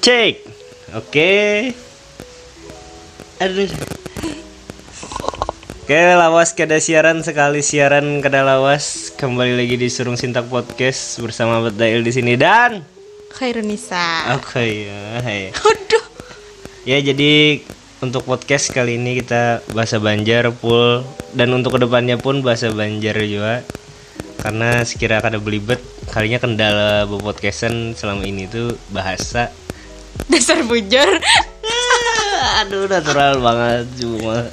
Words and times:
Cek. 0.00 0.34
Oke. 0.96 1.32
Aduh. 3.38 3.70
Oke, 5.88 5.96
lawas 5.96 6.52
kada 6.52 6.76
siaran 6.84 7.24
sekali 7.24 7.64
siaran 7.64 8.20
kada 8.20 8.44
lawas 8.44 9.08
kembali 9.16 9.56
lagi 9.56 9.80
di 9.80 9.88
Surung 9.88 10.20
Sintak 10.20 10.52
Podcast 10.52 11.16
bersama 11.24 11.64
Bedail 11.64 12.04
di 12.04 12.12
sini 12.12 12.36
dan 12.36 12.84
Khairunisa. 13.32 14.36
oke 14.36 14.60
ya. 14.60 15.24
hai. 15.24 15.48
Aduh. 15.54 16.04
Ya 16.84 17.00
jadi 17.00 17.64
untuk 18.04 18.24
podcast 18.28 18.70
kali 18.70 19.00
ini 19.00 19.20
kita 19.24 19.64
bahasa 19.72 19.96
Banjar 19.98 20.52
full 20.54 21.04
dan 21.32 21.50
untuk 21.56 21.76
ke 21.76 21.84
depannya 21.84 22.20
pun 22.20 22.40
bahasa 22.40 22.70
Banjar 22.70 23.18
juga 23.24 23.66
karena 24.38 24.86
sekira 24.86 25.18
kada 25.18 25.42
belibet 25.42 25.82
kalinya 26.08 26.38
kendala 26.38 27.04
podcastan 27.10 27.92
selama 27.98 28.24
ini 28.24 28.46
tuh 28.46 28.78
bahasa. 28.94 29.50
Dasar 30.30 30.62
bujur. 30.66 31.08
aduh 32.62 32.86
natural 32.86 33.42
banget 33.42 33.86
cuma. 33.98 34.36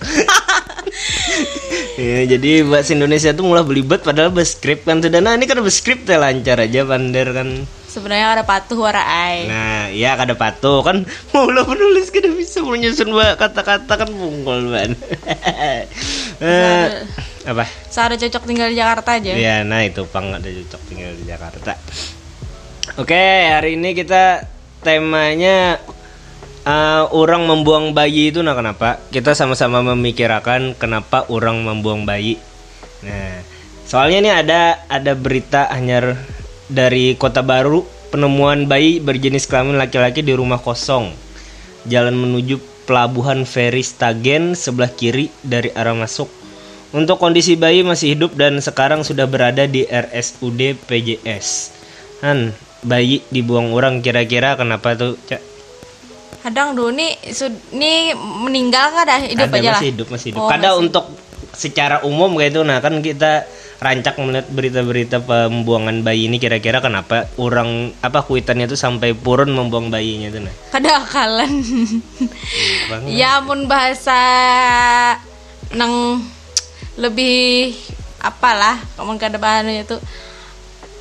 Ya, 1.95 2.27
jadi 2.27 2.67
bahasa 2.67 2.91
Indonesia 2.91 3.31
tuh 3.31 3.47
mulai 3.47 3.63
belibet 3.63 4.03
padahal 4.03 4.27
berskrip 4.27 4.83
kan 4.83 4.99
sudah 4.99 5.23
nah 5.23 5.31
ini 5.31 5.47
kan 5.47 5.63
berskrip 5.63 6.03
teh 6.03 6.19
lancar 6.19 6.59
aja 6.59 6.83
bandar 6.83 7.31
kan. 7.31 7.63
Sebenarnya 7.87 8.35
ada 8.35 8.43
patuh 8.43 8.75
wara 8.75 8.99
ai. 8.99 9.47
nah 9.47 9.87
ya 9.87 10.19
kada 10.19 10.35
patuh 10.35 10.83
kan. 10.83 11.07
Mula 11.31 11.63
penulis 11.63 12.11
kada 12.11 12.27
bisa 12.35 12.59
menyusun 12.59 13.15
kata-kata 13.15 13.93
kan 13.95 14.09
pungkol 14.11 14.75
ban 14.75 14.91
Eh, 16.43 16.87
apa? 17.45 17.65
Saya 17.93 18.17
cocok 18.17 18.43
tinggal 18.49 18.73
di 18.73 18.77
Jakarta 18.81 19.21
aja. 19.21 19.31
ya 19.37 19.61
nah 19.61 19.85
itu 19.85 20.03
pang 20.09 20.33
ada 20.33 20.45
cocok 20.45 20.81
tinggal 20.89 21.13
di 21.13 21.23
Jakarta. 21.29 21.77
Oke 22.97 23.25
hari 23.49 23.77
ini 23.77 23.93
kita 23.93 24.49
temanya 24.81 25.77
eh, 26.65 27.03
orang 27.13 27.45
membuang 27.45 27.93
bayi 27.93 28.33
itu 28.33 28.41
nah 28.41 28.57
kenapa? 28.57 28.97
Kita 29.13 29.37
sama-sama 29.37 29.85
memikirkan 29.93 30.73
kenapa 30.73 31.29
orang 31.29 31.61
membuang 31.61 32.03
bayi. 32.03 32.41
Nah 33.05 33.45
soalnya 33.85 34.17
ini 34.25 34.31
ada 34.33 34.61
ada 34.89 35.13
berita 35.13 35.69
hanya 35.69 36.17
dari 36.65 37.13
kota 37.13 37.45
baru 37.45 37.85
penemuan 38.09 38.65
bayi 38.65 38.97
berjenis 38.97 39.45
kelamin 39.45 39.77
laki-laki 39.77 40.25
di 40.25 40.33
rumah 40.33 40.57
kosong. 40.57 41.13
Jalan 41.85 42.17
menuju 42.17 42.57
pelabuhan 42.89 43.45
feri 43.45 43.85
Stagen 43.85 44.57
sebelah 44.57 44.89
kiri 44.89 45.29
dari 45.45 45.69
arah 45.73 45.93
masuk 45.93 46.44
untuk 46.95 47.19
kondisi 47.19 47.59
bayi 47.59 47.83
masih 47.83 48.15
hidup 48.15 48.39
dan 48.39 48.63
sekarang 48.63 49.03
sudah 49.03 49.27
berada 49.27 49.67
di 49.67 49.83
RSUD 49.83 50.79
PJS. 50.87 51.75
Han, 52.23 52.55
bayi 52.81 53.19
dibuang 53.27 53.75
orang 53.75 53.99
kira-kira 53.99 54.55
kenapa 54.55 54.95
tuh? 54.95 55.19
Cak? 55.27 55.43
Kadang 56.39 56.77
dulu 56.77 56.95
nih 56.95 57.19
nih 57.73 58.15
meninggal 58.15 58.95
kan 58.95 59.03
dah 59.03 59.19
hidup 59.19 59.49
Ada 59.49 59.57
aja 59.59 59.65
lah. 59.65 59.73
masih 59.75 59.89
hidup 59.91 60.07
masih 60.07 60.27
hidup. 60.31 60.41
Oh, 60.45 60.47
Kadang 60.47 60.73
masih. 60.77 60.85
untuk 60.87 61.05
secara 61.55 61.95
umum 62.05 62.35
kayak 62.37 62.51
itu 62.53 62.61
nah 62.63 62.79
kan 62.79 62.99
kita 62.99 63.47
rancak 63.75 64.15
melihat 64.19 64.47
berita-berita 64.51 65.17
pembuangan 65.23 65.99
bayi 65.99 66.27
ini 66.31 66.39
kira-kira 66.39 66.79
kenapa 66.79 67.27
orang 67.35 67.91
apa 67.99 68.23
kuitannya 68.23 68.67
tuh 68.67 68.79
sampai 68.79 69.11
purun 69.11 69.51
membuang 69.51 69.91
bayinya 69.91 70.31
tuh 70.31 70.47
nah. 70.47 70.53
Kada 70.71 71.03
akalan. 71.03 71.51
Bang, 72.87 73.01
ya 73.09 73.41
amun 73.43 73.67
bahasa 73.67 74.19
nang 75.73 76.23
lebih 76.95 77.75
apalah 78.23 78.79
kamu 78.95 79.19
kada 79.19 79.37
bahan 79.37 79.69
itu 79.83 79.99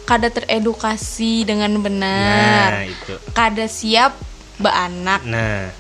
kada 0.05 0.29
teredukasi 0.29 1.49
dengan 1.49 1.81
benar. 1.81 2.85
Nah, 2.85 2.85
itu. 2.85 3.15
Kada 3.33 3.65
siap 3.65 4.13
beranak. 4.61 5.25
Nah, 5.25 5.73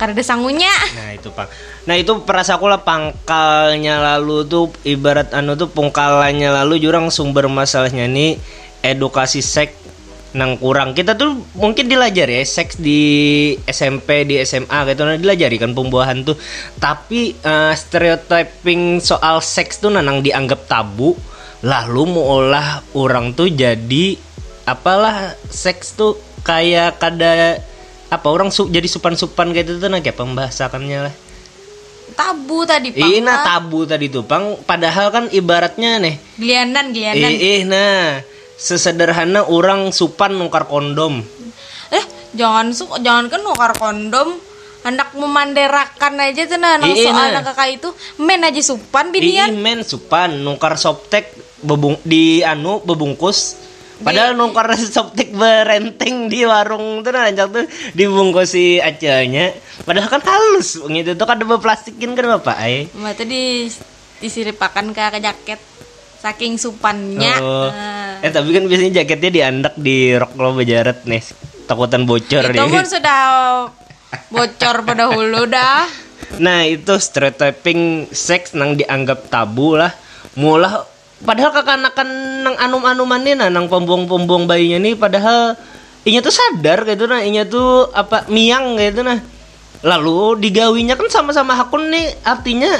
Kada 0.00 0.16
ada 0.16 0.24
sangunya. 0.24 0.72
Nah 0.96 1.12
itu 1.12 1.28
pak. 1.28 1.52
Nah 1.84 1.92
itu 1.92 2.24
perasa 2.24 2.56
aku 2.56 2.72
lah 2.72 2.80
pangkalnya 2.80 4.00
lalu 4.00 4.48
tuh 4.48 4.72
ibarat 4.80 5.36
anu 5.36 5.60
tuh 5.60 5.68
pungkalannya 5.68 6.48
lalu 6.48 6.80
jurang 6.80 7.12
sumber 7.12 7.52
masalahnya 7.52 8.08
nih 8.08 8.40
edukasi 8.80 9.44
seks 9.44 9.79
nang 10.36 10.58
kurang. 10.58 10.94
Kita 10.94 11.18
tuh 11.18 11.42
mungkin 11.58 11.90
dilajari 11.90 12.38
ya 12.38 12.44
seks 12.46 12.78
di 12.78 13.00
SMP 13.66 14.22
di 14.26 14.38
SMA 14.46 14.78
gitu 14.90 15.02
nah 15.02 15.18
dilajari 15.18 15.56
kan 15.58 15.74
pembuahan 15.74 16.22
tuh. 16.22 16.38
Tapi 16.78 17.34
eh, 17.34 17.74
stereotyping 17.74 19.02
soal 19.02 19.42
seks 19.42 19.82
tuh 19.82 19.90
nanang 19.90 20.22
dianggap 20.22 20.70
tabu. 20.70 21.18
Lalu 21.60 22.02
mau 22.08 22.40
olah 22.40 22.80
orang 22.96 23.36
tuh 23.36 23.52
jadi 23.52 24.16
apalah 24.64 25.36
seks 25.50 25.92
tuh 25.98 26.16
kayak 26.40 26.96
kada 27.02 27.60
apa 28.10 28.26
orang 28.26 28.50
su, 28.50 28.66
jadi 28.66 28.88
supan-supan 28.88 29.52
kayak 29.54 29.66
itu 29.70 29.72
tuh 29.78 29.88
nah 29.92 30.00
kayak 30.00 30.18
pembahasakannya 30.18 30.98
lah. 31.10 31.14
Tabu 32.10 32.66
tadi 32.66 32.90
Pang. 32.90 33.06
Ih, 33.06 33.22
nah 33.22 33.46
tabu 33.46 33.86
tadi 33.86 34.10
tuh, 34.10 34.26
Pang. 34.26 34.58
Padahal 34.66 35.14
kan 35.14 35.24
ibaratnya 35.30 36.02
nih. 36.02 36.14
Gilianan. 37.14 37.32
Eh, 37.38 37.38
eh, 37.38 37.60
nah. 37.62 38.18
Sesederhana 38.60 39.48
orang 39.48 39.88
supan 39.88 40.36
nukar 40.36 40.68
kondom. 40.68 41.24
Eh, 41.88 42.04
jangan 42.36 42.76
su 42.76 42.84
jangan 43.00 43.32
kan 43.32 43.40
nukar 43.40 43.72
kondom. 43.72 44.36
Hendak 44.80 45.12
memanderakan 45.12 46.16
aja 46.24 46.48
tuh 46.48 46.56
nah, 46.56 46.80
Iya, 46.80 47.12
soal 47.12 47.28
nah. 47.32 47.40
nang 47.40 47.44
kakak 47.52 47.68
itu 47.80 47.88
men 48.16 48.40
aja 48.40 48.60
supan 48.64 49.12
binian. 49.12 49.52
men 49.60 49.84
supan 49.84 50.40
nukar 50.40 50.80
softtek 50.80 51.36
bebung 51.60 52.00
di 52.04 52.40
anu 52.40 52.80
bebungkus. 52.84 53.56
Padahal 54.00 54.32
nukar 54.32 54.72
softtek 54.96 55.36
berenteng 55.36 56.32
di 56.32 56.48
warung 56.48 57.04
tuh 57.04 57.12
nah 57.12 57.28
anjak 57.28 57.52
tuh 57.52 57.64
dibungkusi 57.92 58.80
acanya. 58.80 59.52
Padahal 59.84 60.08
kan 60.08 60.24
halus 60.24 60.80
gitu 60.80 61.12
tuh 61.12 61.26
kan 61.28 61.36
ada 61.36 61.56
plastikin 61.60 62.16
kan 62.16 62.40
Bapak 62.40 62.56
ay. 62.56 62.88
Mbak 62.96 63.14
tadi 63.20 63.68
disiripakan 64.20 64.96
ke, 64.96 65.00
ke 65.00 65.18
jaket 65.20 65.60
saking 66.20 66.60
supannya. 66.60 67.34
Oh. 67.40 67.68
Nah. 67.72 68.20
Eh 68.20 68.30
tapi 68.30 68.52
kan 68.52 68.68
biasanya 68.68 69.02
jaketnya 69.02 69.30
diandak 69.32 69.74
di 69.80 70.12
rok 70.14 70.36
lo 70.36 70.52
bejaret 70.52 71.08
nih. 71.08 71.24
Takutan 71.64 72.04
bocor 72.04 72.52
itu 72.52 72.60
nih. 72.60 72.68
pun 72.68 72.86
sudah 72.94 73.18
bocor 74.28 74.76
pada 74.84 75.08
hulu 75.08 75.48
dah. 75.48 75.88
Nah 76.38 76.62
itu 76.68 76.94
stereotyping 76.94 78.12
seks 78.14 78.54
nang 78.54 78.78
dianggap 78.78 79.26
tabu 79.32 79.74
lah 79.74 79.90
Mulah 80.38 80.86
Padahal 81.20 81.50
kekanakan 81.50 82.08
nang 82.46 82.56
anum-anuman 82.56 83.20
nih 83.20 83.34
nah, 83.34 83.50
Nang 83.50 83.66
pembuang-pembuang 83.66 84.46
bayinya 84.46 84.78
nih 84.78 84.94
Padahal 84.94 85.58
Inya 86.06 86.22
tuh 86.22 86.30
sadar 86.30 86.86
gitu 86.86 87.10
nah 87.10 87.18
Inya 87.18 87.44
tuh 87.50 87.90
apa 87.90 88.30
miang 88.30 88.78
gitu 88.78 89.02
nah 89.02 89.18
Lalu 89.82 90.38
digawinya 90.38 90.94
kan 90.94 91.10
sama-sama 91.10 91.58
hakun 91.58 91.90
nih 91.90 92.14
Artinya 92.22 92.78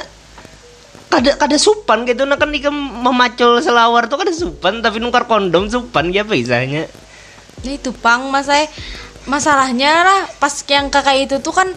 kada 1.10 1.34
kada 1.36 1.58
supan 1.58 2.06
gitu. 2.06 2.22
Nah 2.24 2.38
kan 2.38 2.54
ikam 2.54 2.72
memacul 2.72 3.58
selawar 3.58 4.06
tuh 4.06 4.22
kada 4.22 4.30
supan 4.30 4.78
tapi 4.80 5.02
nukar 5.02 5.26
kondom 5.26 5.66
supan 5.66 6.14
ya 6.14 6.22
bisanya 6.22 6.86
Nah, 7.60 7.76
itu 7.76 7.92
pang 7.92 8.32
masa 8.32 8.64
masalahnya 9.28 9.92
lah 10.00 10.20
pas 10.40 10.64
yang 10.64 10.88
kakak 10.88 11.28
itu 11.28 11.36
tuh 11.44 11.52
kan 11.52 11.68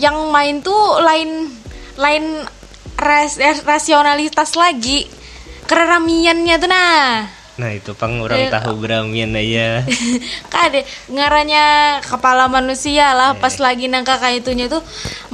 yang 0.00 0.16
main 0.32 0.64
tuh 0.64 1.04
lain 1.04 1.52
lain 2.00 2.24
ras, 2.96 3.36
rasionalitas 3.66 4.56
lagi. 4.56 5.04
Keramiannya 5.68 6.54
tuh 6.56 6.70
nah. 6.72 7.28
Nah 7.58 7.70
itu 7.74 7.92
pang 7.92 8.22
orang 8.22 8.48
Eh, 8.48 8.48
tahu 8.48 8.78
beramian 8.78 9.34
aja 9.34 9.82
kade 10.54 10.86
ngaranya 11.10 11.98
kepala 12.00 12.46
manusia 12.46 13.12
lah 13.12 13.34
Eh. 13.34 13.42
pas 13.42 13.52
lagi 13.58 13.90
nang 13.90 14.06
kakak 14.06 14.40
itunya 14.40 14.70
tuh 14.70 14.80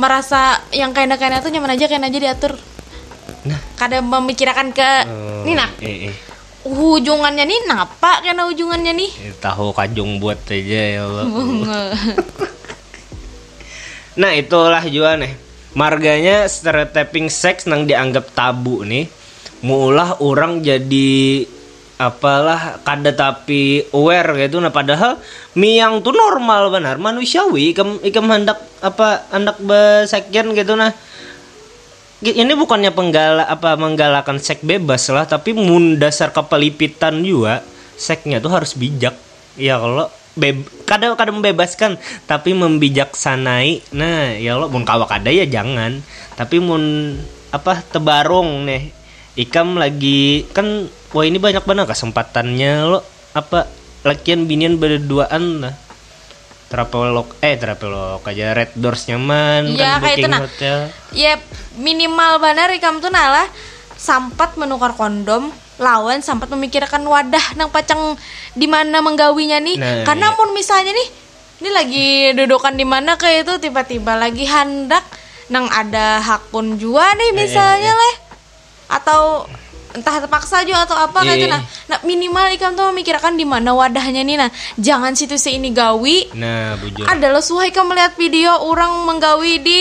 merasa 0.01 0.59
yang 0.73 0.97
kayak 0.97 1.21
kayak 1.21 1.45
tuh 1.45 1.53
nyaman 1.53 1.77
aja 1.77 1.85
kayak 1.85 2.03
aja 2.03 2.19
diatur 2.19 2.57
Nah. 3.45 3.61
kada 3.77 4.01
memikirkan 4.01 4.73
ke 4.73 4.91
Oh, 5.09 5.45
nih 5.45 5.55
nah 5.57 5.69
eh, 5.81 6.09
eh. 6.09 6.15
ujungannya 6.65 7.45
nih 7.45 7.61
napa 7.69 8.25
karena 8.25 8.49
ujungannya 8.49 8.93
nih? 8.97 9.11
Eh, 9.29 9.35
tahu 9.37 9.73
kajung 9.77 10.21
buat 10.21 10.41
aja 10.49 10.81
ya 10.97 11.01
Allah. 11.05 11.25
Nah 14.15 14.31
itulah 14.31 14.79
juga 14.87 15.19
nih 15.19 15.35
Marganya 15.75 16.47
stereotyping 16.47 17.27
seks 17.27 17.67
nang 17.67 17.83
dianggap 17.83 18.31
tabu 18.31 18.87
nih. 18.87 19.11
Mulah 19.67 20.23
orang 20.23 20.63
jadi 20.63 21.43
apalah 21.99 22.79
kada 22.87 23.11
tapi 23.11 23.83
aware 23.91 24.39
gitu. 24.39 24.63
Nah 24.63 24.71
padahal 24.71 25.19
miang 25.59 25.99
tuh 25.99 26.15
normal 26.15 26.71
benar. 26.71 27.03
Manusiawi 27.03 27.75
ikam 27.75 27.99
ikam 28.07 28.31
hendak 28.31 28.63
apa 28.79 29.27
hendak 29.35 29.59
besekian 29.59 30.55
gitu 30.55 30.79
nah 30.79 30.95
ini 32.23 32.53
bukannya 32.55 32.95
penggala 32.95 33.45
apa 33.49 33.75
menggalakkan 33.75 34.39
seks 34.39 34.63
bebas 34.63 35.11
lah 35.11 35.27
tapi 35.27 35.51
mun 35.57 35.99
dasar 35.99 36.31
kepelipitan 36.31 37.27
juga 37.27 37.65
seksnya 37.99 38.39
tuh 38.39 38.53
harus 38.55 38.79
bijak. 38.79 39.15
Ya 39.59 39.79
kalau 39.79 40.11
beb 40.35 40.67
kadang 40.87 41.15
kadang 41.15 41.43
membebaskan 41.43 41.99
tapi 42.27 42.55
membijaksanai. 42.55 43.95
Nah 43.95 44.35
ya 44.39 44.59
Allah 44.59 44.71
mun 44.71 44.87
kawak 44.87 45.11
ada 45.11 45.31
ya 45.31 45.47
jangan. 45.47 46.03
Tapi 46.39 46.57
mun 46.63 47.17
apa 47.51 47.83
tebarong 47.83 48.67
nih. 48.67 48.83
Ikam 49.35 49.75
lagi 49.75 50.47
kan 50.55 50.87
wah 51.11 51.25
ini 51.27 51.43
banyak 51.43 51.67
banget 51.67 51.91
kesempatannya 51.91 52.73
lo 52.87 53.03
apa 53.35 53.67
lakian 54.07 54.47
binian 54.47 54.79
berduaan 54.79 55.65
lah 55.65 55.75
Travelog 56.75 57.39
eh 57.39 57.55
Travelog 57.55 58.19
aja 58.21 58.51
Red 58.51 58.75
Doors 58.75 59.07
nyaman 59.07 59.71
Iya, 59.71 59.79
kan 59.95 60.03
kayak 60.03 60.17
itu, 60.19 60.27
booking 60.27 60.33
nah. 60.35 60.41
hotel. 60.43 60.79
ya 61.15 61.33
minimal 61.77 62.33
benar 62.37 62.69
ikam 62.71 62.99
tuh 62.99 63.09
nalah 63.09 63.47
sempat 63.95 64.59
menukar 64.59 64.93
kondom 64.93 65.49
lawan 65.77 66.19
sempat 66.19 66.51
memikirkan 66.51 67.03
wadah 67.03 67.55
nang 67.55 67.71
pacang 67.71 68.19
di 68.53 68.67
mana 68.67 68.99
menggawinya 68.99 69.59
nih 69.59 69.75
Nah, 69.75 70.03
karena 70.03 70.31
iya. 70.31 70.37
mun 70.37 70.51
misalnya 70.51 70.91
nih 70.91 71.09
ini 71.55 71.71
lagi 71.71 72.09
dudukan 72.35 72.75
di 72.75 72.83
mana 72.83 73.15
kayak 73.15 73.47
itu 73.47 73.55
tiba-tiba 73.61 74.15
lagi 74.15 74.43
hendak 74.43 75.07
nang 75.47 75.71
ada 75.71 76.19
hak 76.19 76.51
pun 76.51 76.75
jua 76.75 77.15
nih 77.15 77.31
misalnya 77.33 77.93
leh 77.93 78.15
atau 78.89 79.47
entah 79.95 80.19
terpaksa 80.19 80.61
juga 80.61 80.83
atau 80.85 80.97
apa 80.97 81.23
kayak 81.23 81.37
itu 81.37 81.47
Iya. 81.47 81.55
nah, 81.55 81.63
nah 81.87 81.99
minimal 82.03 82.51
ikam 82.51 82.75
tuh 82.75 82.91
memikirkan 82.91 83.33
di 83.33 83.45
mana 83.45 83.71
wadahnya 83.71 84.21
nih 84.21 84.37
nah 84.37 84.51
jangan 84.77 85.15
situ 85.15 85.35
si 85.35 85.55
ini 85.55 85.71
gawi 85.71 86.35
Nah, 86.35 86.75
bujur. 86.77 87.07
adalah 87.07 87.39
suhai 87.39 87.71
kamu 87.71 87.91
melihat 87.91 88.13
video 88.15 88.59
orang 88.61 88.91
menggawi 89.05 89.55
di 89.59 89.79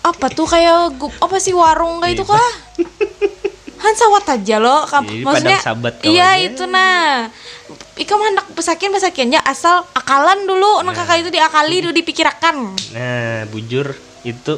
apa 0.00 0.26
tuh 0.28 0.44
kayak 0.44 0.92
apa 0.96 1.36
sih 1.36 1.52
warung 1.52 2.00
kayak 2.00 2.14
itu 2.14 2.24
Iya. 2.24 2.32
kah? 2.32 2.50
Han 3.78 3.94
sawat 3.94 4.24
aja 4.32 4.56
kam- 4.86 5.06
Iya, 5.06 5.22
maksudnya 5.22 5.54
padang 5.54 5.66
sahabat 5.68 5.92
iya 6.02 6.28
itu 6.40 6.64
nah. 6.64 7.28
Ikam 7.94 8.16
hendak 8.16 8.46
pesakian 8.50 8.90
pesakiannya 8.90 9.42
asal 9.42 9.82
akalan 9.92 10.46
dulu, 10.46 10.80
nah 10.80 10.94
kakak 10.94 11.20
itu 11.20 11.30
diakali 11.30 11.82
dulu 11.82 11.90
dipikirkan. 11.92 12.78
Nah, 12.90 13.42
bujur 13.46 13.90
itu 14.22 14.54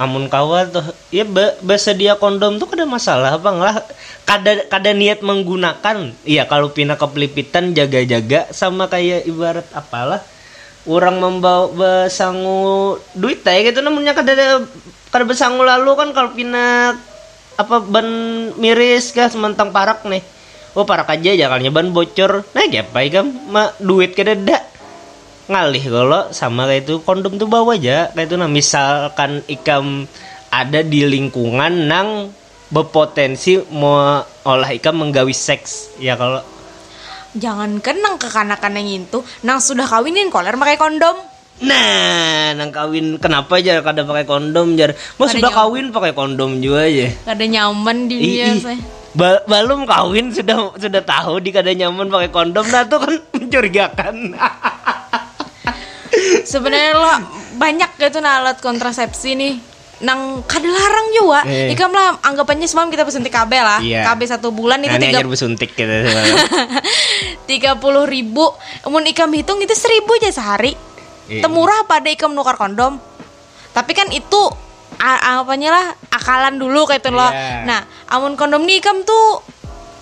amun 0.00 0.32
kawal 0.32 0.72
tuh 0.72 0.96
ya 1.12 1.28
be, 1.28 1.60
bersedia 1.60 2.16
kondom 2.16 2.56
tuh 2.56 2.64
kada 2.72 2.88
masalah 2.88 3.36
bang 3.36 3.60
lah. 3.60 3.84
Kada 4.24 4.64
kada 4.72 4.96
niat 4.96 5.20
menggunakan 5.20 6.16
iya 6.24 6.48
kalau 6.48 6.72
pindah 6.72 6.96
ke 6.96 7.06
pelipitan 7.12 7.76
jaga-jaga 7.76 8.48
sama 8.54 8.88
kayak 8.88 9.28
ibarat 9.28 9.68
apalah 9.76 10.24
orang 10.88 11.20
membawa 11.20 11.68
besangu 11.68 12.96
duit 13.12 13.44
ya 13.44 13.60
gitu 13.60 13.84
namanya 13.84 14.16
kada 14.16 14.64
kada 15.12 15.24
besangu 15.28 15.60
lalu 15.60 15.92
kan 15.92 16.08
kalau 16.16 16.32
pindah 16.32 16.96
apa 17.60 17.76
ban 17.84 18.08
miris 18.56 19.12
kah 19.12 19.28
sementang 19.28 19.68
parak 19.68 20.08
nih. 20.08 20.24
Oh 20.72 20.86
parak 20.86 21.12
aja 21.12 21.34
jalannya 21.36 21.68
ban 21.68 21.92
bocor. 21.92 22.46
Nah 22.56 22.64
apa 22.64 23.00
kan 23.10 23.26
ma 23.52 23.74
duit 23.82 24.16
kada 24.16 24.38
ada 24.38 24.69
ngalih 25.50 25.84
kalau 25.90 26.30
sama 26.30 26.70
kayak 26.70 26.86
itu 26.86 26.94
kondom 27.02 27.34
tuh 27.34 27.50
bawa 27.50 27.74
aja. 27.74 28.14
Kayak 28.14 28.26
itu 28.30 28.34
nah 28.38 28.46
misalkan 28.46 29.42
ikam 29.50 30.06
ada 30.48 30.80
di 30.80 31.02
lingkungan 31.02 31.90
nang 31.90 32.30
berpotensi 32.70 33.58
mau 33.74 34.22
olah 34.46 34.70
ikam 34.70 35.02
menggawi 35.02 35.34
seks. 35.34 35.98
Ya 35.98 36.14
kalau 36.14 36.40
Jangan 37.30 37.78
kenang 37.78 38.18
kekanakan 38.18 38.74
yang 38.82 39.06
itu, 39.06 39.22
nang 39.46 39.62
sudah 39.62 39.86
kawinin 39.86 40.34
koler 40.34 40.54
pakai 40.54 40.74
kondom. 40.74 41.14
nah 41.60 42.56
nang 42.56 42.72
kawin 42.72 43.20
kenapa 43.20 43.60
aja 43.60 43.84
kada 43.84 44.02
pakai 44.02 44.24
kondom 44.24 44.74
jar? 44.74 44.96
Kada 44.96 45.28
sudah 45.28 45.50
nyaman. 45.52 45.60
kawin 45.60 45.86
pakai 45.92 46.12
kondom 46.16 46.50
juga 46.58 46.88
aja. 46.88 47.06
Kada 47.22 47.44
nyaman 47.46 48.08
di 48.08 48.16
dia 48.18 48.56
saya. 48.58 48.80
Ba- 49.10 49.42
belum 49.46 49.86
kawin 49.86 50.30
sudah 50.30 50.74
sudah 50.74 51.02
tahu 51.02 51.38
di 51.38 51.50
kada 51.50 51.70
nyaman 51.70 52.10
pakai 52.10 52.30
kondom 52.30 52.66
nah 52.66 52.82
tuh 52.86 52.98
kan 53.02 53.14
mencurigakan 53.34 54.14
Sebenarnya 56.42 56.92
lo 56.94 57.12
banyak 57.54 57.90
gitu 57.96 58.18
nah 58.18 58.38
alat 58.38 58.58
kontrasepsi 58.58 59.34
nih 59.34 59.54
nang 60.00 60.40
kada 60.44 60.64
larang 60.64 61.12
juga 61.12 61.44
Eh. 61.44 61.68
ikam 61.70 61.90
lah 61.90 62.16
anggapannya 62.22 62.64
semalam 62.64 62.88
kita 62.88 63.04
pesuntik 63.04 63.28
KB 63.28 63.52
lah 63.54 63.80
Iya. 63.80 64.08
KB 64.08 64.20
satu 64.26 64.48
bulan 64.48 64.80
itu 64.80 64.96
tiga 64.96 65.20
bersuntik 65.20 65.70
gitu 65.70 65.92
tiga 67.46 67.76
puluh 67.76 68.04
ribu 68.04 68.48
mun 68.86 69.04
ikam 69.04 69.28
hitung 69.30 69.58
itu 69.58 69.72
seribu 69.72 70.16
aja 70.16 70.32
sehari 70.32 70.72
Iya. 71.28 71.44
temurah 71.44 71.84
pada 71.84 72.08
ikam 72.08 72.32
nukar 72.32 72.56
kondom 72.56 72.96
tapi 73.70 73.92
kan 73.92 74.08
itu 74.08 74.40
apanya 74.98 75.70
lah 75.70 75.86
akalan 76.10 76.56
dulu 76.56 76.84
kayak 76.84 77.00
itu 77.00 77.10
loh 77.10 77.28
Iya. 77.28 77.62
nah 77.62 77.80
amun 78.08 78.34
kondom 78.34 78.64
nih 78.64 78.80
ikam 78.80 79.04
tuh 79.04 79.44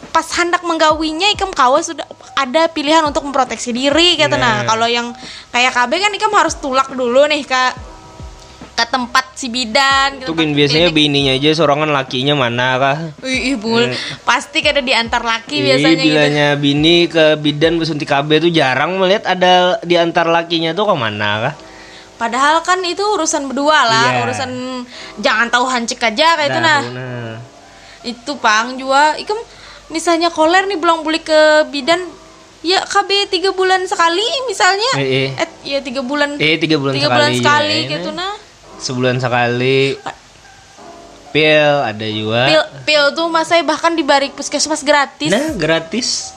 pas 0.08 0.26
hendak 0.40 0.62
menggawinya 0.62 1.28
ikam 1.30 1.50
kawa 1.50 1.78
sudah 1.78 2.04
ada 2.34 2.66
pilihan 2.66 3.04
untuk 3.04 3.22
memproteksi 3.22 3.70
diri 3.70 4.16
gitu 4.16 4.34
nah, 4.34 4.62
Nah. 4.62 4.66
kalau 4.66 4.86
yang 4.86 5.12
kayak 5.48 5.70
KB 5.70 5.90
kan 5.98 6.12
ikam 6.12 6.32
harus 6.32 6.56
tulak 6.56 6.88
dulu 6.90 7.26
nih 7.26 7.42
ke 7.42 7.62
ke 8.72 8.86
tempat 8.86 9.34
si 9.34 9.50
bidan 9.50 10.22
gitu, 10.22 10.30
tuh 10.30 10.38
kan 10.38 10.54
biasanya 10.54 10.94
klinik. 10.94 11.02
bininya 11.02 11.32
aja 11.34 11.50
sorangan 11.52 11.90
lakinya 11.90 12.38
mana 12.38 12.78
kah 12.78 12.98
Ih, 13.26 13.58
bul. 13.58 13.90
pasti 14.22 14.62
kada 14.62 14.78
diantar 14.78 15.18
laki 15.18 15.58
Ih, 15.58 15.62
biasanya 15.66 15.94
gitu 15.98 16.06
bilanya 16.06 16.46
bini 16.54 16.96
ke 17.10 17.34
bidan 17.36 17.74
bersuntik 17.74 18.06
KB 18.06 18.38
tuh 18.38 18.54
jarang 18.54 18.94
melihat 18.94 19.26
ada 19.26 19.82
di 19.82 19.98
antar 19.98 20.30
lakinya 20.30 20.70
tuh 20.72 20.86
ke 20.86 20.94
mana 20.94 21.50
kah? 21.50 21.54
Padahal 22.18 22.62
kan 22.62 22.78
itu 22.82 23.02
urusan 23.02 23.46
berdua 23.46 23.78
lah, 23.82 24.06
Iya. 24.14 24.18
urusan 24.26 24.50
jangan 25.18 25.46
tahu 25.50 25.66
hancik 25.66 25.98
aja 25.98 26.34
kayak 26.34 26.50
itu 26.50 26.58
nah. 26.58 26.80
nah. 26.82 27.34
Itu 28.02 28.38
pang 28.38 28.74
juga, 28.74 29.18
ikem 29.18 29.38
misalnya 29.88 30.28
koler 30.28 30.64
nih 30.64 30.76
belum 30.76 31.00
beli 31.00 31.20
ke 31.20 31.40
bidan, 31.68 32.00
ya 32.60 32.80
KB 32.82 33.28
tiga 33.28 33.50
bulan 33.50 33.84
sekali 33.84 34.24
misalnya, 34.44 34.90
Eh, 34.96 35.08
eh. 35.26 35.28
eh 35.34 35.48
ya 35.66 35.78
tiga 35.80 36.00
bulan, 36.00 36.36
Eh 36.36 36.56
tiga 36.56 36.76
bulan 36.76 36.92
tiga 36.92 37.08
sekali. 37.08 37.16
bulan 37.16 37.32
sekali 37.34 37.76
ya, 37.78 37.90
gitu 37.92 38.10
nah. 38.10 38.28
nah. 38.28 38.34
Sebulan 38.78 39.16
sekali. 39.18 39.98
Pil 41.28 41.74
ada 41.84 42.06
juga. 42.08 42.40
Pil, 42.46 42.62
pil 42.84 43.04
tuh 43.12 43.28
masai 43.28 43.60
bahkan 43.60 43.92
di 43.92 44.00
barik 44.00 44.32
puskesmas 44.32 44.80
gratis. 44.80 45.28
Nah 45.28 45.52
gratis. 45.54 46.32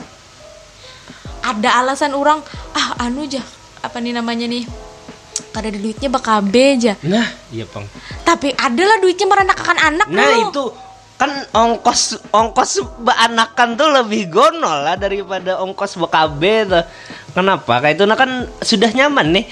Ada 1.42 1.80
alasan 1.80 2.12
orang, 2.12 2.44
ah 2.71 3.01
anu 3.01 3.25
aja, 3.25 3.42
apa 3.81 3.97
nih 3.97 4.13
namanya 4.13 4.45
nih, 4.45 4.62
kada 5.50 5.74
ada 5.74 5.80
duitnya 5.80 6.06
BKB 6.07 6.54
aja. 6.77 6.94
Nah 7.01 7.27
iya 7.50 7.65
pang. 7.65 7.88
Tapi 8.21 8.54
adalah 8.54 9.01
duitnya 9.01 9.25
merenakakan 9.25 9.77
anak 9.80 10.07
Nah 10.07 10.21
dulu. 10.27 10.44
itu 10.45 10.65
kan 11.21 11.45
ongkos 11.53 12.33
ongkos 12.33 12.81
beanakan 13.06 13.77
tuh 13.77 13.94
lebih 13.94 14.33
gonol 14.33 14.81
lah 14.81 14.97
daripada 14.97 15.62
ongkos 15.62 16.01
BKB 16.01 16.41
tuh. 16.65 16.83
Kenapa? 17.38 17.77
Kayak 17.77 18.01
itu 18.01 18.03
nah 18.09 18.18
kan 18.18 18.50
sudah 18.65 18.89
nyaman 18.89 19.38
nih. 19.38 19.45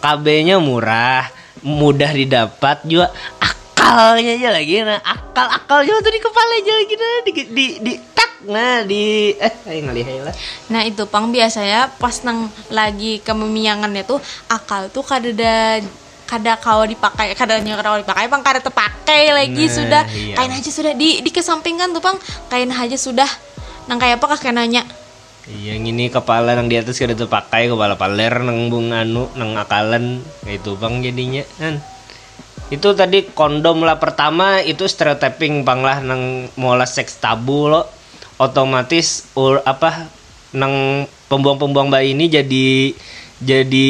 KB-nya 0.00 0.56
murah, 0.56 1.28
mudah 1.60 2.08
didapat 2.14 2.80
juga 2.88 3.12
akalnya 3.40 4.36
aja 4.36 4.50
lagi 4.52 4.80
nah 4.84 5.00
akal 5.02 5.46
akal 5.48 5.80
juga 5.84 5.98
tuh 6.04 6.12
di 6.12 6.20
kepala 6.20 6.52
aja 6.60 6.72
lagi 6.76 6.94
nah 6.94 7.16
di 7.24 7.32
di, 7.32 7.66
di 7.80 7.92
tak 8.12 8.32
nah 8.48 8.80
di 8.84 9.34
eh 9.36 9.54
ngalih 9.66 10.24
lah 10.24 10.34
Nah 10.72 10.82
itu 10.88 11.04
pang 11.08 11.28
biasanya 11.28 11.92
pas 12.00 12.24
nang 12.24 12.48
lagi 12.72 13.20
kememiangannya 13.20 14.04
tuh 14.04 14.20
akal 14.48 14.88
tuh 14.88 15.04
kada 15.04 15.32
ada 15.32 15.84
kada 16.30 16.54
kau 16.62 16.86
dipakai 16.86 17.34
kadanya 17.34 17.74
kada 17.74 17.90
kau 17.90 18.00
dipakai 18.06 18.30
pang 18.30 18.42
kada 18.46 18.62
terpakai 18.62 19.34
lagi 19.34 19.66
Nah, 19.66 19.74
sudah. 19.74 20.02
iya. 20.14 20.34
kain 20.38 20.54
aja 20.54 20.70
sudah 20.70 20.94
di 20.94 21.18
dikesampingkan 21.26 21.90
tuh 21.90 21.98
pang 21.98 22.14
kain 22.46 22.70
aja 22.70 22.94
sudah. 22.94 23.26
Nang 23.90 23.98
kayak 23.98 24.22
apa 24.22 24.38
kah 24.38 24.54
nanya. 24.54 24.86
Iya 25.50 25.74
yang 25.74 25.90
ini 25.90 26.06
kepala 26.06 26.54
nang 26.54 26.70
di 26.70 26.78
atas 26.78 27.02
kada 27.02 27.18
terpakai 27.18 27.66
kepala 27.66 27.98
paler 27.98 28.38
nang 28.46 28.70
bung 28.70 28.94
anu 28.94 29.26
nang 29.34 29.58
akalan. 29.58 30.22
Kayak 30.46 30.62
itu 30.62 30.72
bang 30.78 30.94
jadinya 31.02 31.42
kan? 31.58 31.74
Itu 32.70 32.94
tadi 32.94 33.26
kondom 33.34 33.82
lah 33.82 33.98
pertama 33.98 34.62
itu 34.62 34.86
stereotyping 34.86 35.66
bang 35.66 35.82
lah. 35.82 35.98
Nang 35.98 36.46
mola 36.54 36.86
seks 36.86 37.18
tabu 37.18 37.66
lo 37.66 37.82
otomatis 38.38 39.26
ur, 39.36 39.60
apa 39.66 40.06
nang 40.54 41.04
pembuang-pembuang 41.28 41.92
bayi 41.92 42.16
ini 42.16 42.26
jadi 42.26 42.94
jadi 43.40 43.88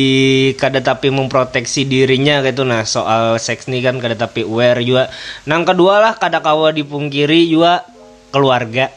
kada 0.55 0.79
tapi 0.79 1.11
memproteksi 1.11 1.83
dirinya 1.83 2.39
gitu 2.41 2.63
nah 2.63 2.83
soal 2.85 3.35
seks 3.37 3.67
nih 3.67 3.83
kan 3.83 3.99
kada 3.99 4.15
tapi 4.17 4.43
aware 4.43 4.79
juga 4.81 5.11
nang 5.43 5.63
kedua 5.63 5.99
lah 5.99 6.13
kada 6.15 6.39
kawa 6.39 6.71
dipungkiri 6.71 7.47
juga 7.47 7.83
keluarga 8.31 8.95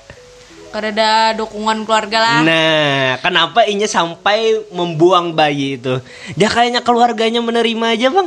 kada 0.70 0.90
ada 0.90 1.12
dukungan 1.36 1.84
keluarga 1.84 2.18
lah 2.18 2.38
Nah, 2.42 3.18
kenapa 3.20 3.62
inya 3.64 3.86
sampai 3.86 4.58
membuang 4.70 5.30
bayi 5.32 5.78
itu? 5.78 6.02
Ya 6.34 6.50
kayaknya 6.50 6.82
keluarganya 6.82 7.42
menerima 7.42 7.94
aja, 7.94 8.10
Bang. 8.10 8.26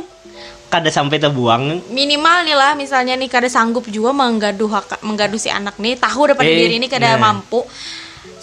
Kada 0.67 0.87
sampai 0.87 1.19
terbuang. 1.19 1.91
minimal 1.91 2.43
nih 2.43 2.55
lah 2.55 2.71
misalnya 2.71 3.15
nih 3.15 3.27
kada 3.27 3.47
sanggup 3.47 3.87
juga 3.87 4.11
menggaduh 4.11 4.67
menggaduh 4.99 5.35
si 5.35 5.47
anak 5.47 5.75
nih 5.75 5.95
tahu 5.95 6.27
daripada 6.27 6.47
Eh, 6.47 6.55
diri 6.57 6.75
ini 6.75 6.87
kada 6.87 7.15
nah. 7.15 7.31
mampu 7.31 7.63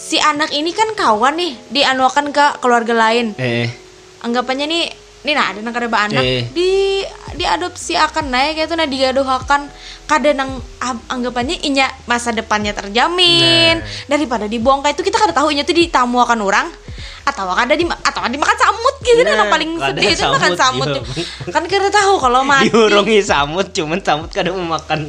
si 0.04 0.20
anak 0.20 0.52
ini 0.52 0.76
kan 0.76 0.92
kawan 0.92 1.32
nih 1.34 1.56
dianuakan 1.72 2.28
ke 2.28 2.60
keluarga 2.60 2.92
lain 2.92 3.32
Eh, 3.40 3.72
anggapannya 4.20 4.68
nih 4.68 4.84
nih 5.24 5.32
nah 5.32 5.48
ada 5.48 5.64
nang 5.64 5.72
kada 5.72 5.88
anak 5.88 6.20
Eh. 6.20 6.44
di 6.52 7.00
diadopsi 7.32 7.96
akan 7.96 8.28
naik 8.28 8.60
itu 8.60 8.76
nah 8.76 8.84
digaduhakan 8.84 9.72
kada 10.04 10.36
nang 10.36 10.60
anggapannya 11.08 11.64
inya 11.64 11.88
masa 12.04 12.36
depannya 12.36 12.76
terjamin 12.76 13.80
Nah. 13.80 14.04
daripada 14.04 14.44
dibuang 14.44 14.84
kayak 14.84 15.00
itu 15.00 15.08
kita 15.08 15.16
kada 15.16 15.32
tahu 15.32 15.48
inya 15.48 15.64
tuh 15.64 15.72
ditamu 15.72 16.20
akan 16.20 16.44
orang 16.44 16.68
atau 17.24 17.48
kada 17.56 17.72
di 17.72 17.88
atau 17.88 18.20
dimakan 18.28 18.56
samut 18.60 18.96
gitu 19.00 19.24
nah, 19.24 19.32
Nah, 19.32 19.36
yang 19.40 19.48
paling 19.48 19.70
sedih 19.80 20.12
itu 20.12 20.24
makan 20.28 20.52
samut, 20.52 20.88
samut 20.92 21.04
iya. 21.16 21.48
kan 21.48 21.64
kada 21.64 21.88
tahu 21.88 22.20
kalau 22.20 22.44
mati 22.44 22.68
diurungi 22.68 23.18
samut, 23.24 23.72
cuman 23.72 23.98
samut 24.04 24.28
kada 24.28 24.52
mau 24.52 24.76
makan. 24.76 25.08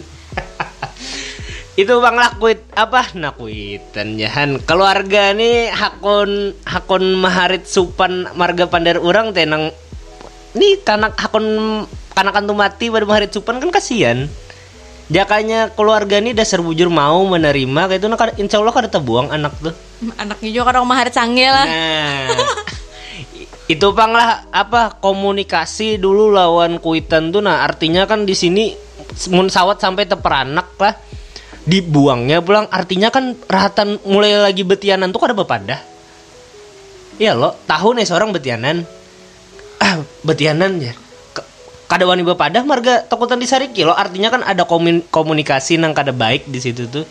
Itu 1.75 1.93
bang 1.99 2.15
lakuit. 2.15 2.59
Apa? 2.71 3.11
Nakuitan 3.15 4.15
jahan. 4.15 4.59
Keluarga 4.63 5.35
nih 5.35 5.71
hakun 5.71 6.55
hakun 6.63 7.03
maharit 7.19 7.67
supan 7.67 8.31
marga 8.35 8.67
pandar 8.71 8.99
urang 8.99 9.35
tenang 9.35 9.75
nih 10.55 10.79
kanak 10.87 11.19
hakun 11.19 11.43
kanakan 12.15 12.47
tuh 12.47 12.55
mati 12.55 12.87
pada 12.87 13.03
maharit 13.03 13.31
supan 13.35 13.59
kan 13.59 13.69
kasihan. 13.71 14.27
Jakanya 15.05 15.69
keluarga 15.69 16.17
nih 16.17 16.33
dasar 16.33 16.65
bujur 16.65 16.89
mau 16.89 17.21
menerima 17.29 17.91
kayak 17.91 18.01
itu 18.01 18.07
nah 18.09 18.17
insya 18.41 18.57
Allah 18.57 18.73
kada 18.73 18.89
terbuang 18.89 19.29
anak 19.29 19.53
tuh 19.61 19.75
Anaknya 20.17 20.49
juga 20.49 20.73
kadang 20.73 20.89
mahar 20.89 21.13
canggih 21.13 21.45
lah. 21.45 21.61
Nah, 21.61 22.25
itu 23.65 23.87
pang 23.97 24.13
lah 24.13 24.45
apa 24.53 24.97
komunikasi 25.01 25.97
dulu 25.97 26.29
lawan 26.29 26.77
kuitan 26.77 27.33
tuh 27.33 27.41
nah 27.41 27.65
artinya 27.65 28.05
kan 28.05 28.21
di 28.21 28.37
sini 28.37 28.77
mun 29.33 29.49
sawat 29.49 29.81
sampai 29.81 30.05
teperanak 30.05 30.77
lah 30.77 30.93
dibuangnya 31.65 32.39
pulang. 32.45 32.69
Artinya 32.69 33.09
kan 33.09 33.37
rahatan 33.49 33.99
mulai 34.05 34.37
lagi 34.37 34.61
betianan 34.61 35.09
tuh 35.09 35.21
kada 35.21 35.33
bepadah 35.35 35.95
iya 37.19 37.31
lo. 37.35 37.55
Tahu 37.67 37.95
nih 37.95 38.05
seorang 38.07 38.31
betianan. 38.35 38.83
Ah 39.79 39.99
betianan 40.23 40.79
ya. 40.79 40.93
Kada 41.85 42.03
wani 42.09 42.25
bepadah 42.25 42.65
marga 42.65 43.05
takutan 43.05 43.37
disariki 43.37 43.85
lo. 43.85 43.93
Artinya 43.93 44.33
kan 44.33 44.41
ada 44.41 44.65
komun- 44.65 45.05
komunikasi 45.13 45.77
nang 45.77 45.93
kada 45.93 46.11
baik 46.11 46.49
di 46.49 46.59
situ 46.59 46.89
tuh. 46.89 47.05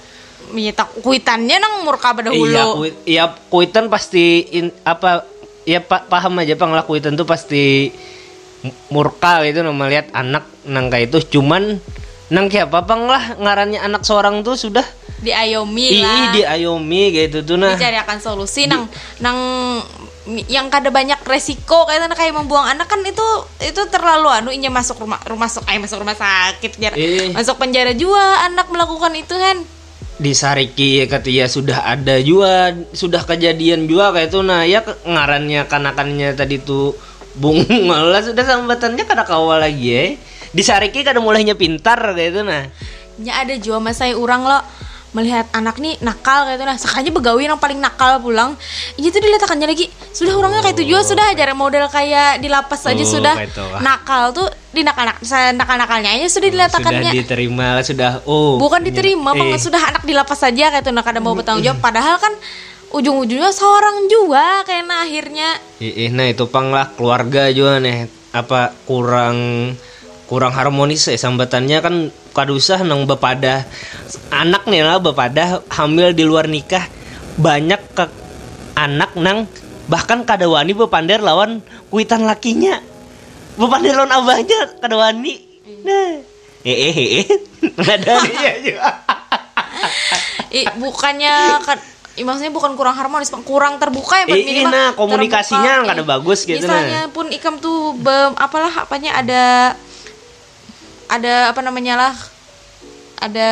Iya, 0.53 0.77
tak 0.77 1.01
kuitannya 1.01 1.57
nang 1.57 1.89
murka 1.89 2.13
pada 2.13 2.29
hulu. 2.29 2.53
Iya, 2.53 2.65
kuit, 2.77 2.95
iya 3.09 3.25
kuitan 3.49 3.89
pasti 3.89 4.45
in, 4.53 4.69
apa 4.85 5.25
ya 5.65 5.81
pa- 5.81 6.05
paham 6.05 6.37
aja 6.37 6.53
pang 6.53 6.75
kuitan 6.85 7.17
tuh 7.17 7.25
pasti 7.25 7.89
murka 8.93 9.41
gitu 9.49 9.65
melihat 9.73 10.13
anak 10.13 10.45
nang 10.69 10.93
kayak 10.93 11.15
itu. 11.15 11.39
Cuman 11.39 11.81
nang 12.35 12.51
kayak 12.51 12.67
apa 12.67 12.83
pang 12.83 13.07
lah 13.07 13.39
ngarannya 13.39 13.79
anak 13.79 14.03
seorang 14.03 14.43
tuh 14.43 14.59
sudah 14.59 14.83
Diayomi 15.25 16.03
lah. 16.05 16.35
ii 16.35 16.43
diayomi 16.43 17.03
gitu 17.15 17.47
tuh 17.47 17.57
nah 17.57 17.79
Dicarikan 17.79 18.19
solusi 18.19 18.67
nang 18.67 18.91
nang 19.23 19.39
yang 20.49 20.73
kada 20.73 20.89
banyak 20.89 21.21
resiko 21.29 21.85
kayak 21.85 22.09
kayak 22.17 22.33
membuang 22.35 22.65
anak 22.65 22.89
kan 22.89 23.01
itu 23.05 23.25
itu 23.61 23.83
terlalu 23.93 24.33
anu 24.33 24.51
inya 24.51 24.73
masuk 24.73 24.99
rumah 25.05 25.21
rumah 25.29 25.47
masuk 25.47 25.63
ay 25.69 25.77
masuk 25.77 26.01
rumah 26.01 26.17
sakit 26.17 26.73
jar, 26.81 26.93
Eh. 26.97 27.29
masuk 27.37 27.61
penjara 27.61 27.93
juga 27.93 28.49
anak 28.49 28.73
melakukan 28.73 29.13
itu 29.15 29.37
kan 29.37 29.61
disariki 30.17 31.05
ketika 31.05 31.47
sudah 31.51 31.79
ada 31.85 32.17
juga 32.25 32.73
sudah 32.97 33.21
kejadian 33.27 33.85
juga 33.85 34.17
kayak 34.17 34.33
itu 34.33 34.41
nah 34.41 34.65
ya 34.65 34.81
ngarannya 35.05 35.69
kanakannya 35.69 36.33
tadi 36.33 36.57
tuh 36.63 36.97
bunga 37.35 37.99
lah 38.15 38.23
sudah 38.23 38.47
sambatannya 38.47 39.05
kada 39.05 39.27
kawal 39.27 39.59
lagi 39.61 39.91
ya 39.91 40.05
disariki 40.55 41.03
kada 41.03 41.19
mulainya 41.19 41.53
pintar 41.53 41.99
kayak 42.15 42.31
itu 42.31 42.41
nah 42.41 42.65
ya 43.19 43.43
ada 43.43 43.55
juga 43.59 43.79
masa 43.79 44.09
orang 44.11 44.43
lo. 44.43 44.61
Melihat 45.15 45.47
anak 45.55 45.79
nih 45.79 45.95
nakal 46.03 46.43
kayak 46.43 46.59
itu 46.59 46.67
nah 46.67 46.75
sekalinya 46.75 47.15
begawi 47.15 47.47
yang 47.47 47.55
paling 47.55 47.79
nakal 47.79 48.19
pulang. 48.19 48.59
Itu 48.99 49.15
diletakkannya 49.15 49.71
lagi 49.71 49.87
sudah 50.11 50.35
orangnya 50.35 50.59
kayak 50.59 50.75
itu 50.75 50.91
juga 50.91 51.07
sudah 51.07 51.31
ajar 51.31 51.55
model 51.55 51.87
kayak 51.87 52.43
di 52.43 52.51
lapas 52.51 52.83
aja 52.83 52.99
Oh, 52.99 53.07
sudah. 53.07 53.35
ah. 53.39 53.79
nakal 53.79 54.35
tuh 54.35 54.51
di 54.75 54.83
nakal 54.83 55.07
nakal 55.55 55.79
nakalnya 55.79 56.19
aja 56.19 56.27
sudah 56.27 56.51
sudah 56.51 56.67
diletakkannya 56.67 57.11
diterima 57.15 57.79
sudah 57.87 58.27
oh 58.27 58.59
bukan 58.59 58.83
diterima 58.83 59.39
eh, 59.39 59.55
sudah 59.55 59.79
anak 59.87 60.03
di 60.03 60.19
lapas 60.19 60.35
saja 60.35 60.75
kayak 60.75 60.83
itu 60.83 60.91
nah 60.91 61.07
kada 61.07 61.23
mau 61.23 61.31
bertanggung 61.31 61.63
jawab. 61.63 61.79
Padahal 61.79 62.19
kan 62.19 62.35
ujung-ujungnya 62.91 63.55
seorang 63.55 64.11
juga 64.11 64.67
kayak 64.67 64.83
nah 64.83 65.07
akhirnya. 65.07 65.51
Eh, 65.79 66.11
nah 66.11 66.27
itu 66.27 66.51
pang 66.51 66.75
lah 66.75 66.91
keluarga 66.91 67.55
juga 67.55 67.79
nih. 67.79 68.11
Apa 68.35 68.75
kurang 68.83 69.39
kurang 70.25 70.57
harmonis 70.57 71.09
ya 71.09 71.17
sambatannya 71.21 71.79
kan 71.85 71.95
kadusah 72.33 72.81
nang 72.83 73.05
bepada 73.05 73.69
anak 74.33 74.65
nih 74.67 74.83
lah 74.83 74.99
bepada 74.99 75.61
hamil 75.73 76.13
di 76.17 76.25
luar 76.25 76.49
nikah. 76.49 76.85
Banyak 77.35 77.81
ke 77.99 78.05
anak 78.79 79.19
nang 79.19 79.51
bahkan 79.91 80.25
kada 80.25 80.49
wani 80.49 80.73
bepander 80.73 81.21
lawan 81.21 81.61
kuitan 81.93 82.25
lakinya. 82.25 82.81
Bepander 83.61 83.95
lawan 83.95 84.13
abahnya 84.13 84.81
kada 84.81 84.97
wani 84.99 85.55
nah 85.85 86.17
eh 86.65 86.77
eh 86.89 86.95
eh, 86.97 87.09
eh. 87.21 87.27
ada 87.77 88.25
juga 88.25 88.53
Ih, 90.55 90.65
bukannya 90.81 91.61
kan 91.67 91.77
maksudnya 92.15 92.55
bukan 92.55 92.79
kurang 92.79 92.95
harmonis, 92.95 93.27
kurang 93.43 93.83
terbuka 93.83 94.23
ya. 94.23 94.33
Ih, 94.33 94.47
Minimal 94.47 94.71
nah, 94.71 94.89
komunikasinya 94.95 95.83
nggak 95.83 95.97
ada 95.99 96.07
bagus 96.07 96.47
gitu, 96.47 96.63
Misalnya 96.63 97.11
pun 97.11 97.27
ikam 97.29 97.59
tuh 97.59 97.99
be- 97.99 98.39
apalah 98.39 98.71
apanya 98.71 99.19
ada 99.19 99.75
ada 101.15 101.55
apa 101.55 101.61
namanya 101.61 101.95
lah 101.97 102.15
ada 103.15 103.51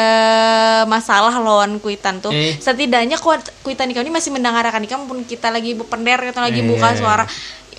masalah 0.84 1.32
lawan 1.40 1.80
kuitan 1.80 2.20
tuh. 2.20 2.28
Eh. 2.28 2.58
Setidaknya 2.60 3.16
kuat- 3.16 3.54
kuitan 3.64 3.88
ikam 3.88 4.04
ini 4.04 4.12
masih 4.12 4.28
mendengarkan 4.28 4.82
ikam 4.84 5.08
pun 5.08 5.24
kita 5.24 5.48
lagi 5.48 5.72
berpender 5.72 6.20
kita 6.20 6.44
lagi 6.44 6.60
Eh, 6.60 6.66
buka 6.66 6.92
iya, 6.92 6.94
iya. 6.94 7.00
suara. 7.00 7.24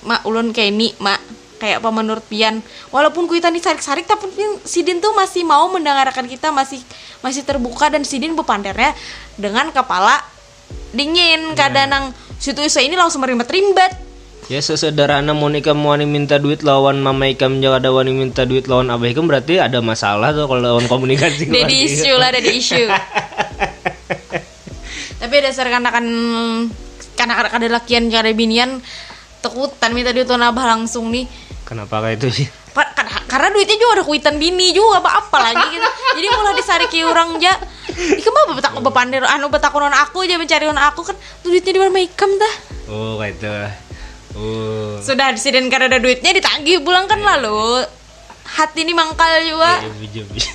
Mak 0.03 0.21
ulun 0.25 0.49
kayak 0.49 0.69
ini, 0.73 0.89
Mak 0.97 1.19
kayak 1.61 1.79
apa 1.79 1.89
menurut 1.95 2.25
Pian 2.27 2.59
walaupun 2.91 3.23
kuitan 3.23 3.55
disarik-sarik 3.55 4.03
tapi 4.03 4.27
Sidin 4.67 4.99
tuh 4.99 5.15
masih 5.15 5.47
mau 5.47 5.63
mendengarkan 5.71 6.27
kita 6.27 6.51
masih 6.51 6.83
masih 7.23 7.47
terbuka 7.47 7.87
dan 7.87 8.03
Sidin 8.03 8.35
berpandernya 8.35 8.91
dengan 9.39 9.71
kepala 9.71 10.19
dingin 10.91 11.55
kadang 11.55 11.87
nang 11.87 12.05
situ 12.35 12.59
ini 12.59 12.99
langsung 12.99 13.23
merimbat 13.23 13.47
rimbat 13.47 13.95
Ya 14.51 14.59
sesederhana 14.59 15.31
Monica 15.31 15.71
mau 15.71 15.95
minta 15.95 16.35
duit 16.35 16.67
lawan 16.67 16.99
mama 16.99 17.31
ikam 17.31 17.63
jangan 17.63 17.79
ada 17.79 17.89
wani 17.95 18.11
minta 18.11 18.43
duit 18.43 18.67
lawan 18.67 18.91
abah 18.91 19.07
ikam 19.07 19.23
berarti 19.23 19.63
ada 19.63 19.79
masalah 19.79 20.35
tuh 20.35 20.51
kalau 20.51 20.59
lawan 20.59 20.83
komunikasi 20.91 21.47
Jadi 21.63 21.75
isu 21.87 22.11
lah 22.19 22.29
dari 22.33 22.59
isu. 22.59 22.83
Tapi 25.23 25.35
dasar 25.39 25.71
kanakan 25.71 26.05
kanak 27.15 27.55
ada 27.55 27.67
lakian 27.71 28.11
ada 28.11 28.27
binian 28.35 28.83
tekutan 29.39 29.95
minta 29.95 30.11
duit 30.11 30.27
tuan 30.27 30.43
abah 30.43 30.75
langsung 30.75 31.07
nih. 31.07 31.23
Kenapa 31.63 32.03
kayak 32.03 32.19
itu 32.19 32.43
sih? 32.43 32.47
Karena, 33.33 33.49
duitnya 33.49 33.77
juga 33.81 33.91
ada 33.97 34.03
kuitan 34.05 34.35
bini 34.37 34.73
juga 34.73 35.01
apa 35.01 35.25
apa 35.25 35.37
lagi 35.41 35.65
gitu. 35.73 35.89
Jadi 36.21 36.27
mulai 36.37 36.53
disariki 36.53 36.99
orang 37.01 37.41
ja. 37.41 37.53
Ikam 37.93 38.33
apa 38.33 38.51
betak 38.57 38.73
bepandir 38.81 39.25
anu 39.25 39.49
betakunan 39.49 39.89
aku 39.89 40.25
aja 40.25 40.37
mencari 40.37 40.69
aku 40.69 41.01
kan 41.01 41.17
duitnya 41.41 41.71
di 41.73 41.79
mana 41.81 42.01
ikam 42.01 42.29
dah. 42.29 42.53
Oh 42.93 43.17
kayak 43.17 43.41
itu. 43.41 43.49
Oh. 44.33 44.97
sudah 44.97 45.29
disiden 45.29 45.69
karena 45.69 45.85
ada 45.87 45.97
duitnya 45.97 46.33
ditagih 46.33 46.81
pulang 46.81 47.05
kan 47.05 47.17
lalu 47.17 47.85
hati 48.43 48.81
ini 48.81 48.91
mangkal 48.91 49.29
juga 49.41 49.77
Eh, 49.79 49.93
biju- 49.99 50.25
biju. 50.27 50.51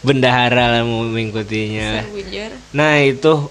Bendahara 0.00 0.68
lah 0.70 0.82
mau 0.84 1.04
mengikutinya. 1.04 2.04
Bujur. 2.08 2.52
Nah 2.72 3.00
itu 3.00 3.48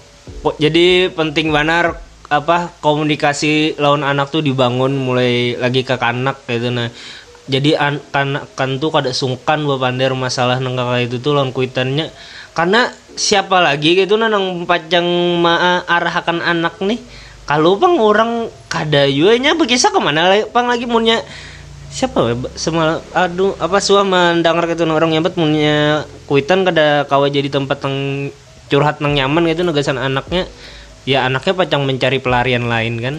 jadi 0.58 1.10
penting 1.10 1.50
benar 1.50 1.98
apa 2.30 2.70
komunikasi 2.78 3.74
lawan 3.76 4.06
anak 4.06 4.30
tuh 4.30 4.38
dibangun 4.40 4.94
mulai 4.94 5.58
lagi 5.58 5.82
ke 5.82 5.98
kanak 5.98 6.38
gitu 6.46 6.70
nah 6.70 6.86
jadi 7.50 7.74
an 7.74 7.98
kanak 8.14 8.46
kan 8.54 8.78
tuh 8.78 8.94
kada 8.94 9.10
sungkan 9.10 9.66
bapander 9.66 10.14
masalah 10.14 10.62
nang 10.62 10.78
kakak 10.78 11.10
itu 11.10 11.18
tuh 11.18 11.34
lawan 11.34 11.50
kuitannya 11.50 12.14
karena 12.54 12.86
siapa 13.18 13.58
lagi 13.58 13.98
gitu 13.98 14.14
nah 14.14 14.30
nang 14.30 14.62
pajang 14.62 15.02
ma 15.42 15.82
arahkan 15.82 16.38
anak 16.38 16.78
nih 16.78 17.02
kalau 17.50 17.74
pang 17.82 17.98
orang 17.98 18.46
kada 18.70 19.10
yuanya 19.10 19.58
bekisah 19.58 19.90
ke 19.90 19.98
mana 19.98 20.30
lagi 20.30 20.46
pang 20.54 20.70
lagi 20.70 20.86
punya 20.86 21.18
siapa 21.90 22.38
semal 22.54 23.02
aduh 23.10 23.58
apa 23.58 23.82
suah 23.82 24.06
mendengar 24.06 24.70
gitu 24.70 24.86
orang 24.86 25.10
nyambat 25.10 25.34
punya 25.34 26.06
kuitan 26.30 26.62
kada 26.62 27.10
kawa 27.10 27.26
jadi 27.26 27.50
tempat 27.50 27.82
yang 27.82 28.30
curhat 28.70 29.02
nang 29.02 29.18
nyaman 29.18 29.50
gitu 29.50 29.66
negasan 29.66 29.98
anaknya. 29.98 30.46
Ya 31.04 31.26
anaknya 31.26 31.58
pacang 31.58 31.82
mencari 31.84 32.22
pelarian 32.22 32.70
lain 32.70 33.02
kan. 33.02 33.14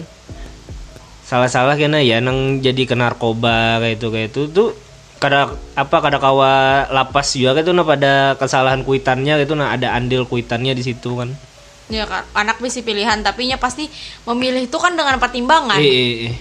Salah-salah 1.28 1.76
kena 1.76 2.00
ya 2.00 2.24
nang 2.24 2.64
jadi 2.64 2.88
ke 2.88 2.96
narkoba 2.96 3.78
kayak 3.84 4.00
itu 4.00 4.06
kayak 4.08 4.28
itu. 4.32 4.42
Tuh 4.48 4.72
kada 5.20 5.54
apa 5.78 5.96
kada 6.02 6.18
kawa 6.18 6.88
lapas 6.90 7.36
juga 7.38 7.62
gitu 7.62 7.70
nah 7.70 7.86
pada 7.86 8.34
kesalahan 8.42 8.82
kuitannya 8.82 9.38
gitu 9.46 9.54
nah 9.54 9.70
ada 9.70 9.94
andil 9.94 10.26
kuitannya 10.26 10.74
di 10.74 10.82
situ 10.82 11.14
kan 11.14 11.30
ya 11.92 12.08
kan 12.08 12.24
anak 12.32 12.56
bisa 12.64 12.80
pilihan 12.80 13.20
tapi 13.20 13.52
nya 13.52 13.60
pasti 13.60 13.86
memilih 14.24 14.64
itu 14.64 14.76
kan 14.80 14.96
dengan 14.96 15.20
pertimbangan 15.20 15.76
eh, 15.76 15.84
eh, 15.84 16.14
eh. 16.32 16.34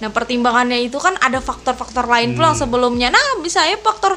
nah 0.00 0.08
pertimbangannya 0.08 0.80
itu 0.80 0.96
kan 0.96 1.12
ada 1.20 1.38
faktor-faktor 1.44 2.08
lain 2.08 2.32
pula 2.32 2.56
Hmm. 2.56 2.60
sebelumnya 2.64 3.12
nah 3.12 3.40
bisa 3.44 3.60
ya 3.68 3.76
faktor 3.76 4.16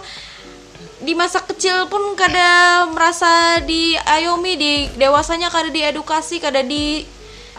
di 1.00 1.15
masa 1.15 1.39
kecil 1.43 1.88
pun 1.88 2.15
kada 2.15 2.83
merasa 2.91 3.59
diayomi 3.63 4.55
di 4.55 4.71
dewasanya 4.95 5.48
kada 5.51 5.71
diedukasi 5.71 6.39
kada 6.39 6.63
di 6.63 7.03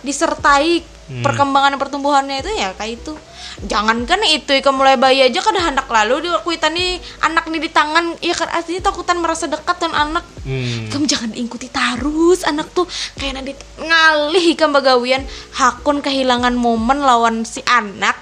disertai 0.01 1.01
Hmm. 1.11 1.27
perkembangan 1.27 1.75
pertumbuhannya 1.75 2.39
itu 2.39 2.55
ya 2.55 2.71
kayak 2.79 3.03
itu 3.03 3.13
jangankan 3.61 4.21
itu 4.27 4.51
ikan 4.55 4.73
mulai 4.73 4.95
bayi 4.95 5.23
aja 5.23 5.39
kada 5.39 5.61
hendak 5.61 5.87
lalu 5.87 6.23
di 6.23 6.29
kuitan 6.41 6.71
nih 6.71 6.97
anak 7.21 7.47
nih 7.47 7.61
di 7.61 7.71
tangan 7.71 8.17
ya 8.19 8.33
kan 8.33 8.49
artinya 8.49 8.83
takutan 8.83 9.19
merasa 9.19 9.47
dekat 9.47 9.77
dengan 9.79 9.97
anak 10.09 10.25
Hmm. 10.41 10.89
kamu 10.89 11.05
jangan 11.05 11.31
diikuti 11.31 11.69
terus 11.69 12.43
anak 12.43 12.73
tuh 12.73 12.89
kayak 13.15 13.37
nanti 13.37 13.53
ngalih 13.77 14.57
ikan 14.57 14.73
bagawian 14.73 15.21
hakun 15.53 16.01
kehilangan 16.01 16.57
momen 16.57 16.97
lawan 16.99 17.45
si 17.45 17.61
anak 17.63 18.17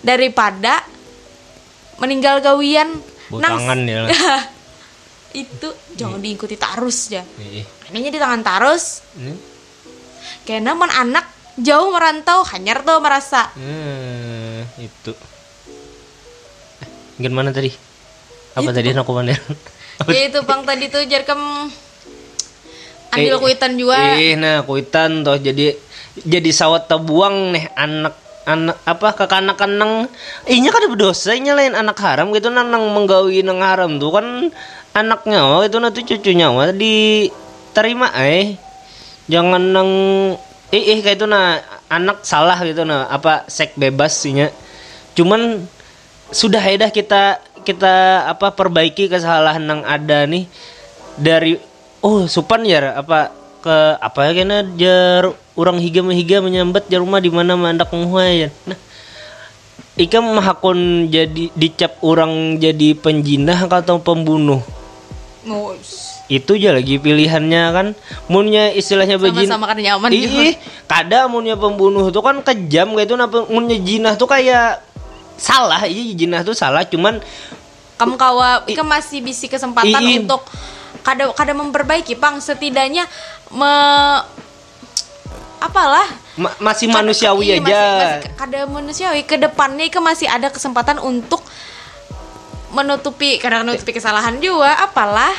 daripada 0.00 0.80
meninggal 1.98 2.40
gawian 2.40 2.88
Butangan 3.28 3.84
ya 3.84 4.08
lah. 4.08 4.42
itu 5.36 5.68
jangan 5.92 6.16
diikuti 6.18 6.56
tarus 6.56 7.12
ya 7.12 7.20
Ih, 7.36 7.60
ini 7.90 8.08
di 8.08 8.16
tangan 8.16 8.40
tarus 8.40 9.04
ini. 9.14 9.36
karena 10.42 10.72
man 10.72 10.88
anak 10.88 11.28
jauh 11.58 11.90
merantau 11.90 12.46
hanyar 12.46 12.86
tuh 12.86 12.98
merasa 13.02 13.50
Hmm, 13.54 14.62
itu. 14.78 15.12
Eh, 16.82 16.88
Gimana 17.18 17.50
tadi? 17.50 17.70
Apa 18.54 18.70
tadi 18.70 18.90
aku 18.94 19.12
mana? 19.14 19.34
ya 20.14 20.30
itu 20.30 20.38
bang 20.46 20.62
tadi 20.62 20.86
tuh 20.86 21.02
jarkem 21.10 21.40
andil 23.10 23.34
Eh, 23.34 23.40
kuitan 23.42 23.74
juga 23.74 23.98
Ih, 24.14 24.38
nah 24.38 24.62
kuitan 24.62 25.26
toh 25.26 25.34
jadi 25.34 25.74
jadi 26.22 26.50
sawat 26.54 26.86
tebuang 26.86 27.54
nih 27.54 27.66
anak 27.74 28.14
anak 28.48 28.78
apa 28.88 29.08
ke 29.12 29.24
kanak 29.28 29.60
kanang 29.60 30.08
ihnya 30.48 30.72
kan 30.72 30.86
berdosa 30.88 31.36
nya 31.36 31.52
lain 31.52 31.76
anak 31.76 32.00
haram 32.00 32.32
gitu 32.32 32.48
nang 32.48 32.72
nang 32.72 32.88
menggawi 32.96 33.44
nang 33.44 33.60
haram 33.60 34.00
tuh 34.00 34.08
kan 34.08 34.26
anaknya 34.96 35.44
oh 35.44 35.60
itu 35.60 35.76
nanti 35.76 36.00
cucunya 36.06 36.48
mah 36.48 36.72
diterima 36.72 38.08
eh 38.24 38.56
jangan 39.28 39.62
nang 39.68 39.90
ih, 40.74 40.84
ih 40.96 40.98
kayak 41.00 41.20
itu 41.20 41.26
nah 41.26 41.60
anak 41.88 42.24
salah 42.24 42.58
gitu 42.64 42.84
nah 42.84 43.08
apa 43.08 43.48
sek 43.48 43.76
bebas 43.76 44.12
sihnya 44.16 44.52
cuman 45.16 45.64
sudah 46.28 46.60
ya 46.60 46.76
dah 46.86 46.90
kita 46.92 47.40
kita 47.68 48.24
apa 48.28 48.56
perbaiki 48.56 49.12
kesalahan 49.12 49.64
yang 49.64 49.82
ada 49.84 50.24
nih. 50.24 50.48
Dari 51.18 51.60
oh 52.00 52.24
supan 52.30 52.64
ya 52.64 52.96
apa 52.96 53.32
ke 53.60 53.76
apa 53.98 54.30
ya 54.30 54.32
kena 54.32 54.58
jar 54.78 55.34
orang 55.58 55.76
higa 55.82 56.00
higa 56.06 56.38
menyambat 56.40 56.86
jar 56.86 57.02
rumah 57.02 57.20
di 57.20 57.28
mana 57.28 57.58
mandak 57.58 57.92
ya. 57.92 58.48
Nah 58.64 58.78
Ika 59.98 60.22
mahakon 60.22 61.10
jadi 61.10 61.50
dicap 61.58 61.98
orang 62.06 62.62
jadi 62.62 62.94
penjinah 62.94 63.66
atau 63.66 63.98
pembunuh? 63.98 64.62
Ngus. 65.42 66.07
Itu 66.28 66.60
aja 66.60 66.76
lagi 66.76 67.00
pilihannya 67.00 67.62
kan. 67.72 67.86
Munnya 68.28 68.68
istilahnya 68.70 69.16
bejin 69.16 69.48
sama-sama 69.48 69.72
kan 69.72 69.76
nyaman 69.80 70.10
Ih, 70.12 70.28
juga. 70.28 70.42
kada 70.84 71.24
munnya 71.24 71.56
pembunuh 71.56 72.12
tuh 72.12 72.20
kan 72.20 72.36
kejam 72.44 72.92
kayak 72.92 73.08
itu 73.08 73.16
nah 73.16 73.28
munnya 73.48 73.80
jinah 73.80 74.14
tuh 74.14 74.28
kayak 74.28 74.84
salah. 75.40 75.88
Iya 75.88 76.12
jinah 76.12 76.40
tuh 76.44 76.52
salah 76.52 76.84
cuman 76.84 77.24
kamu 77.98 78.14
kawa 78.14 78.62
Ika 78.68 78.84
masih 78.86 79.24
bisi 79.24 79.48
kesempatan 79.48 79.98
Ii. 80.04 80.22
untuk 80.22 80.44
kada 81.00 81.32
kada 81.32 81.56
memperbaiki 81.56 82.14
pang. 82.14 82.38
Setidaknya 82.38 83.08
me 83.48 83.72
apalah? 85.58 86.06
Ma- 86.38 86.54
masih 86.62 86.86
manusiawi 86.86 87.50
Iya, 87.50 87.56
aja. 87.58 87.64
masih, 87.66 87.98
masih 87.98 88.30
kada 88.38 88.60
manusiawi. 88.70 89.20
Ke 89.26 89.40
depannya 89.40 89.88
Ika 89.88 89.98
masih 89.98 90.30
ada 90.30 90.52
kesempatan 90.52 91.02
untuk 91.02 91.42
menutupi 92.70 93.40
kadang 93.40 93.64
menutupi 93.66 93.90
kesalahan 93.90 94.38
juga. 94.38 94.76
Apalah 94.78 95.34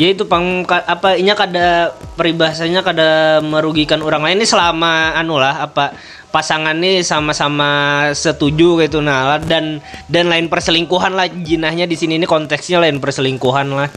ya 0.00 0.08
itu 0.08 0.24
pang 0.24 0.64
apa 0.68 1.20
inya 1.20 1.36
kada 1.36 1.92
peribahasanya 2.16 2.80
kada 2.80 3.40
merugikan 3.44 4.00
orang 4.00 4.24
lain. 4.24 4.40
Ini 4.40 4.48
selama 4.48 5.12
anu 5.16 5.36
lah 5.36 5.68
apa 5.68 5.92
pasangan 6.32 6.72
nih 6.72 7.04
sama-sama 7.04 8.08
setuju 8.16 8.80
gitu 8.80 9.04
nah 9.04 9.36
dan 9.36 9.84
dan 10.08 10.32
lain 10.32 10.48
perselingkuhan 10.48 11.12
lah 11.12 11.28
jinahnya 11.28 11.84
di 11.84 11.92
sini 11.92 12.16
ini 12.16 12.24
konteksnya 12.24 12.80
lain 12.80 12.98
perselingkuhan 12.98 13.68
lah. 13.68 13.88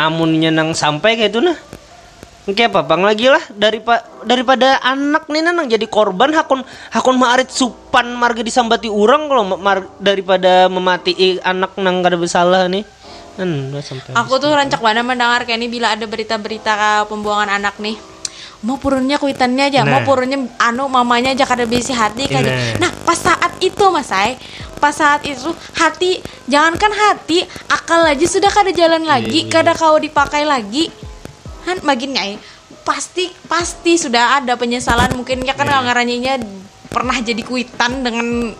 Amunnya 0.00 0.48
nang 0.48 0.72
sampai 0.72 1.20
kayak 1.20 1.36
itu 1.36 1.44
nah. 1.44 1.58
Kayak 2.50 2.72
apa 2.72 2.82
bang 2.82 3.02
lagi 3.04 3.26
lah 3.30 3.44
daripada 3.52 4.02
daripada 4.26 4.80
anak 4.82 5.28
nih 5.28 5.44
nang 5.44 5.68
jadi 5.68 5.86
korban 5.86 6.34
hakun 6.34 6.64
hakun 6.90 7.14
maarit 7.20 7.52
supan 7.52 8.10
marga 8.16 8.40
disambati 8.42 8.88
urang 8.90 9.28
kalau 9.28 9.44
ma- 9.54 9.60
mar- 9.60 9.92
daripada 10.00 10.66
memati 10.66 11.38
anak 11.44 11.76
nang 11.78 12.00
kada 12.00 12.16
bersalah 12.16 12.66
nih 12.66 12.82
kan 13.38 13.48
sampai 13.80 14.10
aku 14.14 14.32
tuh 14.36 14.50
rancak 14.50 14.80
banget 14.80 15.06
mendengar 15.06 15.42
kayak 15.44 15.58
ini 15.60 15.68
bila 15.70 15.94
ada 15.94 16.04
berita-berita 16.04 17.06
pembuangan 17.06 17.50
anak 17.56 17.78
nih 17.78 17.96
mau 18.60 18.76
purunnya 18.76 19.16
kuitannya 19.16 19.72
aja 19.72 19.88
mau 19.88 20.00
Nah. 20.00 20.06
purunnya 20.06 20.38
anu 20.60 20.84
mamanya 20.86 21.32
aja 21.32 21.48
kada 21.48 21.64
bisi 21.64 21.96
hati 21.96 22.28
kayak 22.28 22.76
Nah. 22.76 22.88
nah 22.88 22.90
pas 23.08 23.16
saat 23.16 23.56
itu 23.64 23.84
mas 23.88 24.12
Ay 24.12 24.36
pas 24.76 24.92
saat 24.92 25.24
itu 25.24 25.48
hati 25.76 26.20
jangankan 26.44 26.92
hati 26.92 27.44
akal 27.68 28.04
aja 28.04 28.24
sudah 28.24 28.52
kada 28.52 28.72
jalan 28.72 29.04
lagi 29.04 29.48
Iya. 29.48 29.52
kada 29.52 29.72
kau 29.76 29.96
dipakai 29.96 30.44
lagi. 30.44 30.88
Kan 31.60 31.84
makin 31.84 32.16
nyai 32.16 32.40
pasti 32.80 33.28
pasti 33.44 34.00
sudah 34.00 34.40
ada 34.40 34.56
penyesalan. 34.56 35.12
Mungkin 35.12 35.44
ya 35.44 35.52
kan 35.52 35.68
ngaranyinya 35.68 36.40
pernah 36.88 37.16
jadi 37.20 37.44
kuitan 37.44 38.00
dengan 38.00 38.56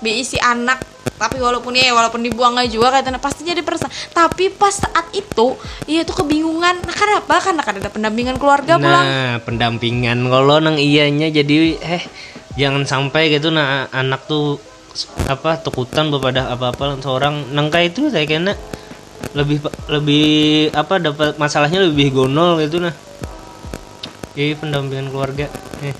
BI 0.00 0.24
si 0.24 0.36
anak. 0.40 0.82
Tapi 1.20 1.36
walaupun 1.36 1.76
ya 1.76 1.92
walaupun 1.92 2.24
dibuang 2.24 2.56
aja 2.56 2.68
juga 2.72 2.88
katanya 2.96 3.20
pasti 3.20 3.44
jadi 3.44 3.60
perasa. 3.60 3.88
Tapi 4.12 4.48
pas 4.56 4.72
saat 4.72 5.12
itu 5.12 5.56
iya 5.84 6.04
tuh 6.04 6.24
kebingungan. 6.24 6.80
Nah 6.80 6.96
kenapa 6.96 7.40
karena 7.44 7.60
kan 7.60 7.74
ada 7.76 7.90
pendampingan 7.92 8.36
keluarga 8.40 8.80
pulang. 8.80 9.04
Nah, 9.04 9.32
pendampingan 9.44 10.24
kalau 10.32 10.56
nang 10.60 10.80
iyanya. 10.80 11.28
Jadi 11.28 11.76
eh 11.76 12.02
jangan 12.56 12.82
sampai 12.88 13.30
gitu 13.30 13.54
nah 13.54 13.86
anak 13.94 14.26
tuh 14.26 14.58
apa 15.30 15.62
takutan 15.62 16.10
kepada 16.10 16.50
apa-apa 16.50 16.98
seorang 16.98 17.54
nang 17.54 17.70
kayak 17.70 17.94
itu 17.94 18.10
saya 18.10 18.26
kena 18.26 18.58
lebih 19.38 19.62
lebih 19.86 20.26
apa 20.74 20.98
dapat 20.98 21.38
masalahnya 21.38 21.84
lebih 21.86 22.10
gonol 22.10 22.58
gitu 22.58 22.82
nah. 22.82 22.96
Iya 24.38 24.54
pendampingan 24.62 25.10
keluarga. 25.10 25.50
Eh, 25.82 25.94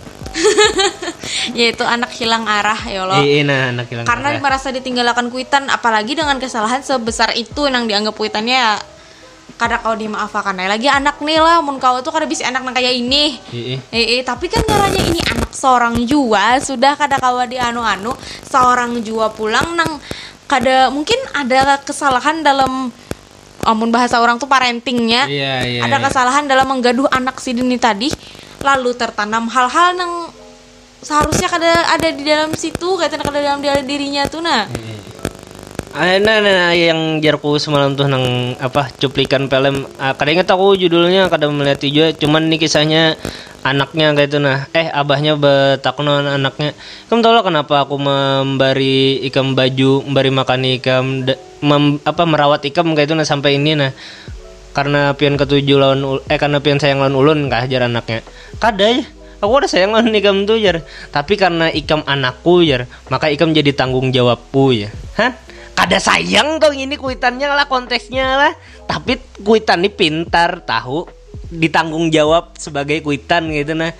yaitu 1.54 1.84
anak 1.84 2.10
hilang 2.14 2.44
arah 2.46 2.78
ya 2.86 3.06
Allah 3.06 3.20
iya 3.22 3.42
nah 3.44 3.60
anak 3.72 3.86
hilang 3.90 4.04
karena 4.06 4.28
arah. 4.36 4.42
merasa 4.42 4.68
ditinggalkan 4.70 5.28
kuitan 5.28 5.66
apalagi 5.68 6.14
dengan 6.18 6.36
kesalahan 6.38 6.80
sebesar 6.82 7.34
itu 7.34 7.66
yang 7.66 7.84
dianggap 7.86 8.14
kuitannya 8.14 8.56
ya 8.56 8.74
kada 9.60 9.76
kau 9.84 9.92
dimaafkan 9.92 10.56
Nah, 10.56 10.72
lagi 10.72 10.88
anak 10.88 11.20
nih 11.20 11.36
lah 11.36 11.60
mun 11.60 11.76
kau 11.76 12.00
tuh 12.00 12.08
kada 12.08 12.24
bisa 12.24 12.48
anak 12.48 12.64
nang 12.64 12.72
kayak 12.72 12.96
ini 12.96 13.36
Iya. 13.52 13.76
Eh, 13.92 14.24
tapi 14.24 14.48
kan 14.48 14.64
caranya 14.64 15.04
ini 15.04 15.20
anak 15.20 15.52
seorang 15.52 16.00
jua 16.08 16.56
sudah 16.64 16.96
kada 16.96 17.20
kawa 17.20 17.44
di 17.44 17.60
anu-anu 17.60 18.16
seorang 18.48 19.04
jua 19.04 19.28
pulang 19.28 19.76
nang 19.76 20.00
kada 20.48 20.88
mungkin 20.88 21.20
ada 21.36 21.76
kesalahan 21.84 22.40
dalam 22.40 22.88
amun 23.60 23.92
bahasa 23.92 24.16
orang 24.16 24.40
tuh 24.40 24.48
parentingnya 24.48 25.28
Iya, 25.28 25.54
iya. 25.68 25.80
ada 25.84 26.00
iya. 26.00 26.06
kesalahan 26.08 26.48
dalam 26.48 26.64
menggaduh 26.64 27.12
anak 27.12 27.36
si 27.44 27.52
Dini 27.52 27.76
tadi 27.76 28.08
lalu 28.64 28.96
tertanam 28.96 29.44
hal-hal 29.52 29.92
yang 29.96 30.12
seharusnya 31.00 31.48
kada 31.48 31.72
ada 31.96 32.08
di 32.12 32.22
dalam 32.24 32.52
situ 32.52 32.96
kaitan 33.00 33.24
kada 33.24 33.40
dalam 33.40 33.60
dalam 33.64 33.84
dirinya 33.84 34.28
tuh 34.28 34.44
nah. 34.44 34.68
Ah, 35.90 36.22
nah, 36.22 36.38
nah, 36.38 36.70
yang 36.70 37.18
jarku 37.18 37.58
semalam 37.58 37.98
tuh 37.98 38.06
nang 38.06 38.54
apa 38.62 38.94
cuplikan 38.94 39.50
film. 39.50 39.90
Ah, 39.98 40.14
kada 40.14 40.30
inget 40.30 40.46
aku 40.46 40.78
judulnya 40.78 41.26
kada 41.26 41.50
melihat 41.50 41.82
juga 41.82 42.14
cuman 42.14 42.46
nih 42.46 42.62
kisahnya 42.62 43.18
anaknya 43.66 44.14
kayak 44.14 44.30
itu 44.30 44.38
nah. 44.38 44.70
Eh 44.70 44.86
abahnya 44.86 45.34
betakno 45.34 46.22
anaknya. 46.22 46.78
Kamu 47.10 47.26
tahu 47.26 47.34
lah 47.34 47.42
kenapa 47.42 47.82
aku 47.82 47.98
memberi 47.98 49.18
ikam 49.26 49.58
baju 49.58 50.06
memberi 50.06 50.30
makan 50.30 50.60
ikam 50.78 51.26
mem- 51.58 51.98
apa 52.06 52.22
merawat 52.22 52.62
ikam 52.70 52.94
kayak 52.94 53.10
itu 53.10 53.18
nah 53.18 53.26
sampai 53.26 53.58
ini 53.58 53.74
nah. 53.74 53.90
Karena 54.70 55.10
pian 55.18 55.34
ketujuh 55.34 55.74
lawan 55.74 56.22
eh 56.30 56.38
karena 56.38 56.62
pian 56.62 56.78
sayang 56.78 57.02
lawan 57.02 57.18
ulun 57.18 57.50
kah 57.50 57.66
jar 57.66 57.90
anaknya. 57.90 58.22
Kada 58.62 58.94
ya 58.94 59.02
aku 59.40 59.52
udah 59.64 59.70
sayang 59.70 59.96
lawan 59.96 60.12
ikam 60.12 60.44
tuh 60.44 60.60
jar 60.60 60.84
tapi 61.08 61.34
karena 61.40 61.72
ikam 61.72 62.04
anakku 62.04 62.62
jar 62.62 62.84
maka 63.08 63.32
ikam 63.32 63.56
jadi 63.56 63.72
tanggung 63.72 64.12
jawabku 64.12 64.76
ya. 64.76 64.88
Hah? 65.16 65.32
Kada 65.74 65.96
sayang 65.96 66.60
dong 66.60 66.76
ini 66.76 67.00
kuitannya 67.00 67.48
lah 67.48 67.64
konteksnya 67.64 68.36
lah. 68.36 68.52
Tapi 68.84 69.16
kuitan 69.40 69.80
ini 69.80 69.88
pintar 69.88 70.60
tahu 70.60 71.08
ditanggung 71.48 72.12
jawab 72.12 72.52
sebagai 72.60 73.00
kuitan 73.00 73.48
gitu 73.48 73.72
nah. 73.72 73.96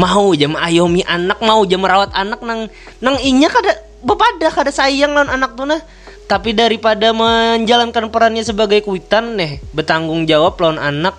Mau 0.00 0.32
jam 0.32 0.56
ayomi 0.56 1.04
anak 1.04 1.44
mau 1.44 1.60
jam 1.68 1.84
merawat 1.84 2.16
anak 2.16 2.40
nang 2.40 2.72
nang 3.04 3.16
inya 3.20 3.52
kada 3.52 3.76
bepada 4.00 4.48
kada 4.48 4.72
sayang 4.72 5.12
lawan 5.12 5.28
anak 5.28 5.52
tuh 5.54 5.68
nah. 5.68 5.82
Tapi 6.24 6.56
daripada 6.56 7.10
menjalankan 7.12 8.08
perannya 8.08 8.46
sebagai 8.46 8.80
kuitan 8.80 9.36
nih 9.36 9.60
bertanggung 9.76 10.24
jawab 10.24 10.56
lawan 10.56 10.80
anak 10.80 11.18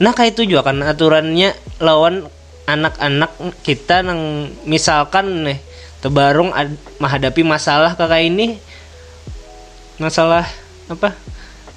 nah 0.00 0.16
kayak 0.16 0.32
itu 0.32 0.56
juga 0.56 0.72
kan 0.72 0.80
aturannya 0.80 1.52
lawan 1.76 2.24
anak-anak 2.76 3.32
kita 3.66 4.02
nang 4.06 4.50
misalkan 4.64 5.46
nih 5.46 5.58
tebarung 6.00 6.50
ad- 6.54 6.78
menghadapi 6.96 7.44
masalah 7.44 7.94
kakak 7.98 8.24
ini. 8.24 8.56
Masalah 10.00 10.48
apa? 10.88 11.12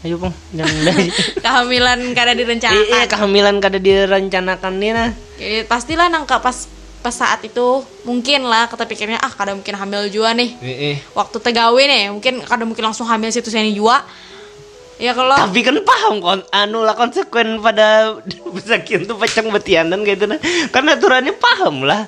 Ayo 0.03 0.19
pong 0.19 0.35
jangan 0.51 0.75
kehamilan 1.43 1.99
kada 2.11 2.35
iya 2.35 2.39
direncanakan 2.43 3.07
kehamilan 3.07 3.55
kada 3.63 3.79
direncanakan 3.79 4.73
nih 4.83 4.91
nah. 4.91 5.11
Jadi, 5.39 5.63
pastilah 5.63 6.11
nangka 6.11 6.43
pas 6.43 6.67
pas 6.99 7.15
saat 7.15 7.39
itu 7.43 7.83
mungkin 8.03 8.47
lah 8.47 8.67
kata 8.67 8.83
pikirnya 8.83 9.19
ah 9.19 9.31
kada 9.31 9.55
mungkin 9.55 9.75
hamil 9.75 10.11
juga 10.11 10.35
nih. 10.35 10.55
Iya. 10.59 10.93
waktu 11.15 11.39
tegawe 11.39 11.81
nih 11.83 12.11
mungkin 12.11 12.43
kada 12.43 12.63
mungkin 12.67 12.83
langsung 12.83 13.07
hamil 13.07 13.31
situ 13.31 13.47
sini 13.47 13.71
juga 13.71 14.03
ya 15.01 15.11
kalau 15.17 15.33
tapi 15.33 15.59
kan 15.65 15.77
paham 15.81 16.21
kon 16.21 16.41
anu 16.53 16.85
lah 16.85 16.93
konsekuen 16.93 17.57
pada 17.59 18.17
besakin 18.55 19.09
tuh 19.09 19.17
pacang 19.17 19.49
betianan 19.49 20.05
gitu 20.05 20.29
nah. 20.29 20.39
Kan 20.69 20.85
aturannya 20.89 21.33
paham 21.37 21.85
lah. 21.85 22.05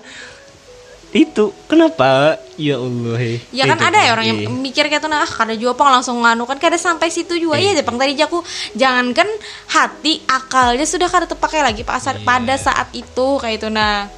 Itu 1.16 1.56
kenapa? 1.72 2.36
Ya 2.60 2.76
Allah 2.76 3.16
he. 3.24 3.40
Ya 3.56 3.64
kan 3.72 3.80
Itu, 3.80 3.88
ada 3.88 4.00
ya 4.04 4.12
orang 4.12 4.28
yang 4.28 4.40
Iya. 4.44 4.50
mikir 4.52 4.84
kayak 4.92 5.00
tuh 5.00 5.08
nah 5.08 5.24
ah, 5.24 5.30
kada 5.32 5.56
juga 5.56 5.72
pang 5.80 5.88
langsung 5.88 6.20
nganu. 6.20 6.44
Kan 6.44 6.60
kada 6.60 6.76
sampai 6.76 7.08
situ 7.08 7.40
juga. 7.40 7.56
Iya 7.56 7.80
Jepang 7.80 7.96
tadi 7.96 8.20
aku 8.20 8.44
jangankan 8.76 9.28
hati 9.72 10.20
akalnya 10.28 10.84
sudah 10.84 11.08
kada 11.08 11.24
terpakai 11.24 11.64
lagi 11.64 11.88
pada 11.88 12.12
Iya. 12.12 12.20
pada 12.20 12.56
saat 12.60 12.92
itu 12.92 13.28
kayak 13.40 13.64
itu 13.64 13.72
nah 13.72 14.12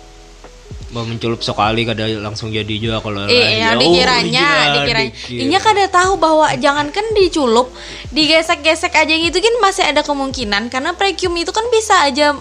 mencelup 0.89 1.39
sekali 1.39 1.83
kada 1.83 2.07
langsung 2.17 2.47
jadi 2.47 2.71
juga 2.73 2.97
kalau 2.99 3.23
Eh, 3.23 3.35
ya, 3.35 3.47
ya, 3.51 3.69
oh, 3.69 3.81
dikiranya, 3.81 4.47
iya, 4.47 4.73
dikiranya. 4.73 5.11
Inya 5.27 5.59
kada 5.59 5.85
tahu 5.85 6.15
bahwa 6.15 6.47
jangankan 6.53 7.03
dicelup, 7.13 7.67
digesek-gesek 8.09 8.91
aja 8.91 9.11
gitu 9.11 9.35
kan 9.35 9.55
masih 9.59 9.83
ada 9.83 9.99
kemungkinan 9.99 10.67
karena 10.67 10.91
prekium 10.91 11.35
itu 11.35 11.51
kan 11.51 11.67
bisa 11.67 12.01
aja 12.01 12.35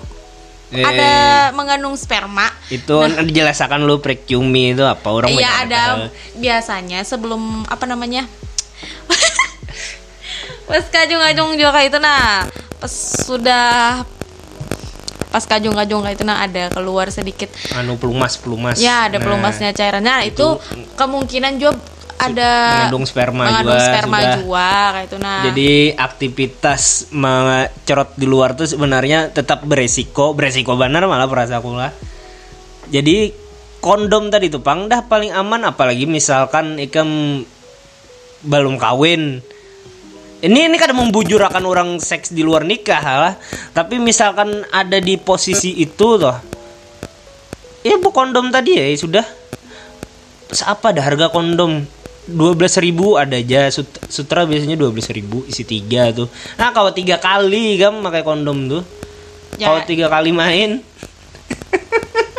Eh, 0.67 0.83
ada 0.83 1.11
mengandung 1.53 1.95
sperma. 1.95 2.51
itu 2.69 2.91
kan 2.91 3.23
dijelaskan 3.23 3.83
lu 3.83 3.99
prekiumi 3.99 4.75
itu 4.75 4.83
apa 4.83 5.07
orang 5.07 5.31
Iya 5.31 5.51
ada 5.63 5.83
tahu. 5.87 5.99
biasanya 6.37 7.03
sebelum 7.03 7.63
apa 7.65 7.87
namanya? 7.87 8.27
pas 10.67 10.83
kajung-kajung 10.85 11.55
juga 11.55 11.79
itu 11.81 11.99
nah 11.99 12.43
pas 12.77 12.91
sudah 13.23 14.03
pas 15.37 15.45
kajung-kajung 15.45 16.01
itu 16.09 16.25
nah 16.25 16.41
ada 16.41 16.73
keluar 16.73 17.13
sedikit 17.13 17.53
anu 17.77 18.01
pelumas 18.01 18.41
pelumas 18.41 18.81
ya 18.81 19.13
ada 19.13 19.21
Nah, 19.21 19.25
pelumasnya 19.35 19.71
cairannya 19.75 20.15
nah, 20.17 20.23
itu, 20.23 20.47
kemungkinan 20.95 21.59
juga 21.59 21.77
ada 22.17 22.49
mengandung 22.89 23.05
sperma 23.05 23.43
mengandung 23.45 23.77
juga, 23.77 23.89
sperma 23.93 24.17
sudah. 24.17 24.37
juga 24.41 24.69
kayak 24.97 25.05
itu 25.05 25.17
nah 25.21 25.41
Jadi 25.45 25.71
aktivitas 25.93 26.83
mencerot 27.13 28.11
di 28.17 28.25
luar 28.25 28.57
tuh 28.57 28.65
sebenarnya 28.65 29.29
tetap 29.37 29.69
beresiko, 29.69 30.33
beresiko 30.33 30.73
benar 30.81 31.05
malah 31.05 31.29
perasa 31.29 31.61
aku 31.61 31.77
lah. 31.77 31.93
Jadi 32.89 33.29
kondom 33.85 34.33
tadi 34.33 34.49
tuh 34.49 34.65
pang 34.65 34.89
dah 34.89 35.05
paling 35.05 35.29
aman 35.37 35.69
apalagi 35.69 36.09
misalkan 36.09 36.81
ikam 36.81 37.45
belum 38.49 38.81
kawin. 38.81 39.45
Ini 40.37 40.69
ini 40.69 40.77
kadang 40.77 41.01
membujurakan 41.01 41.65
orang 41.65 41.89
seks 41.97 42.33
di 42.33 42.45
luar 42.45 42.63
nikah 42.65 43.01
lah. 43.01 43.35
Tapi 43.73 43.97
misalkan 43.97 44.65
ada 44.69 45.01
di 45.01 45.17
posisi 45.17 45.81
itu 45.81 46.21
tuh. 46.21 46.37
Ya 47.87 47.97
bu 47.97 48.13
kondom 48.13 48.53
tadi 48.53 48.77
ya 48.77 48.85
sudah. 48.99 49.25
Terus 50.47 50.63
apa 50.63 50.93
dah 50.93 51.03
harga 51.03 51.33
kondom? 51.33 51.87
12.000 52.27 52.83
ribu 52.83 53.15
ada 53.15 53.39
aja 53.39 53.71
Sut- 53.71 54.03
sutra 54.11 54.43
biasanya 54.43 54.75
12.000 54.75 55.15
ribu 55.15 55.47
isi 55.47 55.63
tiga 55.63 56.11
tuh 56.11 56.27
nah 56.59 56.75
kalau 56.75 56.91
tiga 56.91 57.23
kali 57.23 57.79
kan 57.79 57.95
pakai 58.03 58.27
kondom 58.27 58.67
tuh 58.67 58.83
Ya. 59.57 59.73
kalau 59.73 59.81
tiga 59.89 60.13
kali 60.13 60.37
main 60.37 60.83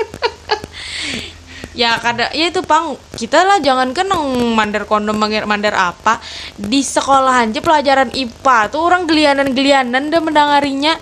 ya 1.77 2.01
kada 2.01 2.33
ya 2.33 2.49
itu 2.49 2.65
pang. 2.65 2.97
Kita 3.13 3.45
lah 3.45 3.61
jangan 3.61 3.93
nang 3.93 4.25
mandar 4.57 4.89
kondom 4.89 5.13
mandar 5.21 5.73
apa. 5.77 6.17
Di 6.57 6.81
sekolah 6.81 7.45
aja 7.45 7.61
pelajaran 7.61 8.09
IPA 8.09 8.73
tuh 8.73 8.81
orang 8.81 9.05
gelianan-gelianan 9.05 10.09
dan 10.09 10.21
mendengarinya 10.25 10.97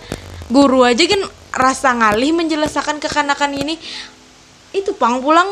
guru 0.52 0.84
aja 0.84 1.08
kan 1.08 1.24
rasa 1.56 1.96
ngalih 1.96 2.36
menjelaskan 2.36 3.00
kekanakan 3.00 3.56
ini. 3.56 3.80
Itu 4.76 4.92
pang 5.00 5.24
pulang 5.24 5.48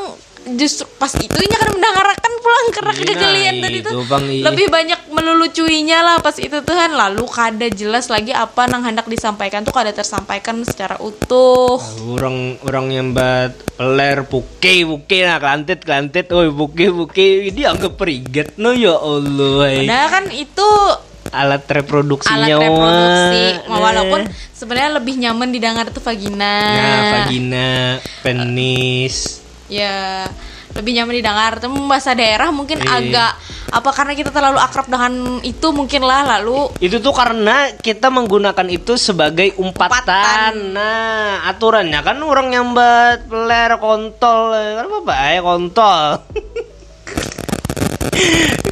justru 0.60 0.86
pas 1.00 1.12
itu 1.16 1.34
nya 1.34 1.58
kan 1.58 1.70
mendengarkan 1.72 2.32
pulang 2.44 2.68
kerak 2.76 2.98
Iya, 3.00 3.08
kejelian 3.10 3.54
tadi 3.64 3.80
itu, 3.80 3.90
tuh 3.90 4.04
Bang, 4.06 4.26
iya. 4.28 4.44
lebih 4.48 4.68
banyak 4.68 5.00
melulucuinya 5.10 6.00
lah 6.04 6.16
pas 6.20 6.36
itu 6.38 6.58
tuh 6.62 6.76
kan 6.76 6.92
lalu 6.92 7.24
kada 7.28 7.68
jelas 7.72 8.12
lagi 8.12 8.36
apa 8.36 8.68
nang 8.68 8.84
hendak 8.84 9.08
disampaikan 9.08 9.64
tuh 9.64 9.72
kada 9.72 9.96
tersampaikan 9.96 10.62
secara 10.68 11.00
utuh 11.00 11.80
orang 12.12 12.60
orang 12.68 12.86
yang 12.92 13.08
bat 13.16 13.56
peler 13.80 14.28
puke 14.28 14.74
puke 14.86 15.18
nah 15.24 15.40
kelantit 15.40 15.80
kelantit 15.82 16.28
oi 16.30 16.52
puke 16.52 16.86
puke 16.92 17.28
dia 17.52 17.74
anggap 17.74 17.96
periget 17.98 18.56
no 18.60 18.76
ya 18.76 18.96
Allah. 18.96 19.84
Padahal 19.84 20.10
kan 20.12 20.26
itu 20.32 20.70
alat 21.34 21.66
reproduksinya 21.66 22.46
alat 22.46 22.62
reproduksi 22.62 23.44
wah. 23.66 23.80
walaupun 23.82 24.22
sebenarnya 24.54 24.92
lebih 25.02 25.16
nyaman 25.18 25.50
didengar 25.50 25.90
tuh 25.90 26.04
vagina 26.04 26.56
nah 26.62 27.02
vagina 27.18 27.98
penis 28.22 29.43
ya 29.66 30.28
lebih 30.74 30.92
nyaman 30.92 31.14
didengar 31.14 31.52
tapi 31.58 31.74
bahasa 31.84 32.12
daerah 32.12 32.50
mungkin 32.50 32.78
Iya. 32.78 32.90
agak 32.98 33.32
apa 33.70 33.90
karena 33.90 34.14
kita 34.14 34.30
terlalu 34.30 34.58
akrab 34.58 34.86
dengan 34.86 35.38
itu 35.42 35.68
mungkin 35.70 36.02
lah 36.02 36.38
lalu 36.38 36.70
Itu 36.80 36.98
tuh 36.98 37.12
karena 37.12 37.70
kita 37.74 38.10
menggunakan 38.10 38.66
itu 38.68 38.96
sebagai 38.96 39.54
umpatan. 39.56 39.94
Umpatan. 39.94 40.54
Nah, 40.74 41.46
aturannya 41.48 42.00
kan 42.00 42.18
orang 42.20 42.48
nyambat 42.50 43.26
peler 43.26 43.70
kontol, 43.78 44.54
kan 44.54 44.86
apa 44.90 45.14
ya 45.30 45.40
kontol. 45.42 46.02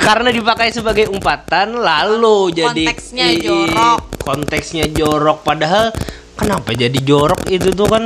karena 0.01 0.29
dipakai 0.29 0.69
sebagai 0.69 1.07
umpatan 1.07 1.77
lalu 1.77 2.51
jadi 2.55 2.83
Konteksnya 2.85 3.25
i- 3.27 3.37
i- 3.37 3.41
jorok. 3.41 3.99
Konteksnya 4.21 4.85
jorok 4.87 5.37
padahal 5.41 5.89
kenapa 6.33 6.73
jadi 6.73 6.97
jorok 6.97 7.45
itu 7.47 7.69
tuh 7.71 7.85
kan 7.85 8.03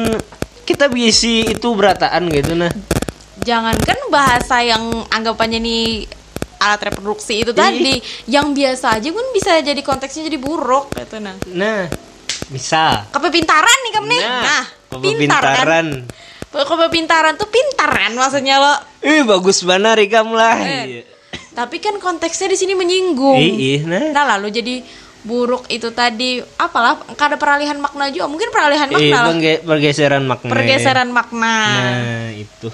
kita 0.66 0.90
bisi 0.90 1.46
itu 1.46 1.68
berataan 1.78 2.26
gitu 2.34 2.58
nah. 2.58 2.74
jangankan 3.40 4.00
bahasa 4.10 4.66
yang 4.66 4.82
anggapannya 5.14 5.62
nih 5.62 6.10
alat 6.58 6.82
reproduksi 6.90 7.46
itu 7.46 7.54
Ih. 7.54 7.58
tadi 7.58 7.96
yang 8.26 8.52
biasa 8.52 8.98
aja 8.98 9.10
pun 9.14 9.26
bisa 9.32 9.62
jadi 9.62 9.78
konteksnya 9.86 10.26
jadi 10.28 10.40
buruk 10.42 10.90
gitu 10.98 11.22
nah 11.22 11.38
Nah, 11.54 11.86
bisa. 12.50 13.06
kepintaran 13.14 13.78
nih 13.86 13.92
kamu 13.94 14.08
nih 14.10 14.22
Nah, 14.26 14.42
nah, 14.42 14.64
pintar 15.00 15.44
kan 15.44 15.88
kepintaran. 16.50 16.86
kepintaran 16.90 17.34
tuh 17.38 17.50
pintar 17.52 17.92
kan 17.94 18.12
maksudnya 18.18 18.58
lo 18.58 18.74
Ih, 19.06 19.22
bagus 19.22 19.62
banget 19.62 20.02
Rikam 20.02 20.34
lah. 20.34 20.58
Eh. 20.66 21.06
Tapi 21.54 21.78
kan 21.80 21.96
konteksnya 22.02 22.52
di 22.52 22.58
sini 22.58 22.74
menyinggung. 22.76 23.38
Ih, 23.38 23.86
nah. 23.86 24.12
Nah 24.12 24.24
lalu 24.36 24.50
jadi 24.50 24.76
buruk 25.26 25.66
itu 25.68 25.90
tadi. 25.90 26.40
Apalah 26.56 27.02
kada 27.14 27.36
peralihan 27.36 27.76
makna 27.76 28.08
juga. 28.08 28.30
Mungkin 28.30 28.50
peralihan 28.50 28.88
Eh, 28.88 28.94
makna. 29.12 29.20
pengge- 29.28 29.62
pergeseran 29.62 30.24
makna. 30.24 30.52
pergeseran 30.54 31.10
makna. 31.10 31.56
Nah, 31.58 32.30
itu. 32.32 32.70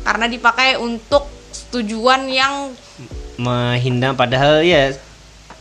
Karena 0.00 0.28
dipakai 0.28 0.76
untuk 0.76 1.26
tujuan 1.72 2.28
yang 2.28 2.70
menghina 3.34 4.14
padahal 4.14 4.62
ya 4.62 4.94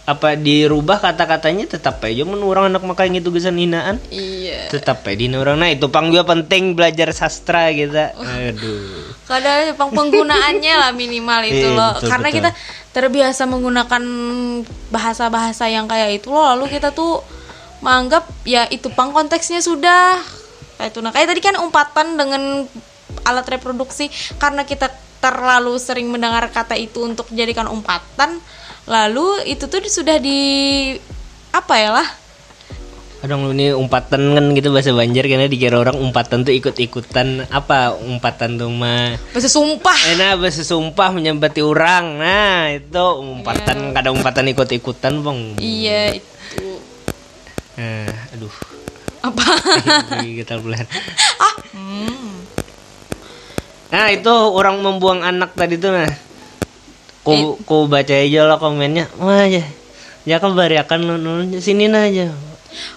apa 0.04 0.36
dirubah 0.36 1.00
kata-katanya 1.00 1.64
tetap 1.64 2.04
aja 2.04 2.28
men 2.28 2.44
orang 2.44 2.68
anak 2.68 2.84
makai 2.84 3.08
gitu 3.16 3.32
gesan 3.32 3.56
hinaan. 3.56 4.04
Iya. 4.12 4.68
Tetap 4.68 5.00
aja 5.08 5.16
di 5.16 5.32
orang 5.32 5.56
nah 5.56 5.72
itu 5.72 5.88
pang 5.88 6.12
juga 6.12 6.28
penting 6.28 6.76
belajar 6.76 7.16
sastra 7.16 7.72
kita 7.72 8.12
aduh. 8.12 9.16
Kadang 9.24 9.80
peng- 9.80 9.96
penggunaannya 9.96 10.74
lah 10.76 10.92
minimal 10.92 11.48
itu 11.48 11.72
Iya, 11.72 11.80
loh. 11.80 11.92
betul, 11.96 12.10
karena 12.12 12.28
betul. 12.28 12.38
kita 12.44 12.50
terbiasa 12.92 13.44
menggunakan 13.48 14.04
bahasa-bahasa 14.92 15.72
yang 15.72 15.88
kayak 15.88 16.20
itu 16.20 16.28
loh. 16.36 16.52
Lalu 16.52 16.76
kita 16.76 16.92
tuh 16.92 17.24
menganggap 17.80 18.28
ya 18.44 18.68
itu 18.68 18.92
pang 18.92 19.16
konteksnya 19.16 19.64
sudah. 19.64 20.20
Kayak 20.76 20.92
itu. 20.92 21.00
Nah 21.00 21.12
kayak 21.16 21.28
tadi 21.32 21.40
kan 21.40 21.56
umpatan 21.64 22.20
dengan 22.20 22.68
alat 23.24 23.48
reproduksi. 23.48 24.12
Karena 24.36 24.68
kita 24.68 24.92
terlalu 25.24 25.80
sering 25.80 26.12
mendengar 26.12 26.44
kata 26.52 26.76
itu 26.76 27.08
untuk 27.08 27.32
dijadikan 27.32 27.72
umpatan 27.72 28.44
lalu 28.88 29.48
itu 29.48 29.66
tuh 29.70 29.80
sudah 29.88 30.20
di 30.20 30.42
apa 31.54 31.74
ya 31.80 31.92
lah? 31.94 32.08
Kadang 33.24 33.48
lu 33.48 33.56
ini 33.56 33.72
umpatan 33.72 34.36
kan 34.36 34.52
gitu 34.52 34.76
bahasa 34.76 34.92
Banjar 34.92 35.24
karena 35.32 35.48
dikira 35.48 35.80
orang 35.80 35.96
umpatan 35.96 36.44
tuh 36.44 36.52
ikut-ikutan. 36.52 37.48
Apa 37.48 37.96
umpatan 37.96 38.60
tuh 38.60 38.68
mah 38.68 39.16
bahasa 39.32 39.48
sumpah. 39.48 39.96
Enak 40.12 40.44
bahasa 40.44 40.60
sumpah 40.68 41.16
menyambati 41.16 41.64
orang. 41.64 42.20
Nah 42.20 42.76
itu 42.76 43.06
umpatan 43.24 43.96
kadang 43.96 44.20
umpatan 44.20 44.52
ikut-ikutan 44.52 45.24
bang. 45.24 45.40
Iya 45.56 46.20
itu. 46.20 46.68
Nah, 47.80 48.12
aduh. 48.36 48.56
Apa? 49.24 49.46
Kita 50.20 50.60
bulan 50.60 50.84
ah 51.48 51.56
hmm. 51.72 52.34
Nah 53.88 54.06
itu 54.12 54.34
orang 54.36 54.84
membuang 54.84 55.24
anak 55.24 55.56
tadi 55.56 55.80
tuh 55.80 55.96
nah. 55.96 56.12
Ku, 57.24 57.56
ku 57.64 57.88
baca 57.88 58.12
aja 58.12 58.44
lah 58.44 58.60
komennya. 58.60 59.08
Wah 59.20 59.48
ya. 59.48 59.64
Ya 60.24 60.40
kan 60.40 60.56
bariakan 60.56 61.00
lu 61.04 61.16
lu 61.20 61.34
sini 61.60 61.88
nah 61.92 62.04
aja. 62.04 62.32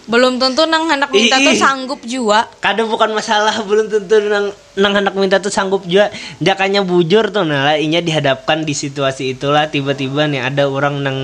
belum 0.08 0.40
tentu 0.40 0.64
nang 0.64 0.88
hendak 0.88 1.12
minta 1.12 1.36
tuh 1.36 1.52
sanggup 1.52 2.00
juga 2.08 2.48
Kadang 2.64 2.88
bukan 2.88 3.12
masalah 3.12 3.60
belum 3.68 3.92
tentu 3.92 4.24
nang 4.24 4.48
nang 4.72 4.92
anak 4.96 5.12
minta 5.12 5.36
tuh 5.36 5.52
sanggup 5.52 5.84
juga. 5.84 6.08
Jakanya 6.40 6.80
bujur 6.80 7.28
tuh 7.28 7.44
nah 7.44 7.60
lah 7.60 7.76
inya 7.76 8.00
dihadapkan 8.00 8.64
di 8.64 8.72
situasi 8.72 9.36
itulah 9.36 9.68
tiba-tiba 9.68 10.24
nih 10.32 10.48
ada 10.48 10.64
orang 10.64 11.04
nang 11.04 11.18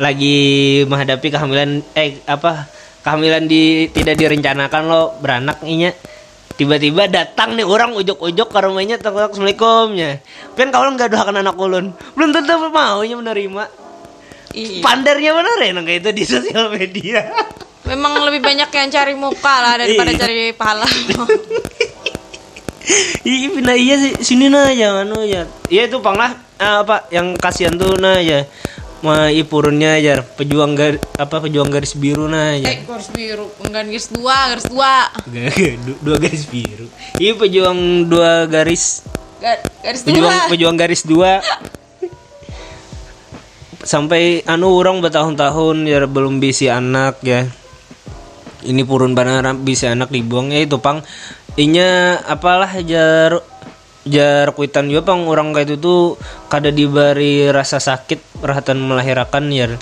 lagi 0.00 0.80
menghadapi 0.88 1.28
kehamilan 1.28 1.84
eh 1.92 2.18
apa 2.24 2.66
kehamilan 3.04 3.44
di 3.46 3.92
tidak 3.92 4.16
direncanakan 4.16 4.82
lo 4.88 5.02
beranak 5.20 5.60
inya 5.62 5.92
tiba-tiba 6.54 7.10
datang 7.10 7.58
nih 7.58 7.66
orang 7.66 7.96
ujuk-ujuk 7.98 8.48
ke 8.52 8.58
rumahnya 8.62 9.02
tok 9.02 9.18
assalamualaikumnya 9.34 10.22
kan 10.54 10.70
kawan 10.70 10.94
nggak 10.94 11.10
doakan 11.10 11.42
anak 11.42 11.56
ulun. 11.58 11.90
Belum 12.14 12.30
tentu 12.30 12.54
mau 12.70 13.02
nya 13.02 13.16
menerima. 13.18 13.64
Iya. 14.54 14.86
pandarnya 14.86 15.34
benar 15.34 15.58
ya 15.58 15.70
nang 15.74 15.82
kayak 15.82 15.98
itu 16.06 16.10
di 16.14 16.22
sosial 16.22 16.70
media. 16.70 17.26
Memang 17.90 18.22
lebih 18.22 18.38
banyak 18.38 18.70
yang 18.70 18.86
cari 18.86 19.18
muka 19.18 19.54
lah 19.58 19.82
daripada 19.82 20.14
Iya. 20.14 20.20
cari 20.22 20.38
pahala. 20.54 20.86
Ih, 23.24 23.48
pindah 23.50 23.74
iya 23.74 23.96
sih. 23.96 24.12
Sini 24.20 24.52
nah 24.52 24.68
jangan 24.70 25.08
anu 25.08 25.24
ya. 25.24 25.48
Iya 25.72 25.88
itu 25.88 25.98
pang 26.04 26.14
lah. 26.20 26.36
Ah, 26.60 26.84
apa? 26.84 27.08
Yang 27.08 27.40
kasihan 27.40 27.74
tuh 27.74 27.96
nah 27.96 28.20
ya. 28.20 28.44
Ma 29.04 29.28
ipurunnya 29.28 30.00
aja 30.00 30.24
pejuang 30.24 30.72
gar, 30.72 30.96
apa 31.20 31.36
pejuang 31.38 31.68
garis 31.68 31.92
biru 31.92 32.24
nah 32.24 32.56
ya. 32.56 32.72
Eh, 32.72 32.88
garis 32.88 33.12
biru, 33.12 33.52
enggak 33.60 33.84
garis 33.84 34.08
dua, 34.08 34.36
garis 34.48 34.66
dua. 34.66 34.94
Du- 35.84 36.00
dua 36.00 36.16
garis 36.16 36.44
biru. 36.48 36.88
Iya 37.20 37.36
pejuang 37.36 37.78
dua 38.08 38.48
garis 38.48 39.04
Ga- 39.44 39.60
Garis 39.84 40.00
pejuang 40.02 40.32
dua. 40.32 40.48
pejuang 40.48 40.76
garis 40.80 41.02
dua. 41.04 41.44
Sampai 43.84 44.40
anu 44.48 44.72
orang 44.72 45.04
bertahun-tahun 45.04 45.84
ya 45.84 46.08
belum 46.08 46.40
bisa 46.40 46.80
anak 46.80 47.20
ya. 47.20 47.44
Ini 48.64 48.80
purun 48.88 49.12
benar 49.12 49.44
bisa 49.60 49.92
anak 49.92 50.08
dibuang 50.08 50.48
ya 50.48 50.64
itu 50.64 50.80
pang. 50.80 51.04
Inya 51.54 52.16
apalah 52.24 52.72
jar 52.80 53.44
jar 54.04 54.52
kuitan 54.52 54.88
juga 54.92 55.12
pang 55.12 55.24
orang 55.24 55.52
kayak 55.56 55.68
itu 55.68 55.76
tuh 55.80 56.02
kada 56.52 56.68
diberi 56.68 57.48
rasa 57.48 57.80
sakit 57.80 58.40
perhatian 58.40 58.80
melahirkan 58.80 59.48
ya. 59.48 59.72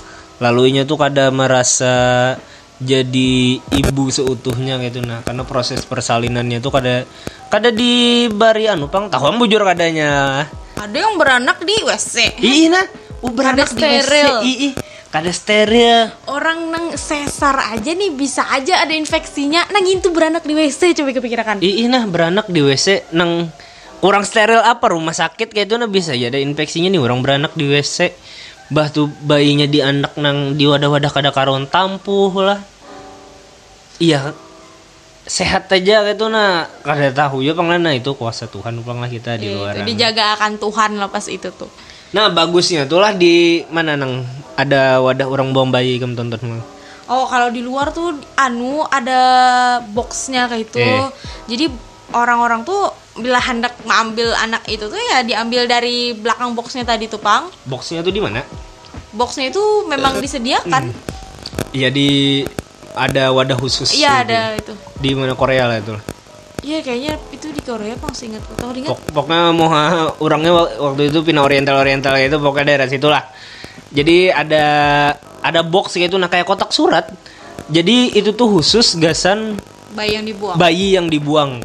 Lalu 0.43 0.75
inya 0.75 0.83
tuh 0.83 0.99
kada 0.99 1.31
merasa 1.31 2.35
jadi 2.83 3.63
ibu 3.63 4.11
seutuhnya 4.11 4.83
gitu 4.83 4.99
nah 5.07 5.23
karena 5.23 5.47
proses 5.47 5.87
persalinannya 5.87 6.59
tuh 6.59 6.75
kada 6.75 7.07
kada 7.47 7.71
diberi 7.71 8.67
anu 8.67 8.91
pang 8.91 9.07
tahu 9.07 9.39
bujur 9.39 9.63
kadanya 9.63 10.43
Ada 10.83 10.99
yang 10.99 11.15
beranak 11.15 11.63
di 11.63 11.79
WC. 11.79 12.43
Ih 12.43 12.67
nah, 12.67 12.83
beranak 13.23 13.71
di 13.71 13.87
WC. 13.87 14.13
ih, 14.43 14.75
kada 15.15 15.31
steril. 15.31 16.11
Orang 16.27 16.75
nang 16.75 16.99
sesar 16.99 17.55
aja 17.71 17.95
nih 17.95 18.11
bisa 18.11 18.51
aja 18.51 18.83
ada 18.83 18.91
infeksinya. 18.91 19.63
Nang 19.71 19.87
itu 19.87 20.11
beranak 20.11 20.43
di 20.43 20.59
WC 20.59 20.99
coba 20.99 21.15
kepikiran. 21.15 21.63
Ih, 21.63 21.85
ih, 21.85 21.87
nah 21.87 22.03
beranak 22.03 22.51
di 22.51 22.59
WC 22.67 23.15
nang 23.15 23.47
orang 24.03 24.23
steril 24.23 24.59
apa 24.59 24.91
rumah 24.91 25.15
sakit 25.15 25.49
kayak 25.49 25.67
itu 25.67 25.75
nah 25.75 25.87
bisa 25.87 26.13
ya 26.13 26.27
ada 26.27 26.37
infeksinya 26.37 26.91
nih 26.91 26.99
orang 26.99 27.23
beranak 27.23 27.55
di 27.55 27.65
WC. 27.65 28.13
Bah 28.69 28.89
tuh 28.89 29.07
bayinya 29.23 29.65
di 29.65 29.79
anak 29.79 30.17
nang 30.17 30.57
di 30.57 30.65
wadah-wadah 30.65 31.09
kada 31.09 31.31
karon 31.31 31.67
tampuh 31.67 32.33
lah. 32.37 32.61
Iya, 33.97 34.35
sehat 35.23 35.71
aja 35.71 36.03
gitu 36.03 36.27
nah 36.27 36.67
kada 36.83 37.15
tahu 37.15 37.41
ya 37.41 37.55
panglana 37.55 37.95
itu 37.95 38.11
kuasa 38.13 38.51
Tuhan 38.51 38.83
pang 38.83 38.99
lah 38.99 39.07
kita 39.07 39.39
di 39.39 39.47
Iya, 39.47 39.55
luar. 39.55 39.73
itu 39.77 39.83
dijaga 39.87 40.35
akan 40.35 40.53
Tuhan 40.59 40.91
lah 40.99 41.07
pas 41.07 41.23
itu 41.29 41.49
tuh. 41.55 41.71
Nah 42.11 42.29
bagusnya 42.29 42.85
tuh 42.85 42.99
lah 42.99 43.15
di 43.15 43.63
mana 43.71 43.95
nang 43.95 44.27
ada 44.59 44.99
wadah 44.99 45.27
orang 45.31 45.55
buang 45.55 45.71
bayi 45.71 45.97
kamu 45.97 46.19
tonton 46.19 46.41
mah. 46.51 46.65
Oh 47.07 47.29
kalau 47.29 47.53
di 47.53 47.61
luar 47.61 47.93
tuh 47.93 48.11
anu 48.35 48.83
ada 48.85 49.21
boxnya 49.85 50.49
kayak 50.49 50.67
itu. 50.67 50.81
Eh. 50.81 51.09
Jadi 51.47 51.65
orang-orang 52.13 52.65
tuh 52.65 52.91
bila 53.13 53.37
hendak 53.37 53.77
mengambil 53.85 54.33
anak 54.35 54.65
itu 54.67 54.89
tuh 54.89 54.97
ya 54.97 55.21
diambil 55.21 55.69
dari 55.69 56.17
belakang 56.17 56.57
boxnya 56.57 56.85
tadi 56.85 57.07
tuh 57.07 57.21
pang. 57.21 57.53
Boxnya 57.69 58.01
tuh 58.01 58.09
di 58.09 58.25
mana? 58.25 58.41
Boxnya 59.13 59.53
itu 59.53 59.61
memang 59.85 60.17
disediakan. 60.17 60.89
Iya 61.77 61.93
di 61.93 62.41
ada 62.97 63.33
wadah 63.33 63.57
khusus. 63.57 63.93
Iya 63.93 64.25
ada 64.25 64.41
itu. 64.57 64.73
Di 64.97 65.13
mana 65.13 65.37
Korea 65.37 65.69
lah 65.69 65.81
itu. 65.81 65.93
Iya 66.63 66.79
kayaknya 66.81 67.19
itu 67.35 67.51
di 67.51 67.61
Korea 67.61 67.99
pang 67.99 68.15
seingat 68.15 68.41
tahu 68.57 68.73
ingat. 68.73 68.89
Pok 68.89 69.01
pokoknya 69.13 69.51
mau 69.53 69.69
orangnya 70.23 70.53
wa- 70.55 70.73
waktu 70.93 71.11
itu 71.13 71.21
pindah 71.21 71.43
oriental 71.45 71.77
oriental 71.77 72.15
itu 72.17 72.39
pokoknya 72.39 72.65
daerah 72.77 72.89
situ 72.89 73.09
lah. 73.11 73.29
Jadi 73.93 74.33
ada 74.33 74.65
ada 75.43 75.61
box 75.61 75.99
gitu 76.01 76.17
nah 76.17 76.33
kayak 76.33 76.49
kotak 76.49 76.73
surat. 76.73 77.11
Jadi 77.69 78.17
itu 78.17 78.33
tuh 78.33 78.49
khusus 78.61 78.97
gasan 78.97 79.61
Bayi 79.93 80.17
yang 80.17 80.25
dibuang. 80.25 80.57
bayi 80.57 80.97
yang 80.97 81.07
dibuang. 81.13 81.61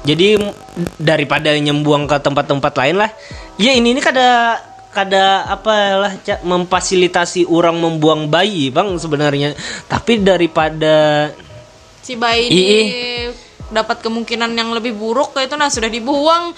Jadi 0.00 0.40
daripada 0.96 1.52
nyembuang 1.52 2.08
ke 2.08 2.16
tempat-tempat 2.16 2.72
lain 2.72 3.04
lah, 3.04 3.12
ya 3.60 3.76
ini 3.76 3.92
ini 3.92 4.00
kada 4.00 4.56
kada 4.90 5.46
apalah 5.46 6.16
Cak, 6.24 6.42
memfasilitasi 6.42 7.46
orang 7.46 7.78
membuang 7.78 8.32
bayi 8.32 8.72
bang 8.72 8.96
sebenarnya. 8.96 9.52
Tapi 9.86 10.24
daripada 10.24 11.28
si 12.00 12.16
bayi 12.16 12.48
ini 12.48 12.80
dapat 13.70 14.02
kemungkinan 14.02 14.50
yang 14.56 14.74
lebih 14.74 14.96
buruk 14.96 15.36
itu 15.38 15.54
nah 15.54 15.70
sudah 15.70 15.92
dibuang. 15.92 16.56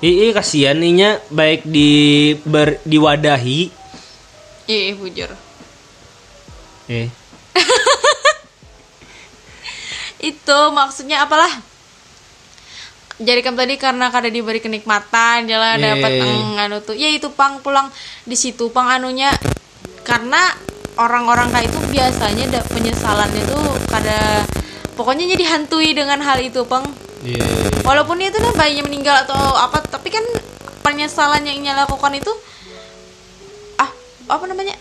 ii 0.00 0.32
kasihan 0.32 0.80
ninya 0.80 1.20
baik 1.28 1.68
di 1.68 2.32
ber, 2.48 2.80
diwadahi 2.88 3.68
Ih, 4.64 4.96
bujur. 4.96 5.28
eh 6.88 7.12
itu 10.32 10.58
maksudnya 10.72 11.28
apalah 11.28 11.52
jadi 13.20 13.40
kan 13.44 13.52
tadi 13.52 13.76
karena 13.76 14.08
kada 14.08 14.32
diberi 14.32 14.64
kenikmatan 14.64 15.44
jalan 15.44 15.76
Iya, 15.76 15.92
dapat 15.92 16.10
iya, 16.16 16.24
iya. 16.24 16.64
anu 16.64 16.80
tuh. 16.80 16.96
Ya 16.96 17.12
itu 17.12 17.28
pang 17.36 17.60
pulang 17.60 17.92
di 18.24 18.32
situ. 18.32 18.72
Pang 18.72 18.88
anunya 18.88 19.28
karena 20.08 20.56
orang-orang 20.96 21.52
kayak 21.52 21.68
itu 21.68 21.78
biasanya 21.92 22.44
da, 22.48 22.60
penyesalannya 22.64 23.42
tuh 23.44 23.62
kada 23.92 24.48
pokoknya 24.96 25.36
jadi 25.36 25.44
hantui 25.52 25.92
dengan 25.92 26.24
hal 26.24 26.40
itu 26.40 26.64
pang. 26.64 26.88
Iya 27.20 27.44
walaupun 27.84 28.22
itu 28.22 28.38
nah 28.38 28.54
bayinya 28.54 28.86
meninggal 28.86 29.26
atau 29.26 29.36
apa 29.58 29.82
tapi 29.82 30.14
kan 30.14 30.22
penyesalan 30.86 31.42
yang 31.42 31.58
ia 31.66 31.74
lakukan 31.74 32.14
itu 32.14 32.32
ah 33.82 33.90
apa 34.30 34.44
namanya 34.46 34.78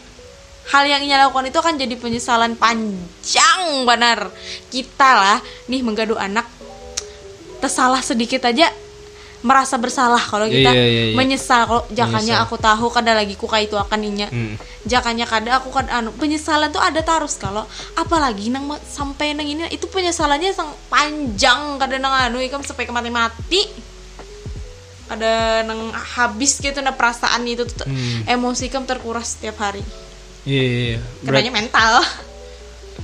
hal 0.70 0.86
yang 0.86 1.02
ia 1.02 1.18
lakukan 1.26 1.50
itu 1.50 1.58
akan 1.58 1.76
jadi 1.82 1.96
penyesalan 1.98 2.54
panjang 2.56 3.84
benar. 3.84 4.30
Kita 4.70 5.10
lah 5.18 5.38
nih 5.66 5.82
menggaduh 5.82 6.22
anak 6.22 6.59
tersalah 7.60 8.02
sedikit 8.02 8.42
aja 8.44 8.72
merasa 9.40 9.76
bersalah 9.76 10.20
kalau 10.20 10.44
kita 10.46 10.68
Iya, 10.68 10.84
iya, 10.84 11.04
iya. 11.06 11.16
menyesal 11.16 11.64
kalau 11.64 11.84
jakanya 11.90 12.36
Menyesal. 12.36 12.46
aku 12.46 12.56
tahu 12.58 12.86
kada 12.90 13.16
lagi 13.16 13.34
ku 13.34 13.48
itu 13.50 13.72
akan 13.74 14.00
inya 14.02 14.28
Hmm. 14.28 14.60
jakanya 14.84 15.24
kada 15.24 15.56
aku 15.56 15.72
kan 15.72 15.88
anu 15.88 16.12
penyesalan 16.12 16.68
tuh 16.70 16.80
ada 16.80 17.00
terus 17.00 17.36
kalau 17.36 17.64
apalagi 17.96 18.52
nang 18.52 18.68
sampai 18.84 19.32
nang 19.32 19.48
ini 19.48 19.64
itu 19.70 19.88
penyesalannya 19.88 20.52
sang 20.52 20.68
panjang 20.90 21.80
kada 21.80 21.96
nang 21.96 22.12
anu 22.12 22.40
ikam 22.40 22.60
sampai 22.60 22.84
ke 22.84 22.92
mati 22.92 23.08
mati 23.08 23.62
ada 25.08 25.64
nang 25.64 25.90
habis 25.96 26.60
gitu 26.60 26.78
nah 26.80 26.92
perasaan 26.92 27.42
itu 27.44 27.64
tuh 27.64 27.88
Hmm. 27.88 28.28
emosi 28.28 28.68
kam 28.68 28.84
terkuras 28.84 29.34
setiap 29.34 29.58
hari 29.58 29.82
iya 30.44 30.64
iya 30.64 30.98
Berat- 31.24 31.42
kadanya 31.42 31.54
mental 31.56 31.94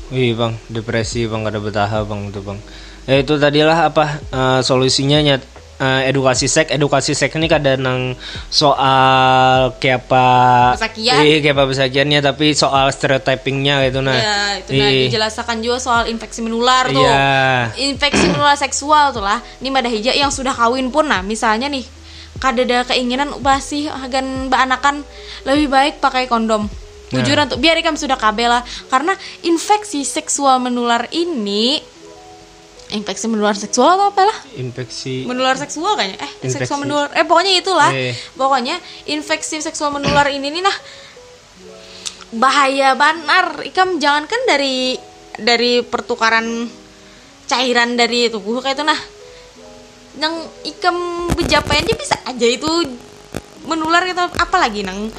Wih 0.06 0.38
bang, 0.38 0.54
depresi 0.70 1.26
bang, 1.26 1.42
ada 1.42 1.58
betah 1.58 1.90
bang 2.06 2.30
itu 2.30 2.38
bang. 2.38 2.60
Ya 3.06 3.22
itu 3.22 3.38
tadilah 3.38 3.90
apa 3.90 4.18
eh, 4.20 4.60
solusinya 4.66 5.22
nyat 5.22 5.42
eh, 5.78 6.10
edukasi 6.10 6.50
seks, 6.50 6.74
edukasi 6.74 7.14
seks 7.14 7.38
ini 7.38 7.46
kadang 7.46 7.86
nang 7.86 8.02
soal 8.50 9.76
kayak 9.78 10.10
apa? 10.10 10.28
Pesakian. 10.80 11.16
Iya 11.22 11.38
kayak 11.44 11.56
apa 11.56 11.64
pesakiannya, 11.70 12.20
tapi 12.26 12.46
soal 12.58 12.90
stereotypingnya 12.90 13.86
gitu 13.86 14.00
nah. 14.02 14.16
ya 14.16 14.38
itu 14.58 14.72
nah 14.74 14.90
dijelaskan 14.90 15.58
juga 15.62 15.78
soal 15.78 16.04
infeksi 16.10 16.40
menular 16.42 16.90
tuh 16.90 17.04
Iya. 17.04 17.76
infeksi 17.78 18.26
menular 18.32 18.58
seksual 18.58 19.14
tuh 19.14 19.22
lah 19.22 19.44
ini 19.62 19.70
mada 19.70 19.92
hija 19.92 20.16
yang 20.16 20.32
sudah 20.34 20.56
kawin 20.56 20.90
pun 20.90 21.06
nah 21.06 21.22
misalnya 21.22 21.70
nih 21.70 21.86
kada 22.42 22.64
ada 22.68 22.84
keinginan 22.90 23.32
ubah 23.36 23.60
sih 23.62 23.88
agan 23.88 24.50
anakan 24.52 25.06
lebih 25.46 25.70
baik 25.70 25.94
pakai 26.02 26.26
kondom 26.26 26.66
Nah. 27.14 27.22
Jujuran 27.22 27.46
tuh 27.46 27.62
biar 27.62 27.78
ikam 27.78 27.94
sudah 27.94 28.18
kabel 28.18 28.50
lah 28.50 28.66
karena 28.90 29.14
infeksi 29.46 30.02
seksual 30.02 30.58
menular 30.58 31.06
ini 31.14 31.78
infeksi 32.96 33.28
menular 33.28 33.54
seksual 33.54 34.00
atau 34.00 34.08
apa 34.10 34.24
lah? 34.26 34.38
Infeksi. 34.56 35.28
menular 35.28 35.60
seksual 35.60 36.00
kayaknya. 36.00 36.18
Eh 36.24 36.32
Infeksi. 36.42 36.56
seksual 36.64 36.80
menular. 36.82 37.12
Eh 37.12 37.26
pokoknya 37.28 37.54
itulah. 37.60 37.92
Eh. 37.92 38.16
pokoknya 38.40 38.76
infeksi 39.12 39.60
seksual 39.60 39.92
menular 39.92 40.26
ini 40.32 40.48
nih 40.50 40.64
nah. 40.64 40.78
Bahaya 42.36 42.96
banar. 42.96 43.62
Ikam 43.68 44.00
jangankan 44.00 44.42
dari 44.48 44.96
dari 45.36 45.84
pertukaran 45.84 46.72
cairan 47.46 48.00
dari 48.00 48.32
tubuh 48.32 48.64
kayak 48.64 48.80
itu 48.80 48.86
nah. 48.88 49.00
Yang 50.16 50.48
ikam 50.64 50.96
bejapai 51.36 51.84
aja 51.84 51.94
bisa 51.94 52.16
aja 52.24 52.48
itu 52.48 52.72
menular 53.68 54.02
gitu. 54.08 54.24
Apalagi 54.40 54.82
nang 54.88 55.12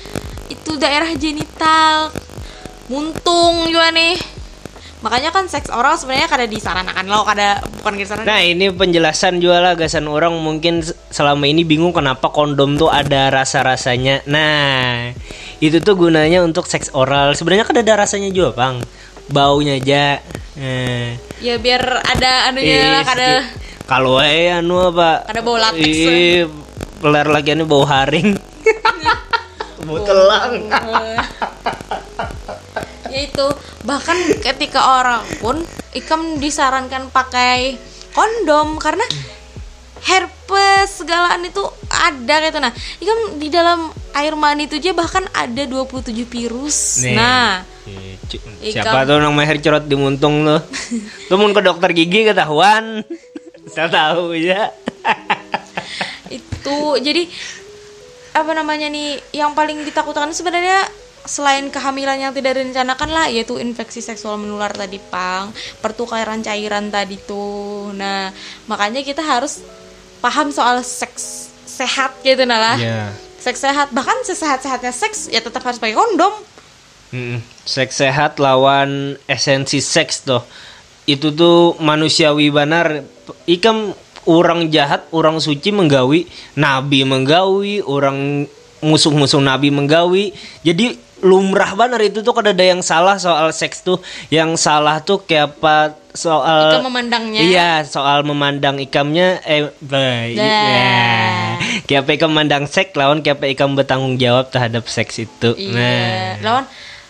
itu 0.49 0.79
daerah 0.81 1.11
genital 1.19 2.15
muntung 2.87 3.67
juga 3.67 3.91
nih 3.91 4.36
makanya 5.07 5.31
kan 5.31 5.47
seks 5.47 5.71
oral 5.71 5.95
sebenarnya 5.95 6.27
kada 6.27 6.51
disarankan 6.51 7.07
lo 7.07 7.23
kada 7.23 7.63
bukan 7.79 7.95
disarankan 7.95 8.27
Nah 8.27 8.43
ini 8.43 8.75
penjelasan 8.75 9.39
juga 9.39 9.63
lah 9.63 9.79
gasan 9.79 10.11
orang 10.11 10.35
mungkin 10.35 10.83
selama 11.15 11.47
ini 11.47 11.63
bingung 11.63 11.95
kenapa 11.95 12.35
kondom 12.35 12.75
tuh 12.75 12.91
ada 12.91 13.31
rasa-rasanya. 13.31 14.27
Nah 14.27 15.15
itu 15.63 15.79
tuh 15.79 15.95
gunanya 15.95 16.43
untuk 16.43 16.67
seks 16.67 16.91
oral. 16.91 17.39
Sebenarnya 17.39 17.63
kan 17.63 17.79
ada 17.79 18.03
rasanya 18.03 18.35
juga 18.35 18.51
bang, 18.59 18.83
baunya 19.31 19.79
aja. 19.79 20.19
Nah, 20.59 21.15
ya 21.39 21.55
biar 21.63 22.03
ada 22.03 22.51
anunya 22.51 22.91
lah 22.91 23.03
eh, 23.03 23.07
kada. 23.07 23.31
Kalau 23.87 24.19
eh 24.19 24.51
anu 24.51 24.91
apa? 24.91 25.23
Kada 25.31 25.41
bau 25.47 25.55
latex. 25.55 25.87
Ih, 25.87 26.51
pelar 26.99 27.31
lagi 27.31 27.55
anu 27.55 27.71
bau 27.71 27.87
haring. 27.87 28.35
bau 29.87 30.03
telang. 30.03 30.67
ya 33.17 33.25
itu 33.25 33.47
bahkan 33.89 34.17
ketika 34.45 35.01
orang 35.01 35.25
pun 35.41 35.57
ikam 35.97 36.37
disarankan 36.37 37.09
pakai 37.09 37.81
kondom 38.13 38.77
karena 38.77 39.09
herpes 40.05 41.01
segalaan 41.01 41.41
itu 41.49 41.65
ada 41.89 42.45
gitu 42.45 42.61
nah 42.61 42.73
ikam 43.01 43.41
di 43.41 43.49
dalam 43.49 43.89
air 44.13 44.37
mani 44.37 44.69
itu 44.69 44.77
aja 44.77 44.93
bahkan 44.93 45.25
ada 45.33 45.65
27 45.65 46.13
virus 46.29 47.01
Nih. 47.01 47.17
nah 47.17 47.65
Ikam. 47.87 48.83
Siapa 48.83 49.07
tuh 49.07 49.23
nang 49.23 49.31
meher 49.31 49.63
cerot 49.63 49.87
di 49.87 49.95
muntung 49.95 50.43
tuh? 50.43 50.59
tuh 51.31 51.37
ke 51.39 51.63
dokter 51.63 51.95
gigi 51.95 52.27
ketahuan. 52.27 53.07
Saya 53.75 53.87
tahu 53.87 54.35
ya. 54.35 54.75
itu 56.27 56.79
jadi 56.99 57.31
apa 58.35 58.51
namanya 58.59 58.91
nih 58.91 59.23
yang 59.31 59.55
paling 59.55 59.87
ditakutkan 59.87 60.35
sebenarnya 60.35 60.83
selain 61.27 61.69
kehamilan 61.69 62.19
yang 62.19 62.33
tidak 62.33 62.57
direncanakan 62.57 63.11
lah 63.11 63.27
yaitu 63.29 63.59
infeksi 63.59 64.01
seksual 64.01 64.39
menular 64.39 64.71
tadi 64.71 64.99
pang 64.99 65.51
pertukaran 65.83 66.41
cairan 66.41 66.89
tadi 66.89 67.19
tuh 67.21 67.93
nah 67.93 68.31
makanya 68.71 69.03
kita 69.03 69.21
harus 69.21 69.61
paham 70.23 70.55
soal 70.55 70.81
seks 70.81 71.51
sehat 71.67 72.17
gitu 72.23 72.47
nah 72.49 72.57
lah 72.57 72.77
Iya. 72.79 73.11
seks 73.43 73.61
sehat 73.61 73.91
bahkan 73.93 74.17
sesehat-sehatnya 74.25 74.95
seks 74.95 75.29
ya 75.29 75.43
tetap 75.43 75.61
harus 75.67 75.77
pakai 75.77 75.95
kondom 75.95 76.33
Mm-mm. 77.15 77.39
Seks 77.63 78.03
sehat 78.03 78.43
lawan 78.43 79.15
esensi 79.31 79.79
seks 79.79 80.27
tuh. 80.27 80.43
Itu 81.07 81.31
tuh 81.31 81.79
manusiawi 81.79 82.51
benar. 82.51 83.07
Ikam 83.47 83.95
orang 84.27 84.67
jahat, 84.75 85.07
orang 85.15 85.39
suci 85.39 85.71
menggawi, 85.71 86.27
nabi 86.59 87.07
menggawi, 87.07 87.79
orang 87.83 88.51
musuh-musuh 88.83 89.39
nabi 89.39 89.71
menggawi. 89.71 90.35
Jadi 90.67 90.99
lumrah 91.25 91.73
benar 91.73 92.01
itu 92.05 92.21
tuh 92.21 92.37
kada 92.37 92.53
ada 92.53 92.65
yang 92.65 92.85
salah 92.85 93.17
soal 93.17 93.49
seks 93.53 93.81
tuh. 93.81 93.97
Yang 94.29 94.61
salah 94.61 95.01
tuh 95.01 95.25
kayak 95.25 95.57
apa 95.57 95.97
soal 96.13 96.73
Ikam 96.73 96.89
memandangnya. 96.89 97.41
Iya, 97.41 97.71
soal 97.89 98.25
memandang 98.25 98.77
ikamnya 98.81 99.41
eh 99.45 99.69
baik. 99.81 100.37
Ya. 100.37 101.57
Kayak 101.89 102.01
apa 102.05 102.11
ikam 102.17 102.31
memandang 102.33 102.65
seks 102.69 102.97
lawan 102.97 103.25
kayak 103.25 103.41
apa 103.41 103.47
ikam 103.49 103.77
bertanggung 103.77 104.17
jawab 104.21 104.49
terhadap 104.53 104.85
seks 104.89 105.21
itu. 105.25 105.51
Nah. 105.73 105.81
Iya. 105.81 106.45
Lawan 106.45 106.65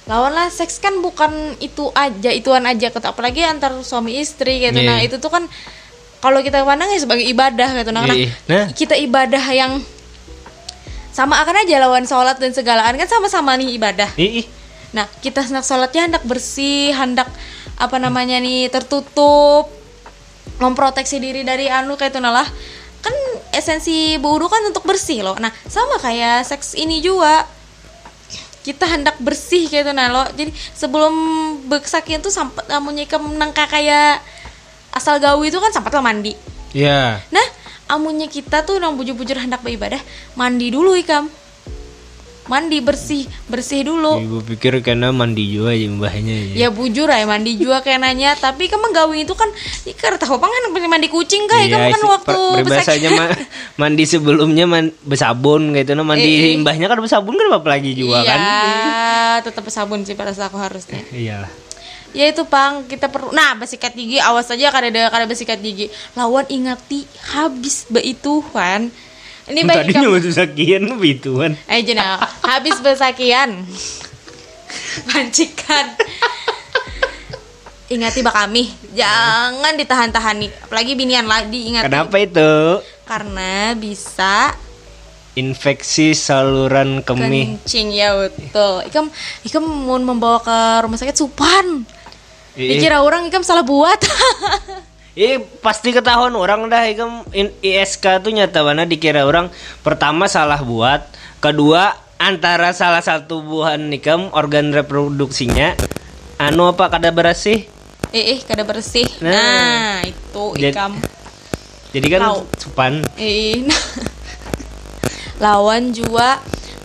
lawan 0.06 0.32
lah 0.38 0.48
seks 0.54 0.78
kan 0.78 1.02
bukan 1.02 1.58
itu 1.58 1.90
aja, 1.90 2.30
ituan 2.30 2.62
aja 2.62 2.94
kata 2.94 3.10
apalagi 3.10 3.42
antar 3.42 3.74
suami 3.82 4.22
istri 4.22 4.62
gitu. 4.62 4.78
Iya. 4.78 4.86
Nah, 4.86 4.98
itu 5.02 5.18
tuh 5.18 5.34
kan 5.34 5.50
kalau 6.22 6.42
kita 6.46 6.62
pandang 6.62 6.90
ya 6.94 6.98
sebagai 7.02 7.26
ibadah 7.26 7.74
gitu. 7.74 7.90
Nah, 7.90 8.06
Iya. 8.06 8.30
karena 8.30 8.30
Nah. 8.46 8.66
kita 8.70 8.94
ibadah 8.94 9.44
yang 9.50 9.82
sama 11.16 11.40
akan 11.40 11.64
aja 11.64 11.80
lawan 11.80 12.04
sholat 12.04 12.36
dan 12.36 12.52
segalaan 12.52 12.92
kan 13.00 13.08
sama-sama 13.08 13.56
nih 13.56 13.72
ibadah. 13.80 14.12
Ih. 14.20 14.44
Nah, 14.92 15.08
kita 15.24 15.40
hendak 15.48 15.64
sholatnya 15.64 16.12
hendak 16.12 16.24
bersih, 16.28 16.92
hendak 16.92 17.24
apa 17.80 17.96
namanya 17.96 18.36
nih 18.36 18.68
tertutup, 18.68 19.72
memproteksi 20.60 21.16
diri 21.16 21.40
dari 21.40 21.72
anu 21.72 21.96
kayak 21.96 22.12
itu 22.12 22.20
nalah. 22.20 22.44
Kan 23.00 23.16
esensi 23.48 24.20
budu 24.20 24.44
kan 24.52 24.60
untuk 24.68 24.84
bersih 24.84 25.24
loh. 25.24 25.40
Nah, 25.40 25.48
sama 25.64 25.96
kayak 26.04 26.44
seks 26.44 26.76
ini 26.76 27.00
juga. 27.00 27.48
Kita 28.60 28.84
hendak 28.84 29.16
bersih 29.16 29.72
kayak 29.72 29.88
itu 29.88 29.92
nah 29.96 30.12
lo. 30.12 30.24
Jadi 30.36 30.52
sebelum 30.52 31.14
bersakian 31.64 32.20
tuh 32.20 32.34
sampai 32.34 32.66
amunnya 32.76 33.08
ke 33.08 33.16
menangka 33.16 33.64
kayak 33.72 34.20
asal 34.92 35.16
gawi 35.16 35.48
itu 35.48 35.56
kan 35.64 35.72
sempat 35.72 35.96
lah 35.96 36.04
mandi. 36.04 36.36
Ya. 36.76 37.24
Nah, 37.32 37.46
amunnya 37.86 38.26
kita 38.26 38.62
tuh 38.62 38.76
nang 38.76 38.94
bujur-bujur 38.94 39.36
hendak 39.36 39.60
beribadah, 39.60 39.98
mandi 40.34 40.68
dulu 40.68 40.94
ikam. 40.94 41.26
Mandi 42.46 42.78
bersih, 42.78 43.26
bersih 43.50 43.82
dulu. 43.82 44.22
Ibu 44.22 44.38
pikir 44.46 44.78
karena 44.78 45.10
mandi 45.10 45.50
juga 45.50 45.74
aja 45.74 45.82
mbahnya 45.90 46.54
Ya 46.54 46.54
ya. 46.54 46.68
bujur 46.70 47.10
ya 47.10 47.26
mandi 47.26 47.58
juga 47.58 47.82
kayak 47.82 47.98
nanya 47.98 48.38
Tapi 48.38 48.70
kan 48.70 48.78
gawi 48.86 49.26
itu 49.26 49.34
kan 49.34 49.50
Ikar 49.82 50.14
tahu 50.14 50.38
apa 50.38 50.46
kan 50.46 50.62
mandi 50.86 51.10
kucing 51.10 51.50
kan 51.50 51.66
Iya, 51.66 51.74
Kamu 51.74 51.90
kan 51.90 52.02
waktu 52.06 52.38
berbahasanya 52.62 53.10
besak- 53.10 53.18
ma- 53.18 53.38
mandi 53.82 54.04
sebelumnya 54.06 54.62
man, 54.62 54.94
besabun 55.02 55.74
gitu 55.74 55.98
nah 55.98 56.06
mandi 56.06 56.54
eh. 56.54 56.54
mbahnya 56.62 56.86
kan 56.86 57.02
besabun 57.02 57.34
kan 57.34 57.50
apa 57.50 57.66
lagi 57.66 57.98
juga 57.98 58.22
Iya 58.22 58.30
kan 58.30 58.40
tetap 59.42 59.66
sabun 59.66 60.06
sih 60.06 60.14
pada 60.14 60.30
aku 60.30 60.54
harusnya 60.54 61.02
iyalah 61.10 61.50
Ya 62.16 62.32
itu 62.32 62.48
pang. 62.48 62.88
Kita 62.88 63.12
perlu 63.12 63.36
Nah 63.36 63.52
bersikat 63.60 63.92
gigi 63.92 64.16
awas 64.16 64.48
aja 64.48 64.72
kada 64.72 64.88
ada 64.88 65.12
kada 65.12 65.28
bersikat 65.28 65.60
gigi. 65.60 65.92
Lawan 66.16 66.48
ingati 66.48 67.04
habis 67.36 67.84
beituan. 67.92 68.88
Ini 69.46 69.62
baik 69.62 69.94
tadinya 69.94 70.10
masuk 70.10 70.34
sakian 70.34 70.98
bituan 70.98 71.54
Eh 71.70 71.78
jenah 71.86 72.18
habis 72.42 72.82
bersakian 72.82 73.62
Pancikan. 75.06 75.94
Ingati 77.86 78.26
bak 78.26 78.34
kami 78.34 78.66
Jangan 78.98 79.78
ditahan-tahan 79.78 80.42
nih 80.42 80.50
Apalagi 80.66 80.98
binian 80.98 81.30
lah 81.30 81.46
diingati 81.46 81.86
kenapa 81.86 82.16
itu? 82.18 82.82
Karena 83.06 83.78
bisa 83.78 84.50
infeksi 85.36 86.16
saluran 86.16 87.04
kemih. 87.04 87.60
kencing 87.60 87.92
ya 87.92 88.16
betul. 88.16 88.80
Ikam 88.88 89.12
Ikam 89.44 89.68
mau 89.68 90.00
membawa 90.00 90.40
ke 90.40 90.58
rumah 90.80 90.96
sakit 90.96 91.12
supan. 91.12 91.84
Dikira 92.56 93.04
orang 93.04 93.28
Ikam 93.28 93.44
salah 93.44 93.62
buat 93.62 94.00
Eh 95.16 95.40
pasti 95.64 95.96
ketahuan 95.96 96.36
orang 96.36 96.68
dah 96.68 96.84
ikam 96.92 97.24
ISK 97.64 98.20
tuh 98.20 98.36
nyata 98.36 98.60
mana 98.60 98.84
dikira 98.84 99.24
orang 99.24 99.48
pertama 99.80 100.28
salah 100.28 100.60
buat, 100.60 101.08
kedua 101.40 101.96
antara 102.20 102.76
salah 102.76 103.00
satu 103.00 103.40
buahan 103.40 103.88
ikam 103.96 104.28
organ 104.36 104.76
reproduksinya 104.76 105.72
anu 106.36 106.68
apa 106.68 106.92
kada 106.92 107.16
bersih. 107.16 107.64
Eh 108.12 108.36
eh 108.36 108.38
kada 108.44 108.68
bersih 108.68 109.08
Nah. 109.24 109.32
Nah, 109.32 109.96
itu 110.04 110.44
Ikam 110.60 111.00
Jadi 111.96 112.06
kan 112.12 112.20
Tahu. 112.20 112.40
supan. 112.60 112.92
Eh, 113.16 113.64
nah. 113.64 113.82
lawan 115.48 115.96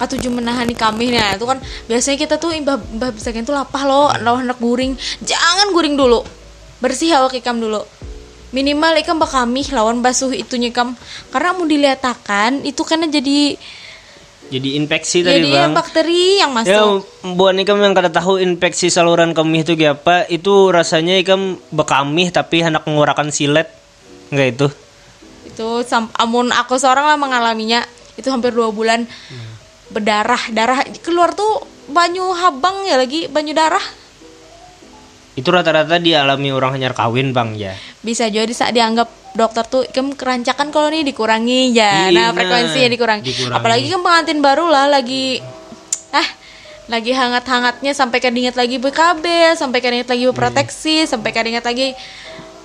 juga 0.01 0.17
katuju 0.17 0.33
menahani 0.33 0.73
kami 0.73 1.13
nah 1.13 1.37
itu 1.37 1.45
kan 1.45 1.61
biasanya 1.85 2.17
kita 2.17 2.35
tuh 2.41 2.57
imbah 2.57 2.81
imbah 2.81 3.13
besakin 3.13 3.45
tuh 3.45 3.53
lapah 3.53 3.85
loh 3.85 4.09
lawan 4.17 4.49
hendak 4.49 4.57
guring 4.57 4.97
jangan 5.21 5.69
guring 5.69 5.93
dulu 5.93 6.25
bersih 6.81 7.13
awak 7.13 7.37
ikam 7.37 7.61
dulu 7.61 7.85
minimal 8.49 8.97
ikam 8.97 9.21
bak 9.21 9.29
kami 9.29 9.61
lawan 9.69 10.01
basuh 10.01 10.33
itunya 10.33 10.73
ikam 10.73 10.97
karena 11.29 11.53
mau 11.53 11.69
dilihatakan 11.69 12.65
itu 12.65 12.81
karena 12.81 13.05
jadi 13.05 13.55
Jadi 14.51 14.75
infeksi 14.75 15.23
tadi 15.23 15.47
jadi 15.47 15.71
bang. 15.71 15.71
bakteri 15.71 16.43
yang 16.43 16.51
Ya, 16.67 16.83
masuk 16.83 17.07
buat 17.39 17.55
ikam 17.55 17.79
yang 17.79 17.95
kada 17.95 18.11
tahu 18.11 18.35
infeksi 18.35 18.91
saluran 18.91 19.31
kemih 19.31 19.63
itu 19.63 19.79
apa, 19.87 20.27
itu 20.27 20.67
rasanya 20.67 21.15
ikam 21.15 21.55
bekamih 21.71 22.35
tapi 22.35 22.59
hendak 22.59 22.83
mengurangkan 22.83 23.31
silet. 23.31 23.71
Enggak 24.27 24.47
itu. 24.51 24.67
itu 25.47 25.87
sam- 25.87 26.11
amun 26.19 26.51
aku 26.51 26.75
seorang 26.75 27.07
lah 27.07 27.15
mengalaminya 27.15 27.87
itu 28.19 28.27
hampir 28.27 28.51
dua 28.51 28.75
bulan 28.75 29.07
berdarah 29.91 30.39
darah 30.55 30.79
keluar 31.03 31.35
tuh 31.35 31.67
banyu 31.91 32.31
habang 32.31 32.87
ya 32.87 32.95
lagi 32.95 33.27
banyu 33.27 33.51
darah. 33.51 33.83
Itu 35.31 35.47
rata-rata 35.47 35.95
dialami 35.95 36.51
orang 36.51 36.75
hanyar 36.75 36.91
kawin, 36.91 37.31
Bang, 37.31 37.55
ya. 37.55 37.71
bisa 38.03 38.27
jadi 38.27 38.51
saat 38.51 38.75
dianggap 38.75 39.07
dokter 39.31 39.63
tuh 39.63 39.87
kem 39.87 40.11
kerancakan 40.11 40.75
kalau 40.75 40.91
nih 40.91 41.07
dikurangi. 41.07 41.71
Ya 41.71 42.11
Iya, 42.11 42.15
nah 42.15 42.27
frekuensinya 42.35 42.89
dikurangi. 42.91 43.23
dikurangi. 43.23 43.55
apalagi 43.55 43.85
kan 43.87 44.01
pengantin 44.03 44.39
baru 44.43 44.67
lah 44.67 44.91
lagi 44.91 45.39
ah 46.11 46.27
lagi 46.91 47.15
hangat-hangatnya 47.15 47.95
sampai 47.95 48.19
kadingat 48.19 48.59
lagi 48.59 48.75
BKB 48.75 49.55
sampai 49.55 49.79
kadingat 49.79 50.11
lagi 50.11 50.23
berproteksi 50.27 51.07
sampai 51.07 51.31
kadingat 51.31 51.63
lagi 51.63 51.95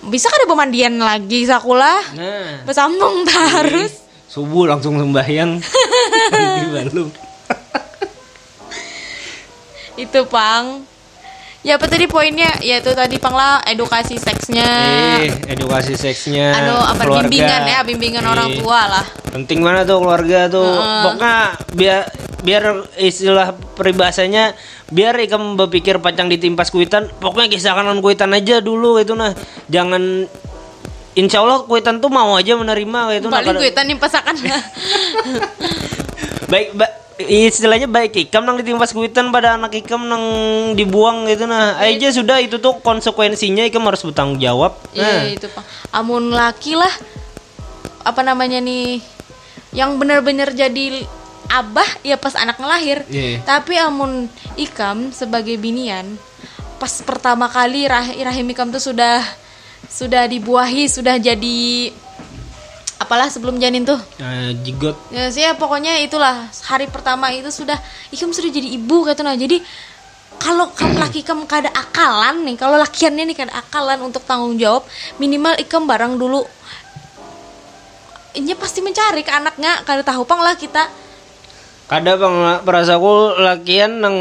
bisa 0.06 0.26
kan 0.26 0.42
ada 0.42 0.50
pemandian 0.50 0.94
lagi 0.98 1.46
sakulah? 1.46 2.02
Nah, 2.14 2.66
bersambung 2.66 3.26
terus 3.26 4.05
subuh 4.36 4.68
langsung 4.68 5.00
sembahyang. 5.00 5.56
Di 6.60 6.68
Bandung. 6.68 7.10
itu 9.96 10.20
pang 10.28 10.84
ya 11.64 11.80
apa 11.80 11.88
tadi 11.88 12.04
poinnya 12.04 12.52
ya 12.60 12.78
itu 12.78 12.92
tadi 12.92 13.16
pang 13.16 13.32
lah 13.32 13.64
edukasi 13.64 14.20
seksnya 14.20 14.68
Eh, 15.18 15.32
edukasi 15.48 15.96
seksnya. 15.96 16.52
anu 16.52 16.76
apa 16.76 17.00
keluarga. 17.00 17.24
bimbingan 17.24 17.62
ya 17.64 17.80
bimbingan 17.80 18.22
orang 18.22 18.52
Eh, 18.52 18.60
tua 18.60 18.82
lah 18.86 19.06
Penting 19.32 19.60
mana 19.60 19.82
tuh 19.82 19.96
keluarga 19.98 20.48
tuh. 20.48 20.68
Pokoknya 21.02 21.36
biar 21.72 22.00
biar 22.38 22.64
istilah 22.94 23.56
peribahasanya 23.72 24.52
biar 24.86 25.16
ikam 25.18 25.56
berpikir 25.56 25.96
pacang 25.98 26.28
ditimpas 26.28 26.68
kuitan 26.68 27.08
pokoknya 27.16 27.50
kisahkan 27.50 27.88
kuitan 27.98 28.30
aja 28.30 28.60
dulu 28.60 29.00
itu 29.00 29.16
nah 29.16 29.32
jangan 29.66 30.28
Insya 31.16 31.40
Allah 31.40 31.64
kuitan 31.64 31.96
tuh 31.96 32.12
mau 32.12 32.36
aja 32.36 32.52
menerima 32.54 33.00
itu 33.16 33.26
nah 33.32 33.40
paling 33.40 33.56
kuitan 33.56 33.88
nih 33.88 33.96
pasakan 33.96 34.36
baik 36.52 36.76
ba- 36.76 36.92
istilahnya 37.16 37.88
baik 37.88 38.28
ikam 38.28 38.44
nang 38.44 38.60
ditimpas 38.60 38.92
kuitan 38.92 39.32
pada 39.32 39.56
anak 39.56 39.72
ikam 39.80 40.04
nang 40.04 40.20
dibuang 40.76 41.24
gitu 41.24 41.48
nah 41.48 41.80
aja 41.80 42.12
sudah 42.12 42.36
itu 42.44 42.60
tuh 42.60 42.76
konsekuensinya 42.84 43.64
ikam 43.64 43.80
harus 43.88 44.04
bertanggung 44.04 44.36
jawab 44.36 44.76
nah 44.92 45.24
Iya 45.24 45.40
itu 45.40 45.48
pak. 45.48 45.64
Amun 45.96 46.28
laki 46.28 46.76
lah 46.76 46.92
apa 48.04 48.20
namanya 48.20 48.60
nih 48.60 49.00
yang 49.72 49.96
benar-benar 49.96 50.52
jadi 50.52 51.08
abah 51.48 51.88
ya 52.04 52.20
pas 52.20 52.36
anak 52.36 52.60
ngelahir. 52.60 53.08
Iya. 53.08 53.40
Tapi 53.42 53.80
amun 53.80 54.28
ikam 54.60 55.08
sebagai 55.16 55.56
binian 55.56 56.20
pas 56.76 56.92
pertama 57.00 57.48
kali 57.48 57.88
rah 57.88 58.04
rahim 58.04 58.52
ikam 58.52 58.68
tuh 58.68 58.92
sudah 58.92 59.24
sudah 59.86 60.26
dibuahi 60.26 60.90
sudah 60.90 61.16
jadi 61.16 61.92
apalah 62.96 63.28
sebelum 63.30 63.60
janin 63.60 63.84
tuh? 63.84 64.00
Eh, 64.18 64.56
jigot. 64.66 64.96
Ya 65.12 65.28
sih 65.30 65.44
ya 65.44 65.54
pokoknya 65.54 66.00
itulah. 66.02 66.48
Hari 66.50 66.90
pertama 66.90 67.30
itu 67.30 67.48
sudah 67.52 67.78
ikam 68.10 68.32
sudah 68.32 68.50
jadi 68.50 68.68
ibu 68.74 69.06
gitu 69.06 69.22
nah 69.22 69.36
jadi 69.36 69.60
kalau 70.40 70.68
kamu 70.72 70.96
laki 71.04 71.20
kamu 71.22 71.44
kada 71.48 71.70
akalan 71.72 72.44
nih 72.44 72.56
kalau 72.58 72.76
lakiannya 72.76 73.24
nih 73.30 73.36
kada 73.36 73.52
akalan 73.56 73.98
untuk 74.04 74.24
tanggung 74.24 74.56
jawab 74.58 74.84
minimal 75.20 75.54
ikam 75.60 75.84
barang 75.84 76.18
dulu. 76.18 76.44
Ini 78.36 78.52
pasti 78.52 78.84
mencari 78.84 79.24
ke 79.24 79.32
anaknya 79.32 79.80
kada 79.88 80.04
tahu 80.04 80.28
pang 80.28 80.44
lah 80.44 80.52
kita. 80.60 80.92
Kada 81.88 82.18
bang 82.18 82.60
perasaku 82.66 83.40
lakian 83.40 84.04
nang 84.04 84.16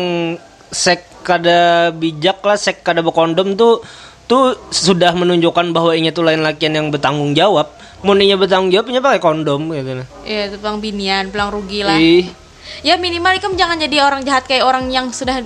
sek 0.72 1.04
kada 1.26 1.90
bijak 1.92 2.40
lah 2.46 2.56
sek 2.56 2.86
kada 2.86 3.02
berkondom 3.02 3.58
tuh 3.58 3.82
tuh 4.26 4.58
sudah 4.70 5.14
menunjukkan 5.14 5.70
bahwa 5.70 5.94
ini 5.94 6.10
tuh 6.10 6.26
lain 6.26 6.42
lakian 6.42 6.74
yang 6.74 6.88
bertanggung 6.90 7.34
jawab 7.34 7.70
muninya 8.02 8.36
bertanggung 8.36 8.70
jawabnya 8.70 9.00
pakai 9.00 9.22
kondom 9.22 9.70
gitu 9.70 9.92
nah 9.96 10.08
ya 10.24 10.50
itu 10.50 10.58
pang 10.58 10.78
binian 10.78 11.30
pelang 11.30 11.50
rugi 11.50 11.82
lah 11.82 11.98
Ih, 11.98 12.26
ya 12.82 12.98
minimal 12.98 13.34
ikam 13.34 13.54
jangan 13.54 13.78
jadi 13.78 14.02
orang 14.02 14.22
jahat 14.22 14.46
kayak 14.46 14.62
orang 14.62 14.90
yang 14.90 15.10
sudah 15.10 15.42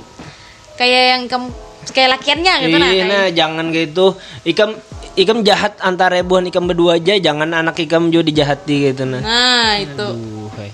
kayak 0.75 1.03
yang 1.13 1.23
kamu 1.27 1.47
kayak 1.91 2.09
lakiannya 2.15 2.53
gitu 2.61 2.75
nah 2.75 2.87
Iya, 2.87 2.95
kayak- 2.95 3.09
nah 3.09 3.25
jangan 3.31 3.65
gitu. 3.71 4.05
Ikam 4.43 4.69
ikam 5.15 5.43
jahat 5.43 5.75
antara 5.79 6.15
ribuan 6.15 6.47
ikam 6.47 6.63
berdua 6.63 6.95
aja, 6.95 7.15
jangan 7.17 7.51
anak 7.51 7.75
ikam 7.77 8.07
juga 8.07 8.31
dijahati 8.31 8.75
gitu 8.87 9.03
nah. 9.03 9.19
nah 9.19 9.71
itu 9.75 10.05
Aduh, 10.05 10.47
hai. 10.55 10.71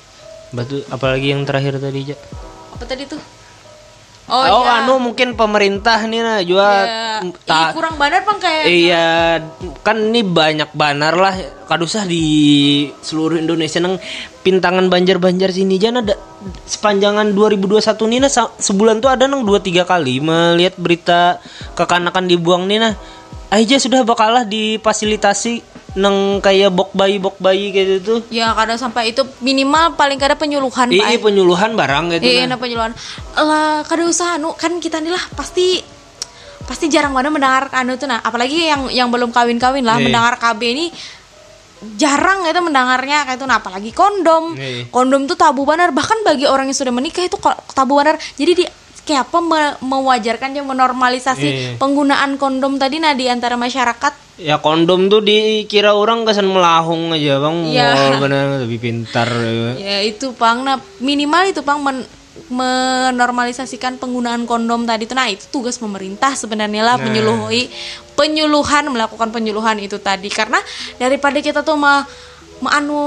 Batu 0.53 0.85
apalagi 0.87 1.33
yang 1.33 1.41
terakhir 1.43 1.77
tadi, 1.77 2.13
Ja? 2.13 2.17
apa 2.71 2.83
tadi 2.85 3.07
tuh 3.07 3.17
Oh, 4.25 4.41
oh, 4.41 4.65
iya. 4.65 4.81
anu 4.81 4.97
mungkin 4.97 5.37
pemerintah 5.37 6.01
nih 6.01 6.17
nah 6.19 6.41
juga 6.41 6.65
Ya, 6.65 7.21
m- 7.21 7.29
ih, 7.29 7.45
ta- 7.45 7.69
kurang 7.71 7.93
benar 7.93 8.25
pang 8.25 8.41
kayak 8.41 8.65
Iya, 8.65 9.37
kan 9.79 10.01
ini 10.01 10.25
banyak 10.25 10.73
banar 10.73 11.13
lah. 11.13 11.35
Kadusah 11.65 12.03
di 12.03 12.25
seluruh 12.99 13.37
Indonesia 13.37 13.77
nang 13.77 14.01
pintangan 14.41 14.85
banjar-banjar 14.85 15.49
sini 15.49 15.77
jangan 15.77 16.05
ada 16.05 16.17
sepanjangan 16.63 17.33
2021 17.33 17.85
nih 18.07 18.19
nah 18.19 18.29
sebulan 18.55 18.97
tuh 18.97 19.09
ada 19.09 19.25
nang 19.25 19.41
2 19.41 19.61
3 19.61 19.81
kali 19.83 20.17
melihat 20.17 20.73
berita 20.75 21.37
kekanakan 21.73 22.25
dibuang 22.25 22.65
nih 22.65 22.81
nah. 22.81 22.93
Aja 23.47 23.77
sudah 23.77 24.01
bakalah 24.01 24.41
difasilitasi 24.41 25.74
nang 25.95 26.43
kayak 26.43 26.75
bok 26.75 26.91
bayi 26.91 27.17
bok 27.17 27.39
bayi 27.39 27.71
kayak 27.71 27.87
gitu. 28.03 28.15
Ya 28.27 28.51
kadang 28.51 28.75
sampai 28.75 29.15
itu 29.15 29.23
minimal 29.39 29.95
paling 29.95 30.19
kada 30.19 30.35
penyuluhan 30.35 30.91
Pak. 30.91 31.07
Iya 31.07 31.17
penyuluhan 31.23 31.71
barang 31.71 32.19
gitu 32.19 32.23
Iya, 32.27 32.51
nah. 32.51 32.59
penyuluhan. 32.59 32.91
Lah 33.39 33.87
kada 33.87 34.03
usah 34.03 34.35
anu 34.35 34.51
kan 34.59 34.75
kita 34.83 34.99
nih 34.99 35.15
lah 35.15 35.23
pasti 35.33 35.79
pasti 36.65 36.89
jarang 36.89 37.13
banget 37.13 37.29
mendengar 37.29 37.69
anu 37.77 37.93
tuh 37.93 38.09
nah 38.09 38.19
apalagi 38.19 38.65
yang 38.65 38.89
yang 38.89 39.07
belum 39.13 39.29
kawin-kawin 39.29 39.85
lah 39.85 40.01
Iya. 40.01 40.09
mendengar 40.09 40.33
KB 40.41 40.61
ini 40.65 40.85
jarang 41.93 42.41
itu 42.49 42.57
mendengarnya 42.57 43.29
kayak 43.29 43.37
itu 43.37 43.45
nah 43.45 43.61
apalagi 43.61 43.91
kondom. 43.93 44.57
Iya. 44.57 44.89
Kondom 44.89 45.29
tuh 45.29 45.37
tabu 45.37 45.63
benar 45.63 45.93
bahkan 45.93 46.17
bagi 46.25 46.49
orang 46.49 46.67
yang 46.67 46.77
sudah 46.77 46.91
menikah 46.91 47.23
itu 47.23 47.37
tabu 47.71 47.95
benar. 47.99 48.17
Jadi 48.35 48.51
di 48.51 48.65
kayak 49.05 49.29
apa 49.29 49.39
me- 49.39 49.77
mewajarkan 49.79 50.51
ya 50.51 50.61
menormalisasi 50.61 51.45
Iya. 51.45 51.71
penggunaan 51.77 52.35
kondom 52.35 52.75
tadi 52.75 52.97
nah 52.97 53.13
di 53.13 53.25
antara 53.25 53.53
masyarakat 53.55 54.25
Ya 54.35 54.59
kondom 54.59 55.07
tuh 55.07 55.23
dikira 55.23 55.95
orang 55.95 56.27
kesan 56.27 56.51
melahung 56.51 57.15
aja 57.15 57.39
bang. 57.39 57.71
Iya. 57.71 57.87
Wah, 57.87 58.19
benar 58.19 58.43
lebih 58.59 58.83
pintar. 58.83 59.31
ya. 59.31 59.71
Ya 59.79 59.97
itu 60.03 60.35
pang, 60.35 60.59
nah 60.59 60.75
minimal 60.99 61.47
itu 61.47 61.63
pang 61.63 61.79
men- 61.79 62.03
menormalisasikan 62.51 63.95
penggunaan 63.95 64.43
kondom 64.43 64.83
tadi 64.83 65.07
itu. 65.07 65.15
Nah 65.15 65.31
itu 65.31 65.47
tugas 65.49 65.79
pemerintah 65.79 66.35
sebenarnya 66.35 66.83
lah 66.83 66.95
Nah. 66.99 67.47
penyuluhan 68.11 68.83
melakukan 68.87 69.31
penyuluhan 69.31 69.79
itu 69.79 69.99
tadi 69.99 70.27
karena 70.27 70.59
daripada 70.95 71.39
kita 71.39 71.63
tuh 71.63 71.75
ma, 71.75 72.03
ma- 72.59 72.75
anu 72.75 72.99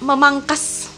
memangkas 0.00 0.90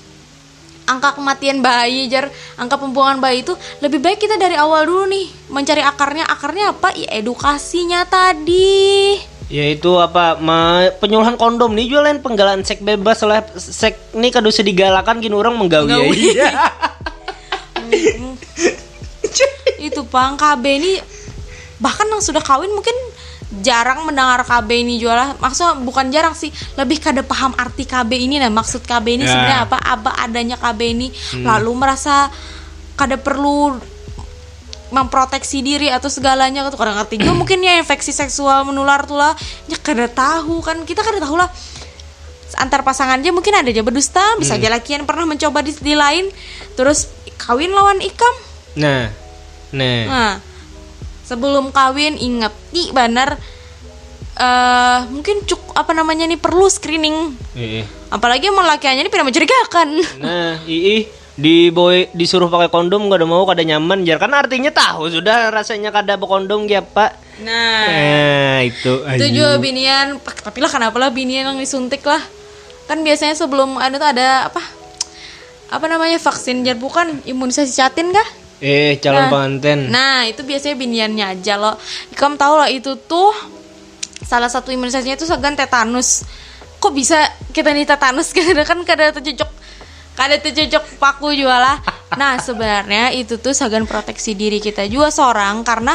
angka 0.86 1.18
kematian 1.18 1.60
bayi 1.60 2.06
jar 2.06 2.30
angka 2.56 2.78
pembuangan 2.78 3.18
bayi 3.18 3.42
itu 3.42 3.52
lebih 3.82 3.98
baik 3.98 4.22
kita 4.22 4.38
dari 4.38 4.54
awal 4.54 4.86
dulu 4.86 5.04
nih 5.10 5.26
mencari 5.50 5.82
akarnya. 5.82 6.24
Akarnya 6.26 6.72
apa? 6.72 6.94
Ya 6.94 7.10
edukasinya 7.18 8.06
tadi. 8.06 9.18
Yaitu 9.46 9.94
apa? 9.98 10.38
Penyuluhan 10.98 11.38
kondom 11.38 11.70
nih 11.74 11.86
jualan 11.90 12.18
penggalaan 12.22 12.66
seks 12.66 12.82
bebas 12.82 13.22
lah. 13.22 13.46
Seks 13.54 14.14
ini 14.18 14.30
kado 14.34 14.50
digalakan 14.50 15.22
gini 15.22 15.34
orang 15.34 15.54
menggawi. 15.54 15.94
Aja. 16.34 16.50
itu 19.86 20.02
pang 20.10 20.34
KB 20.34 20.64
ini 20.66 20.92
bahkan 21.78 22.08
yang 22.08 22.18
sudah 22.24 22.40
kawin 22.40 22.72
mungkin 22.72 22.96
jarang 23.56 24.04
mendengar 24.04 24.44
KB 24.44 24.68
ini 24.84 25.00
jual 25.00 25.12
lah 25.12 25.32
maksudnya 25.36 25.80
bukan 25.80 26.12
jarang 26.12 26.36
sih 26.36 26.48
lebih 26.76 27.00
kada 27.00 27.24
paham 27.24 27.56
arti 27.56 27.84
KB 27.84 28.10
ini 28.12 28.36
nah 28.36 28.52
maksud 28.52 28.84
KB 28.84 29.06
ini 29.16 29.24
Ya. 29.24 29.32
sebenarnya 29.32 29.60
apa 29.64 29.76
apa 29.80 30.10
adanya 30.20 30.56
KB 30.56 30.80
ini. 30.84 31.08
Lalu 31.40 31.70
merasa 31.72 32.28
kada 32.94 33.16
perlu 33.16 33.76
memproteksi 34.86 35.66
diri 35.66 35.90
atau 35.90 36.06
segalanya 36.06 36.62
tuh 36.70 36.78
kadang 36.78 36.94
ngerti 36.94 37.18
juga 37.18 37.34
mungkin 37.40 37.58
ya 37.58 37.80
infeksi 37.80 38.14
seksual 38.14 38.62
menular 38.64 39.02
tuh 39.02 39.18
lah. 39.18 39.34
Ya 39.66 39.76
kada 39.80 40.06
tahu 40.06 40.62
kan. 40.62 40.84
Kita 40.86 41.02
kada 41.02 41.18
tahu 41.18 41.34
lah. 41.34 41.50
Antar 42.56 42.80
pasangan 42.86 43.20
aja 43.20 43.34
mungkin 43.34 43.52
ada 43.52 43.68
aja 43.68 43.82
berdusta 43.84 44.22
bisa 44.40 44.56
aja 44.56 44.70
laki 44.70 44.96
yang 44.96 45.04
pernah 45.04 45.26
mencoba 45.26 45.60
di, 45.60 45.74
di 45.76 45.92
lain. 45.92 46.30
Terus 46.72 47.10
kawin 47.36 47.74
lawan 47.74 47.98
ikam. 48.00 48.34
Nah 48.78 49.10
nah. 49.74 50.02
Nah, 50.06 50.32
sebelum 51.26 51.74
kawin 51.74 52.14
inget 52.16 52.54
nih 52.70 52.94
benar 52.94 53.36
eh 54.36 55.00
mungkin 55.10 55.42
cuk 55.48 55.72
apa 55.72 55.96
namanya 55.96 56.28
nih 56.28 56.36
perlu 56.36 56.68
screening. 56.68 57.34
Iya. 57.56 57.88
Apalagi 58.12 58.52
mau 58.52 58.62
lakiannya 58.62 59.08
ini 59.08 59.10
tidak 59.10 59.26
mencurigakan. 59.26 59.88
nah 60.22 60.60
ii 60.68 61.08
di 61.36 61.68
boy 61.68 62.08
disuruh 62.16 62.48
pakai 62.48 62.72
kondom 62.72 63.12
gak 63.12 63.20
ada 63.20 63.28
mau 63.28 63.44
kada 63.44 63.60
nyaman 63.60 64.08
jar 64.08 64.16
kan 64.16 64.32
artinya 64.32 64.72
tahu 64.72 65.12
sudah 65.12 65.52
rasanya 65.52 65.92
kada 65.92 66.16
berkondom 66.16 66.64
ya 66.64 66.80
pak 66.80 67.26
Nah, 67.36 67.84
nah 67.84 68.58
itu 68.64 69.04
itu 69.20 69.36
juga 69.36 69.60
binian. 69.60 70.16
Tapi 70.24 70.56
lah 70.64 70.72
kenapa 70.72 70.96
lah 70.96 71.12
binian 71.12 71.52
yang 71.52 71.58
disuntik 71.60 72.00
lah? 72.00 72.20
Kan 72.88 73.04
biasanya 73.04 73.36
sebelum 73.36 73.76
anu 73.76 74.00
tuh 74.00 74.08
ada 74.08 74.48
apa? 74.48 74.62
Apa 75.68 75.84
namanya 75.90 76.16
vaksin 76.16 76.64
jar 76.64 76.80
bukan 76.80 77.20
imunisasi 77.28 77.76
catin 77.76 78.08
kah? 78.14 78.28
Eh 78.58 78.96
calon 78.98 79.26
Nah. 79.26 79.30
pengantin 79.30 79.80
Nah, 79.88 80.24
itu 80.24 80.40
biasanya 80.40 80.76
biniannya 80.76 81.24
aja 81.36 81.54
loh. 81.56 81.76
Kamu 82.12 82.36
tahu 82.36 82.54
lah 82.56 82.68
itu 82.72 82.96
tuh 82.96 83.32
salah 84.20 84.48
satu 84.48 84.72
imunisasinya 84.72 85.14
itu 85.14 85.28
segan 85.28 85.52
tetanus. 85.52 86.24
Kok 86.76 86.92
bisa 86.92 87.20
kita 87.52 87.72
nih 87.72 87.84
tetanus 87.84 88.32
karena 88.36 88.64
kan 88.64 88.80
kada 88.82 89.12
tercocok 89.12 89.50
kada 90.16 90.40
tercocok 90.40 90.96
paku 90.96 91.36
juga 91.36 91.60
lah. 91.60 91.76
Nah, 92.16 92.40
sebenarnya 92.40 93.12
itu 93.12 93.36
tuh 93.36 93.52
segan 93.52 93.84
proteksi 93.84 94.32
diri 94.32 94.56
kita 94.56 94.88
juga 94.88 95.12
seorang 95.12 95.60
karena 95.60 95.92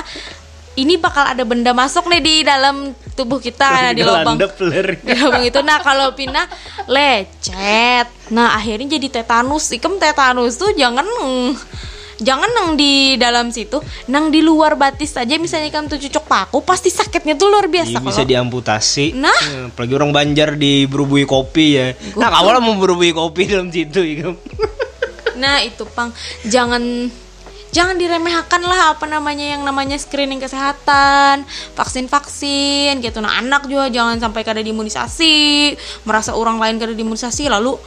ini 0.72 0.96
bakal 0.96 1.28
ada 1.28 1.44
benda 1.44 1.76
masuk 1.76 2.08
nih 2.08 2.22
di 2.24 2.36
dalam 2.48 2.96
tubuh 3.12 3.44
kita 3.44 3.68
karena 3.68 3.92
di 3.92 4.08
lubang 4.08 4.40
di 5.04 5.14
lubang 5.20 5.44
itu 5.44 5.60
nah 5.60 5.84
kalau 5.84 6.16
pindah 6.16 6.48
lecet 6.88 8.08
nah 8.32 8.56
akhirnya 8.56 8.96
jadi 8.96 9.20
tetanus 9.20 9.68
ikem 9.76 10.00
tetanus 10.00 10.56
tuh 10.56 10.72
jangan 10.72 11.04
neng- 11.04 11.60
jangan 12.22 12.50
nang 12.54 12.70
di 12.78 13.18
dalam 13.18 13.50
situ 13.50 13.82
nang 14.08 14.30
di 14.30 14.40
luar 14.46 14.78
batis 14.78 15.18
aja 15.18 15.36
misalnya 15.42 15.74
kan 15.74 15.90
tuh 15.90 15.98
cucuk 15.98 16.30
paku 16.30 16.62
pasti 16.62 16.94
sakitnya 16.94 17.36
tuh 17.36 17.50
luar 17.50 17.68
biasa 17.68 17.98
Iya, 17.98 18.00
bisa 18.00 18.22
kalau 18.24 18.30
diamputasi. 18.30 19.06
Nah. 19.18 19.40
Eh, 19.52 19.68
apalagi 19.74 19.94
orang 19.98 20.12
Banjar 20.14 20.56
diberubui 20.56 21.26
kopi 21.26 21.66
ya. 21.76 21.98
Nah, 22.16 22.30
awalnya 22.30 22.62
mau 22.62 22.78
berubui 22.78 23.12
kopi 23.12 23.50
dalam 23.50 23.74
situ 23.74 24.00
ya. 24.06 24.30
nah 25.42 25.58
itu 25.66 25.82
pang 25.90 26.14
jangan 26.46 27.10
jangan 27.72 27.96
diremehkan 27.96 28.62
lah 28.62 28.94
apa 28.94 29.08
namanya 29.08 29.58
yang 29.58 29.64
namanya 29.64 29.96
screening 29.96 30.44
kesehatan 30.44 31.48
vaksin 31.74 32.12
vaksin 32.12 33.00
gitu 33.00 33.24
nah 33.24 33.40
anak 33.40 33.66
juga 33.66 33.88
jangan 33.88 34.20
sampai 34.20 34.44
kada 34.44 34.60
diimunisasi 34.62 35.74
merasa 36.04 36.36
orang 36.36 36.60
lain 36.60 36.78
kada 36.78 36.94
diimunisasi 36.94 37.48
lalu 37.48 37.80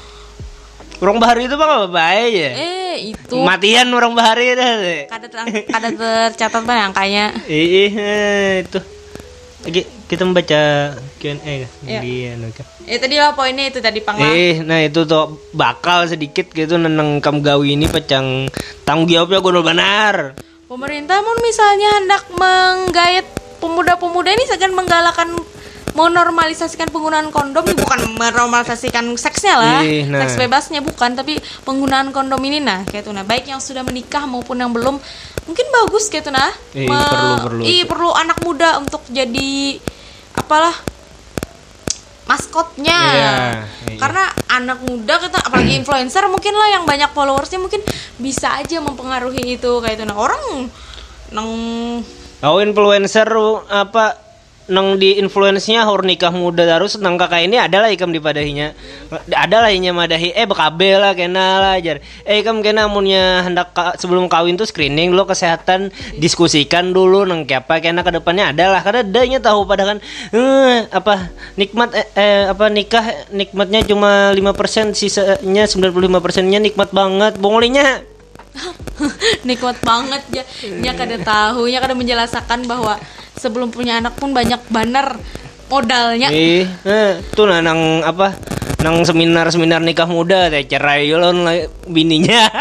Orang 0.98 1.18
bahari 1.18 1.44
itu 1.44 1.54
bang 1.54 1.70
apa 1.74 1.88
baik 1.88 2.32
ya? 2.32 2.50
eh 2.54 2.96
itu 3.10 3.36
Matian 3.36 3.90
orang 3.90 4.14
bahari 4.14 4.52
dah. 4.52 4.72
kada 5.06 5.26
ter- 5.26 5.66
kada 5.66 5.88
tercatat 5.90 6.62
kan 6.62 6.78
angkanya 6.84 7.34
Ih, 7.44 7.90
eh, 7.90 8.62
itu. 8.62 8.78
Lagi 9.60 9.80
kita 10.04 10.22
membaca 10.22 10.62
Q&A 11.18 11.64
Iya. 11.82 12.00
di 12.00 12.28
anu. 12.28 12.52
Ya 12.84 12.96
tadi 12.96 13.16
lah 13.16 13.32
poinnya 13.32 13.66
itu 13.66 13.80
tadi 13.80 13.98
pang. 13.98 14.16
Eh, 14.18 14.60
nah 14.60 14.76
itu 14.78 15.02
tuh 15.02 15.40
bakal 15.50 16.04
sedikit 16.04 16.46
gitu 16.48 16.76
neneng 16.76 17.18
kam 17.18 17.40
gawi 17.40 17.72
ini 17.72 17.88
pecang 17.88 18.46
tanggung 18.84 19.08
jawabnya 19.08 19.40
gue 19.40 19.64
benar. 19.64 20.14
Pemerintah 20.64 21.20
mau 21.20 21.36
misalnya 21.38 21.90
hendak 21.96 22.22
menggait 22.30 23.24
pemuda-pemuda 23.56 24.30
ini 24.30 24.44
segan 24.44 24.72
menggalakkan 24.72 25.32
menormalisasikan 25.92 26.88
penggunaan 26.88 27.28
kondom 27.28 27.62
ini 27.68 27.76
bukan 27.76 28.16
menormalisasikan 28.16 29.04
seksnya 29.20 29.54
lah 29.60 29.80
Ih, 29.84 30.08
nah. 30.08 30.24
seks 30.24 30.40
bebasnya 30.40 30.80
bukan 30.80 31.12
tapi 31.12 31.36
penggunaan 31.68 32.08
kondom 32.10 32.40
ini 32.40 32.64
nah 32.64 32.82
kayak 32.88 33.04
itu 33.04 33.12
nah 33.12 33.22
baik 33.22 33.44
yang 33.52 33.60
sudah 33.60 33.84
menikah 33.84 34.24
maupun 34.24 34.56
yang 34.56 34.72
belum 34.72 34.96
mungkin 35.44 35.66
bagus 35.68 36.08
kayak 36.08 36.24
itu 36.24 36.32
nah 36.32 36.50
Ih, 36.72 36.88
perlu, 36.88 37.32
perlu. 37.44 37.62
Ih, 37.62 37.82
perlu 37.84 38.10
anak 38.16 38.38
muda 38.40 38.80
untuk 38.80 39.04
jadi 39.12 39.78
apalah 40.34 40.74
maskotnya 42.24 42.96
Iya, 42.96 43.34
iya. 43.92 43.98
karena 44.00 44.24
anak 44.48 44.80
muda 44.88 45.20
kita 45.20 45.44
apalagi 45.44 45.76
influencer 45.76 46.24
mungkin 46.32 46.56
lah 46.56 46.80
yang 46.80 46.84
banyak 46.88 47.12
followersnya 47.12 47.60
mungkin 47.60 47.84
bisa 48.16 48.56
aja 48.56 48.80
mempengaruhi 48.80 49.60
itu 49.60 49.72
kayak 49.84 50.00
itu 50.00 50.04
nah 50.08 50.16
orang 50.16 50.72
nang 51.28 51.50
Kau 52.44 52.60
influencer 52.60 53.24
apa 53.72 54.23
nang 54.64 54.96
di 54.96 55.20
influence-nya 55.20 55.84
hor 55.84 56.08
nikah 56.08 56.32
muda 56.32 56.64
terus 56.64 56.96
nang 56.96 57.20
kakak 57.20 57.44
ini 57.44 57.60
adalah 57.60 57.92
ikam 57.92 58.08
dipadahinya 58.08 58.72
adalah 59.36 59.68
inya 59.68 59.92
madahi 59.92 60.32
eh 60.32 60.48
bekabe 60.48 60.96
lah 60.96 61.12
kena 61.12 61.60
lah 61.60 61.72
ajar 61.76 62.00
eh 62.24 62.40
ikam 62.40 62.64
kena 62.64 62.88
amunnya 62.88 63.44
hendak 63.44 63.76
ka- 63.76 63.96
sebelum 64.00 64.24
kawin 64.24 64.56
tuh 64.56 64.64
screening 64.64 65.12
dulu 65.12 65.28
kesehatan 65.28 65.92
diskusikan 66.16 66.96
dulu 66.96 67.28
nang 67.28 67.44
apa 67.44 67.76
kena 67.84 68.00
ke 68.00 68.12
depannya 68.16 68.56
adalah 68.56 68.80
karena 68.80 69.04
danya 69.04 69.38
tahu 69.44 69.68
pada 69.68 69.84
kan 69.84 69.98
eh, 70.32 70.88
apa 70.88 71.28
nikmat 71.60 71.92
eh, 71.92 72.08
eh, 72.16 72.42
apa 72.48 72.64
nikah 72.72 73.04
nikmatnya 73.36 73.84
cuma 73.84 74.32
5% 74.32 74.96
sisanya 74.96 75.64
95% 75.68 76.48
nya 76.48 76.56
nikmat 76.56 76.88
banget 76.88 77.36
bongolinya 77.36 78.13
nikmat 79.48 79.76
banget 79.82 80.22
ya 80.30 80.44
nya 80.78 80.94
kada 80.94 81.18
tahu 81.18 81.66
nya 81.66 81.82
kada 81.82 81.98
menjelaskan 81.98 82.64
bahwa 82.70 82.94
sebelum 83.34 83.74
punya 83.74 83.98
anak 83.98 84.14
pun 84.16 84.30
banyak 84.30 84.62
banner 84.70 85.18
modalnya. 85.68 86.28
Eh, 86.30 86.64
eh, 86.86 87.10
tuh 87.34 87.50
nah, 87.50 87.58
nang 87.58 88.04
apa? 88.04 88.36
Nang 88.84 89.02
seminar-seminar 89.02 89.80
nikah 89.80 90.06
muda 90.06 90.52
teh 90.52 90.64
cerai 90.68 91.08
yolon 91.08 91.42
lah 91.42 91.56
bininya. 91.88 92.46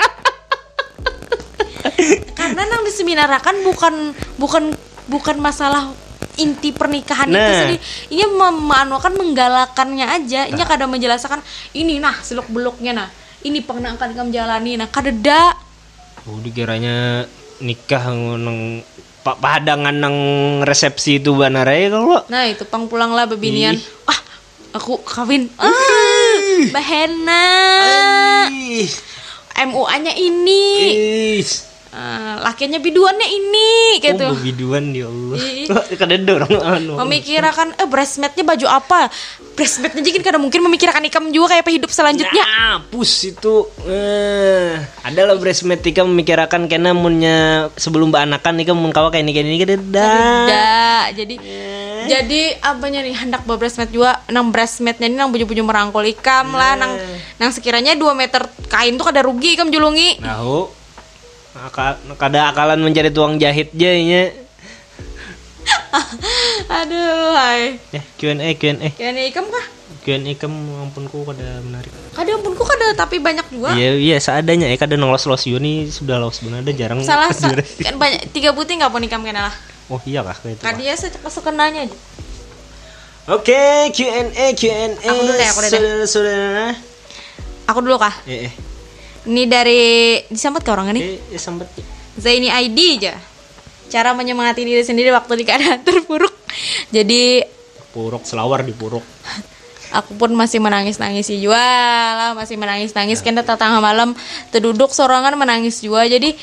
karena 2.40 2.62
nang 2.68 2.82
diseminarakan 2.84 3.56
bukan 3.64 3.96
bukan 4.40 4.64
bukan 5.08 5.38
masalah 5.40 5.92
inti 6.40 6.74
pernikahan 6.74 7.30
itu 7.30 7.38
Nah. 7.38 7.54
sendiri 7.54 7.78
ini 8.10 8.24
memanuakan 8.34 9.14
menggalakannya 9.20 10.08
aja. 10.10 10.50
Ini 10.50 10.64
kadang 10.66 10.90
menjelaskan 10.90 11.44
ini 11.78 12.00
nah 12.02 12.16
seluk 12.24 12.50
beluknya 12.50 12.96
nah. 12.96 13.10
Ini 13.44 13.60
pernah 13.68 13.92
akan 14.00 14.16
kamu 14.16 14.32
jalani 14.32 14.80
nah 14.80 14.88
kadeda 14.88 15.52
oh, 16.28 16.40
dikiranya 16.40 17.28
nikah 17.64 18.12
nang 18.40 18.84
pak 19.24 19.40
padangan 19.40 19.96
nang 19.96 20.18
resepsi 20.68 21.24
itu 21.24 21.32
banarai 21.32 21.88
kalau 21.88 22.20
nah 22.28 22.44
itu 22.44 22.68
pang 22.68 22.92
pulang 22.92 23.16
lah 23.16 23.24
bebinian. 23.24 23.80
Ih. 23.80 23.84
wah 24.04 24.20
aku 24.76 25.00
kawin. 25.08 25.48
Ah 25.56 26.24
bahena 26.72 27.46
Ih, 28.52 28.90
MUA 29.68 29.96
nya 30.04 30.14
ini. 30.16 30.66
Ah, 31.94 32.42
lakinya 32.42 32.82
biduannya 32.82 33.28
ini 33.30 34.02
gitu 34.02 34.26
Oh, 34.26 34.34
biduan 34.34 34.98
ya 34.98 35.06
Allah. 35.06 36.18
Dorong 36.26 36.58
anu. 36.58 36.94
memikirkan 36.98 37.78
eh 37.78 37.86
breastmatnya 37.86 38.42
baju 38.42 38.66
apa 38.66 39.14
breastmatnya 39.54 40.02
jadi 40.02 40.18
kan 40.18 40.24
kadang 40.34 40.42
mungkin 40.42 40.66
memikirkan 40.66 41.06
ikam 41.06 41.30
juga 41.30 41.54
kayak 41.54 41.70
apa 41.70 41.72
hidup 41.74 41.92
selanjutnya 41.94 42.42
Nah, 42.42 42.82
pus 42.90 43.30
itu 43.30 43.70
eh 43.86 44.74
adalah 45.06 45.38
breastmate 45.38 45.86
ika 45.94 46.02
memikirkan 46.02 46.66
kena 46.66 46.98
munnya 46.98 47.70
sebelum 47.78 48.10
anakan 48.10 48.66
ika 48.66 48.74
mun 48.74 48.90
kawa 48.90 49.14
kayak 49.14 49.30
ini 49.30 49.32
kayak 49.38 49.46
ini 49.46 49.58
kada 49.62 49.76
Tidak. 49.78 51.06
Jadi 51.14 51.36
jadi 52.04 52.42
apanya 52.60 53.06
nih 53.06 53.16
hendak 53.16 53.46
bawa 53.46 53.62
breastmat 53.62 53.94
juga 53.94 54.18
nang 54.34 54.50
breastmatnya 54.50 55.06
ini 55.06 55.16
nang 55.16 55.30
baju-baju 55.30 55.62
merangkul 55.62 56.06
ikam 56.10 56.58
lah 56.58 56.74
nang 56.74 56.98
nang 57.38 57.54
sekiranya 57.54 57.94
2 57.94 58.18
meter 58.18 58.42
kain 58.66 58.98
tuh 58.98 59.06
kada 59.14 59.22
rugi 59.22 59.54
ikam 59.54 59.70
julungi. 59.70 60.18
Tahu. 60.18 60.83
Aka, 61.54 62.02
kada 62.18 62.50
akalan 62.50 62.82
mencari 62.82 63.14
tuang 63.14 63.38
jahit 63.38 63.70
jadinya. 63.78 64.26
Aduh, 66.82 67.38
hai. 67.38 67.78
Ya, 67.94 68.02
Q&A, 68.18 68.58
Q&A. 68.58 68.90
Kayaknya 68.98 69.24
ikam 69.30 69.46
kah? 69.48 69.66
Q&A 70.04 70.34
kamu 70.36 70.90
ampunku 70.90 71.24
kada 71.24 71.64
menarik. 71.64 71.94
Kada 72.12 72.36
ampunku 72.36 72.60
kada 72.66 72.92
tapi 72.98 73.22
banyak 73.22 73.46
juga. 73.54 73.72
Iya, 73.72 73.96
iya 73.96 74.18
seadanya 74.20 74.68
ya 74.68 74.76
kada 74.76 75.00
nonglos 75.00 75.24
los 75.30 75.46
Yuni 75.48 75.88
sudah 75.88 76.20
los 76.20 76.44
benar 76.44 76.66
ada 76.66 76.74
jarang. 76.76 77.00
Salah 77.06 77.32
sa- 77.38 77.54
durasi. 77.54 77.88
kan 77.88 77.96
banyak 77.96 78.28
tiga 78.36 78.52
putih 78.52 78.82
nggak 78.82 78.92
pun 78.92 79.00
ikam 79.06 79.24
kena 79.24 79.48
lah. 79.48 79.56
Oh 79.88 80.02
iya 80.04 80.26
kah 80.26 80.36
kayak 80.36 80.60
itu. 80.60 80.64
Kadia 80.66 80.94
sekenanya 81.30 81.88
aja. 81.88 81.98
Oke, 83.32 83.64
Q&A, 83.96 84.52
Q&A. 84.52 85.00
Aku 85.00 85.22
dulu 85.24 85.34
deh, 85.40 85.48
aku 85.48 85.60
dulu. 85.64 85.72
Saudara-saudara. 85.72 86.68
Aku 87.72 87.80
dulu 87.80 87.96
kah? 87.96 88.12
Eh, 88.28 88.52
eh. 88.52 88.54
Ini 89.24 89.44
dari 89.48 89.82
disambut 90.28 90.62
ke 90.64 90.70
orang 90.72 90.92
ini. 90.96 91.02
Eh, 91.18 91.36
eh 91.36 91.42
sambet. 91.42 91.70
Zaini 92.20 92.52
ID 92.52 92.80
aja. 93.00 93.16
Cara 93.88 94.12
menyemangati 94.12 94.66
diri 94.68 94.84
sendiri 94.84 95.14
waktu 95.16 95.40
di 95.40 95.44
keadaan 95.48 95.80
terpuruk. 95.88 96.34
Jadi 96.92 97.44
Puruk 97.94 98.26
selawar 98.26 98.66
di 98.66 98.74
puruk. 98.74 99.06
aku 99.94 100.18
pun 100.18 100.34
masih 100.34 100.58
menangis 100.58 100.98
nangis 100.98 101.30
juga 101.30 101.62
lah 102.18 102.32
masih 102.34 102.58
menangis 102.58 102.98
nangis 102.98 103.22
kena 103.22 103.46
tetangga 103.46 103.78
malam 103.78 104.18
terduduk 104.50 104.90
sorangan 104.90 105.38
menangis 105.38 105.86
juga 105.86 106.10
jadi 106.10 106.34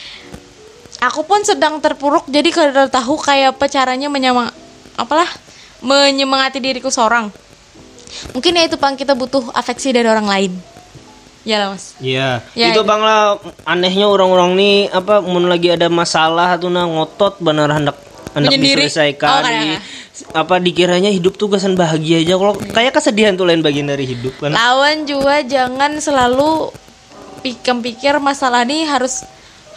aku 1.02 1.26
pun 1.26 1.42
sedang 1.42 1.82
terpuruk 1.82 2.30
jadi 2.30 2.46
kada 2.54 2.86
tahu 2.86 3.18
kayak 3.18 3.58
apa 3.58 3.66
caranya 3.66 4.06
menyemang 4.06 4.54
apalah 4.94 5.26
menyemangati 5.82 6.62
diriku 6.62 6.94
seorang 6.94 7.32
mungkin 8.36 8.54
ya 8.54 8.70
itu 8.70 8.78
pang 8.78 8.94
kita 8.94 9.18
butuh 9.18 9.50
afeksi 9.50 9.90
dari 9.90 10.06
orang 10.06 10.30
lain 10.30 10.52
ya 11.50 11.56
lah 11.58 11.68
mas 11.68 11.98
Iya, 11.98 12.46
Ya, 12.54 12.70
itu 12.70 12.78
itu. 12.78 12.86
bang 12.86 13.02
lah 13.02 13.34
anehnya 13.64 14.06
orang-orang 14.06 14.54
nih 14.54 14.76
apa 14.88 15.18
mun 15.20 15.44
lagi 15.44 15.68
ada 15.68 15.90
masalah 15.90 16.54
tuh 16.54 16.70
nah 16.70 16.86
ngotot 16.86 17.38
benar 17.38 17.66
hendak 17.68 17.98
hendak 18.30 18.50
Menyendiri. 18.52 18.86
diselesaikan 18.86 19.30
Oh, 19.36 19.50
di, 19.50 19.70
apa 20.30 20.54
dikiranya 20.56 21.10
hidup 21.10 21.34
tuh 21.34 21.50
kesan 21.50 21.74
bahagia 21.74 22.20
aja 22.20 22.34
kalau 22.36 22.54
kayak 22.54 22.92
kesedihan 22.92 23.34
tuh 23.34 23.42
lain 23.42 23.58
bagian 23.60 23.84
dari 23.84 24.04
hidup 24.04 24.38
kan. 24.38 24.52
lawan 24.52 25.02
juga 25.02 25.42
jangan 25.42 25.98
selalu 25.98 26.70
pikir-pikir 27.40 28.14
masalah 28.18 28.62
ini 28.62 28.84
harus 28.84 29.24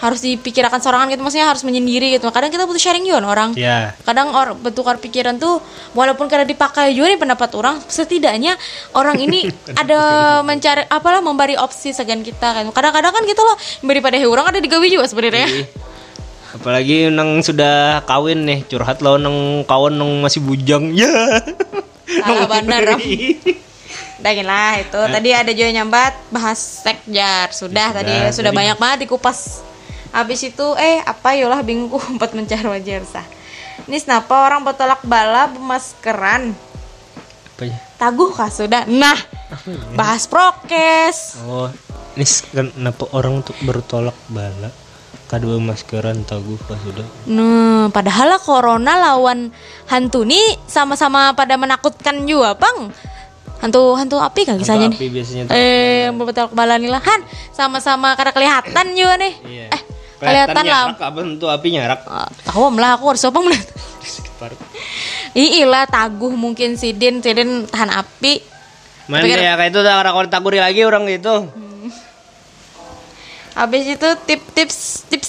harus 0.04 0.20
dipikirkan 0.20 0.84
sorangan 0.84 1.08
gitu 1.08 1.24
maksudnya 1.24 1.48
harus 1.48 1.64
menyendiri 1.64 2.12
gitu. 2.14 2.28
Kadang 2.28 2.52
kita 2.52 2.68
butuh 2.68 2.78
sharing 2.78 3.08
juga 3.08 3.24
orang. 3.24 3.56
Ya. 3.56 3.96
kadang 4.04 4.36
orang 4.36 4.60
bertukar 4.60 5.00
pikiran 5.00 5.40
tuh 5.40 5.64
walaupun 5.96 6.28
kadang 6.28 6.44
dipakai 6.44 6.92
juga 6.92 7.08
nih 7.08 7.20
pendapat 7.20 7.50
orang 7.56 7.80
setidaknya 7.88 8.60
orang 8.92 9.16
ini 9.18 9.48
ada 9.82 10.00
mencari 10.44 10.84
apalah 10.86 11.24
memberi 11.24 11.56
opsi 11.56 11.96
segan 11.96 12.20
kita 12.20 12.52
kan. 12.52 12.68
Kadang-kadang 12.68 13.16
kan 13.16 13.24
kita 13.24 13.40
loh 13.40 13.56
daripada 13.82 14.20
orang 14.20 14.52
ada 14.52 14.60
digawi 14.60 14.92
juga 14.92 15.08
sebenarnya. 15.08 15.48
Ih, 15.48 15.68
Apalagi 16.54 17.10
nang 17.10 17.42
sudah 17.42 18.06
kawin 18.06 18.46
nih 18.46 18.60
curhat 18.68 19.02
lo 19.02 19.18
nang 19.18 19.66
kawan 19.66 19.96
nang 19.96 20.22
masih 20.22 20.44
bujang. 20.44 20.94
Ya. 20.94 21.10
bener 22.46 22.94
Daging 24.24 24.48
lah 24.48 24.80
itu. 24.80 25.02
Tadi 25.10 25.30
ada 25.34 25.52
juga 25.52 25.70
nyambat 25.74 26.14
bahas 26.30 26.60
sekjar 26.86 27.52
sudah 27.52 27.90
Ya, 27.90 27.96
tadi 27.96 28.14
sudah. 28.14 28.32
sudah 28.32 28.52
Tadi- 28.54 28.60
banyak 28.62 28.78
banget 28.80 28.98
dikupas 29.08 29.60
habis 30.14 30.46
itu 30.46 30.78
eh 30.78 31.02
apa 31.02 31.34
yolah 31.34 31.66
bingung 31.66 31.90
empat 31.90 32.32
mencari 32.38 32.70
wajar 32.70 33.02
sah 33.04 33.26
ini 33.90 33.98
kenapa 33.98 34.46
orang 34.46 34.62
bertolak 34.62 35.02
bala 35.04 35.50
bermaskeran 35.50 36.54
Apa 37.54 37.64
ya? 37.66 37.78
taguh 37.98 38.30
kah 38.30 38.48
sudah 38.48 38.86
nah 38.86 39.18
bahas 39.94 40.30
prokes 40.30 41.42
Oh, 41.44 41.70
ini 42.14 42.26
kenapa 42.50 43.10
orang 43.14 43.42
tuh 43.42 43.58
bertolak 43.62 44.18
bala? 44.30 44.70
Kedua 45.26 45.58
maskeran 45.58 46.22
taguh 46.26 46.62
pas 46.70 46.78
sudah. 46.78 47.02
Nah, 47.26 47.90
padahal 47.90 48.38
lah 48.38 48.42
corona 48.42 49.02
lawan 49.02 49.50
hantu 49.90 50.22
nih 50.30 50.62
sama-sama 50.70 51.34
pada 51.34 51.58
menakutkan 51.58 52.22
juga, 52.30 52.54
Bang. 52.54 52.94
Hantu 53.58 53.98
hantu 53.98 54.22
api 54.22 54.46
kan 54.46 54.62
kisahnya 54.62 54.94
nih. 54.94 55.00
Api 55.00 55.08
biasanya. 55.10 55.44
Eh, 55.50 56.14
betul 56.14 56.54
kepala 56.54 56.78
nih 56.78 56.92
lah 56.92 57.02
kan 57.02 57.26
sama-sama 57.50 58.14
karena 58.14 58.30
kelihatan 58.30 58.86
juga 58.94 59.14
nih. 59.18 59.34
Iya. 59.42 59.66
Eh, 59.74 59.82
kelihatan 60.20 60.64
lah. 60.68 60.84
apa 60.94 61.20
tuh 61.40 61.50
api 61.50 61.68
nyarak. 61.74 62.00
Ah, 62.06 62.30
Tahu 62.50 62.74
lah 62.78 62.98
aku 62.98 63.06
harus 63.14 63.24
apa 63.26 63.40
melihat. 63.42 63.68
Iya 65.34 65.90
taguh 65.90 66.38
mungkin 66.38 66.78
Sidin, 66.78 67.18
Sidin 67.24 67.66
tahan 67.66 67.90
api. 67.90 68.44
Pikir- 69.10 69.42
ya 69.42 69.58
kayak 69.58 69.74
itu 69.74 69.80
tak 69.82 69.98
orang 69.98 70.30
takuri 70.30 70.62
lagi 70.62 70.86
orang 70.86 71.10
gitu. 71.10 71.50
Habis 73.58 73.98
itu 73.98 74.10
tips-tips 74.30 75.10
tips 75.10 75.28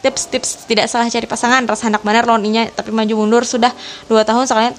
tips 0.00 0.22
tips 0.32 0.50
tidak 0.64 0.88
salah 0.88 1.08
cari 1.12 1.28
pasangan 1.28 1.62
rasa 1.68 1.92
anak 1.92 2.00
benar 2.00 2.24
lawan 2.24 2.44
inya 2.44 2.68
tapi 2.72 2.88
maju 2.88 3.12
mundur 3.20 3.44
sudah 3.44 3.72
dua 4.08 4.24
tahun 4.24 4.48
sekalian 4.48 4.74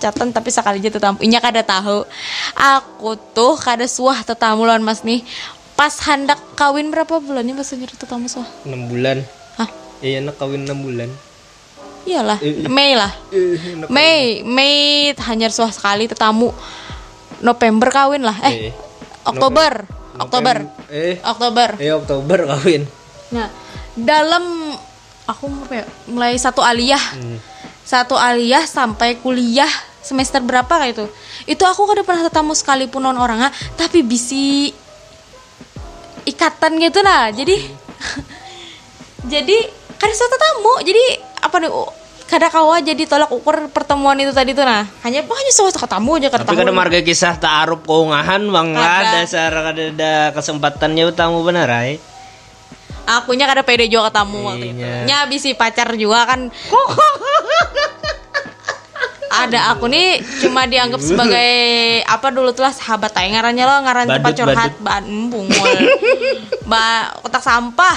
catatan 0.00 0.30
tapi 0.32 0.48
sekali 0.48 0.78
aja 0.80 0.90
tetamu 0.94 1.18
inya 1.20 1.42
kada 1.42 1.60
tahu 1.60 2.06
aku 2.54 3.18
tuh 3.34 3.58
kada 3.58 3.84
suah 3.84 4.22
tetamu 4.24 4.64
lawan 4.64 4.80
mas 4.80 5.02
nih 5.04 5.20
pas 5.76 5.92
hendak 6.02 6.40
kawin 6.54 6.88
berapa 6.88 7.20
bulannya 7.20 7.52
mas 7.52 7.68
nyari 7.70 7.92
tetamu 7.92 8.26
suah 8.26 8.48
6 8.64 8.88
bulan. 8.88 9.20
Hah? 9.54 9.68
Iya 10.00 10.20
enak 10.20 10.36
kawin 10.36 10.64
6 10.64 10.72
bulan. 10.78 11.10
iyalah 12.06 12.38
Eh, 12.38 12.64
Mei 12.66 12.94
lah 12.94 13.10
enak. 13.28 13.88
Mei 13.88 14.40
Mei 14.40 14.76
hanya 15.26 15.50
suah 15.50 15.68
sekali 15.68 16.06
tetamu 16.06 16.54
November 17.38 17.90
kawin 17.90 18.22
lah 18.22 18.36
eh 18.42 18.70
Eh, 18.70 18.72
Oktober 19.22 19.84
Oktober 20.16 20.54
Novem- 20.56 20.88
Eh, 20.88 21.14
Oktober 21.20 21.68
eh 21.76 21.92
Oktober 21.92 22.38
kawin. 22.46 22.82
Nah, 23.28 23.50
dalam 23.92 24.70
aku 25.26 25.44
ya, 25.68 25.82
mulai 26.06 26.38
satu 26.38 26.62
aliyah, 26.62 27.02
Hmm. 27.18 27.36
satu 27.82 28.14
aliyah 28.14 28.64
sampai 28.64 29.18
kuliah 29.18 29.68
semester 30.00 30.38
berapa 30.38 30.70
kayak 30.70 30.94
itu 30.94 31.04
itu 31.44 31.62
aku 31.62 31.82
kada 31.84 32.00
pernah 32.00 32.22
ketemu 32.22 32.54
sekalipun 32.54 33.02
non 33.02 33.18
orangnya 33.18 33.50
tapi 33.74 34.06
bisi 34.06 34.70
ikatan 36.26 36.72
gitu 36.82 37.00
nah 37.00 37.30
jadi 37.30 37.56
jadi 39.32 39.56
kada 39.96 40.14
suatu 40.14 40.36
tamu 40.36 40.74
jadi 40.84 41.04
apa 41.40 41.56
nih 41.62 41.70
oh, 41.72 41.88
kada 42.26 42.50
kawa 42.50 42.82
jadi 42.82 43.06
tolak 43.06 43.30
ukur 43.30 43.70
pertemuan 43.70 44.18
itu 44.18 44.34
tadi 44.34 44.50
tuh 44.50 44.66
nah 44.66 44.82
hanya 45.06 45.22
hanya 45.22 45.52
suatu 45.54 45.78
ketemu 45.78 46.10
aja 46.18 46.28
kada 46.34 46.42
Tapi 46.42 46.58
kada 46.58 46.74
marga 46.74 46.98
kisah 47.00 47.38
ta'aruf 47.38 47.86
keungahan 47.86 48.42
bang 48.50 48.68
lah 48.74 48.98
Kada. 49.00 49.10
dasar 49.22 49.50
kada 49.54 49.82
ada 49.94 50.14
kesempatannya 50.34 51.06
tamu 51.14 51.46
benar 51.46 51.70
ay. 51.70 52.02
akunya 53.06 53.46
kada 53.46 53.62
pede 53.62 53.86
juga 53.86 54.10
ketemu 54.10 54.38
waktu 54.42 54.66
itu 54.74 54.82
Iya. 54.82 55.06
nya 55.06 55.18
bisi 55.30 55.54
pacar 55.54 55.94
juga 55.94 56.26
kan 56.26 56.50
ada 59.44 59.76
aku 59.76 59.92
nih 59.92 60.24
cuma 60.40 60.64
dianggap 60.64 61.02
sebagai 61.04 61.52
apa 62.08 62.32
dulu 62.32 62.56
tuh 62.56 62.64
lah 62.64 62.72
sahabat 62.72 63.12
aja 63.12 63.28
ngarannya 63.28 63.64
lo 63.68 63.74
ngaran 63.84 64.06
tempat 64.08 64.32
curhat 64.32 64.72
ban 64.80 65.04
bungul 65.28 65.72
ba 66.64 67.12
kotak 67.20 67.44
sampah. 67.44 67.96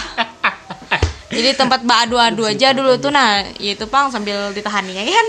Jadi 1.29 1.53
tempat 1.53 1.85
ba 1.85 2.03
adu-adu 2.03 2.43
aja 2.43 2.73
dulu 2.73 2.97
tuh 2.97 3.13
nah 3.13 3.45
itu 3.61 3.85
pang 3.85 4.09
sambil 4.09 4.49
ditahani 4.51 4.97
ya 4.97 5.03
kan? 5.05 5.27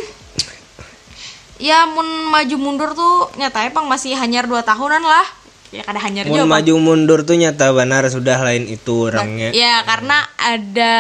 Ya 1.61 1.79
mun 1.85 2.33
maju 2.33 2.57
mundur 2.57 2.91
tuh 2.97 3.29
nyatanya 3.37 3.71
pang 3.71 3.85
masih 3.85 4.17
hanyar 4.17 4.49
dua 4.49 4.65
tahunan 4.65 5.05
lah. 5.05 5.27
Ya 5.71 5.87
kada 5.87 6.03
hanyar 6.03 6.27
Mun 6.27 6.35
juga 6.35 6.43
Pang. 6.51 6.55
maju 6.59 6.73
mundur 6.83 7.23
tuh 7.23 7.39
nyata 7.39 7.71
benar 7.71 8.03
sudah 8.11 8.43
lain 8.43 8.67
itu 8.67 9.07
orangnya. 9.07 9.55
Ya 9.55 9.85
karena 9.87 10.27
ada 10.35 10.95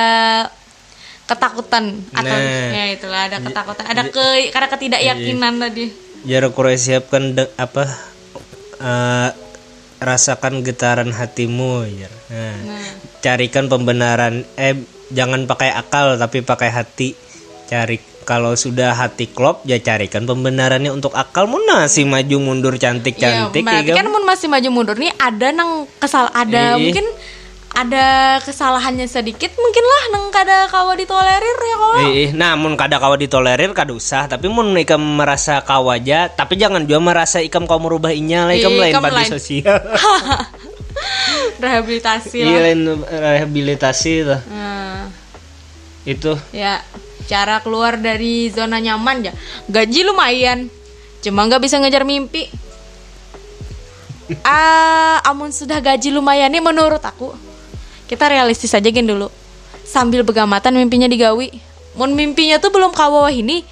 ketakutan 1.30 1.84
atau 2.10 2.34
Nah. 2.34 2.70
ya 2.74 2.84
itulah 2.90 3.20
ada 3.24 3.38
ketakutan 3.38 3.84
ada 3.86 4.02
ke 4.04 4.24
karena 4.50 4.68
ketidakyakinan 4.68 5.54
tadi 5.60 5.86
Jarak 6.20 6.52
kurang 6.52 6.76
siapkan 6.76 7.32
de- 7.32 7.54
apa 7.56 7.86
eh, 8.76 9.30
rasakan 9.98 10.60
getaran 10.60 11.12
hatimu 11.12 11.84
ya. 11.86 12.08
Nah, 12.28 12.56
Nah. 12.58 12.84
carikan 13.20 13.68
pembenaran 13.68 14.48
eh 14.56 14.74
jangan 15.10 15.44
pakai 15.44 15.70
akal 15.70 16.16
tapi 16.16 16.40
pakai 16.40 16.68
hati. 16.68 17.12
Cari 17.64 17.96
kalau 18.22 18.52
sudah 18.54 18.92
hati 18.92 19.26
klop 19.26 19.64
ya 19.64 19.78
carikan 19.78 20.22
pembenarannya 20.22 20.88
untuk 20.88 21.12
akal 21.14 21.46
mana 21.46 21.86
sih 21.86 22.04
maju 22.04 22.36
mundur 22.38 22.76
cantik 22.76 23.16
ya 23.16 23.48
cantik 23.48 23.64
berarti 23.64 23.90
kan 23.90 24.06
mun 24.06 24.22
masih 24.22 24.46
maju 24.46 24.68
mundur 24.70 24.94
nih 24.94 25.10
ada 25.16 25.50
nang 25.50 25.88
kesal 25.98 26.30
ada 26.30 26.76
mungkin 26.76 27.02
ada 27.80 28.36
kesalahannya 28.44 29.08
sedikit 29.08 29.56
mungkin 29.56 29.80
lah 29.80 30.02
nang 30.12 30.28
kada 30.28 30.68
kawa 30.68 30.92
ditolerir 30.92 31.56
ya 31.56 31.76
kawa. 31.80 31.94
Eh, 32.12 32.28
nah 32.36 32.52
mun 32.52 32.76
kada 32.76 33.00
kawa 33.00 33.16
ditolerir 33.16 33.72
kada 33.72 33.96
usah. 33.96 34.28
Tapi 34.28 34.52
mun 34.52 34.76
ikam 34.76 35.00
merasa 35.00 35.64
kawaja 35.64 36.28
tapi 36.28 36.60
jangan 36.60 36.84
juga 36.84 37.00
merasa 37.00 37.40
ikam 37.40 37.64
kau 37.64 37.80
merubah 37.80 38.12
inya 38.12 38.44
lah 38.44 38.54
ikam 38.54 38.76
Iya, 38.76 39.00
lain 39.00 39.00
lain. 39.00 39.32
sosial. 39.32 39.80
Rehabilitasi 41.64 42.36
iya 42.44 42.52
lah 42.52 42.60
lain 42.68 42.80
rehabilitasi 43.08 44.12
tuh. 44.28 44.40
Nah, 44.52 45.08
itu. 46.04 46.32
Ya 46.52 46.84
cara 47.24 47.64
keluar 47.64 47.96
dari 47.96 48.52
zona 48.52 48.76
nyaman 48.76 49.24
ya. 49.24 49.32
Gaji 49.72 50.04
lumayan 50.04 50.68
cuma 51.24 51.48
nggak 51.48 51.64
bisa 51.64 51.80
ngejar 51.80 52.04
mimpi. 52.04 52.44
Ah 54.46 55.18
amun 55.26 55.50
sudah 55.50 55.82
gaji 55.82 56.14
lumayan 56.14 56.54
nih 56.54 56.62
menurut 56.62 57.02
aku 57.02 57.49
kita 58.10 58.26
realistis 58.26 58.74
aja 58.74 58.90
gen 58.90 59.06
dulu. 59.06 59.30
Sambil 59.86 60.26
begamatan 60.26 60.74
mimpinya 60.74 61.06
digawi. 61.06 61.54
Mun 61.94 62.18
mimpinya 62.18 62.58
tuh 62.58 62.74
belum 62.74 62.90
kawah 62.90 63.30
ini 63.30 63.62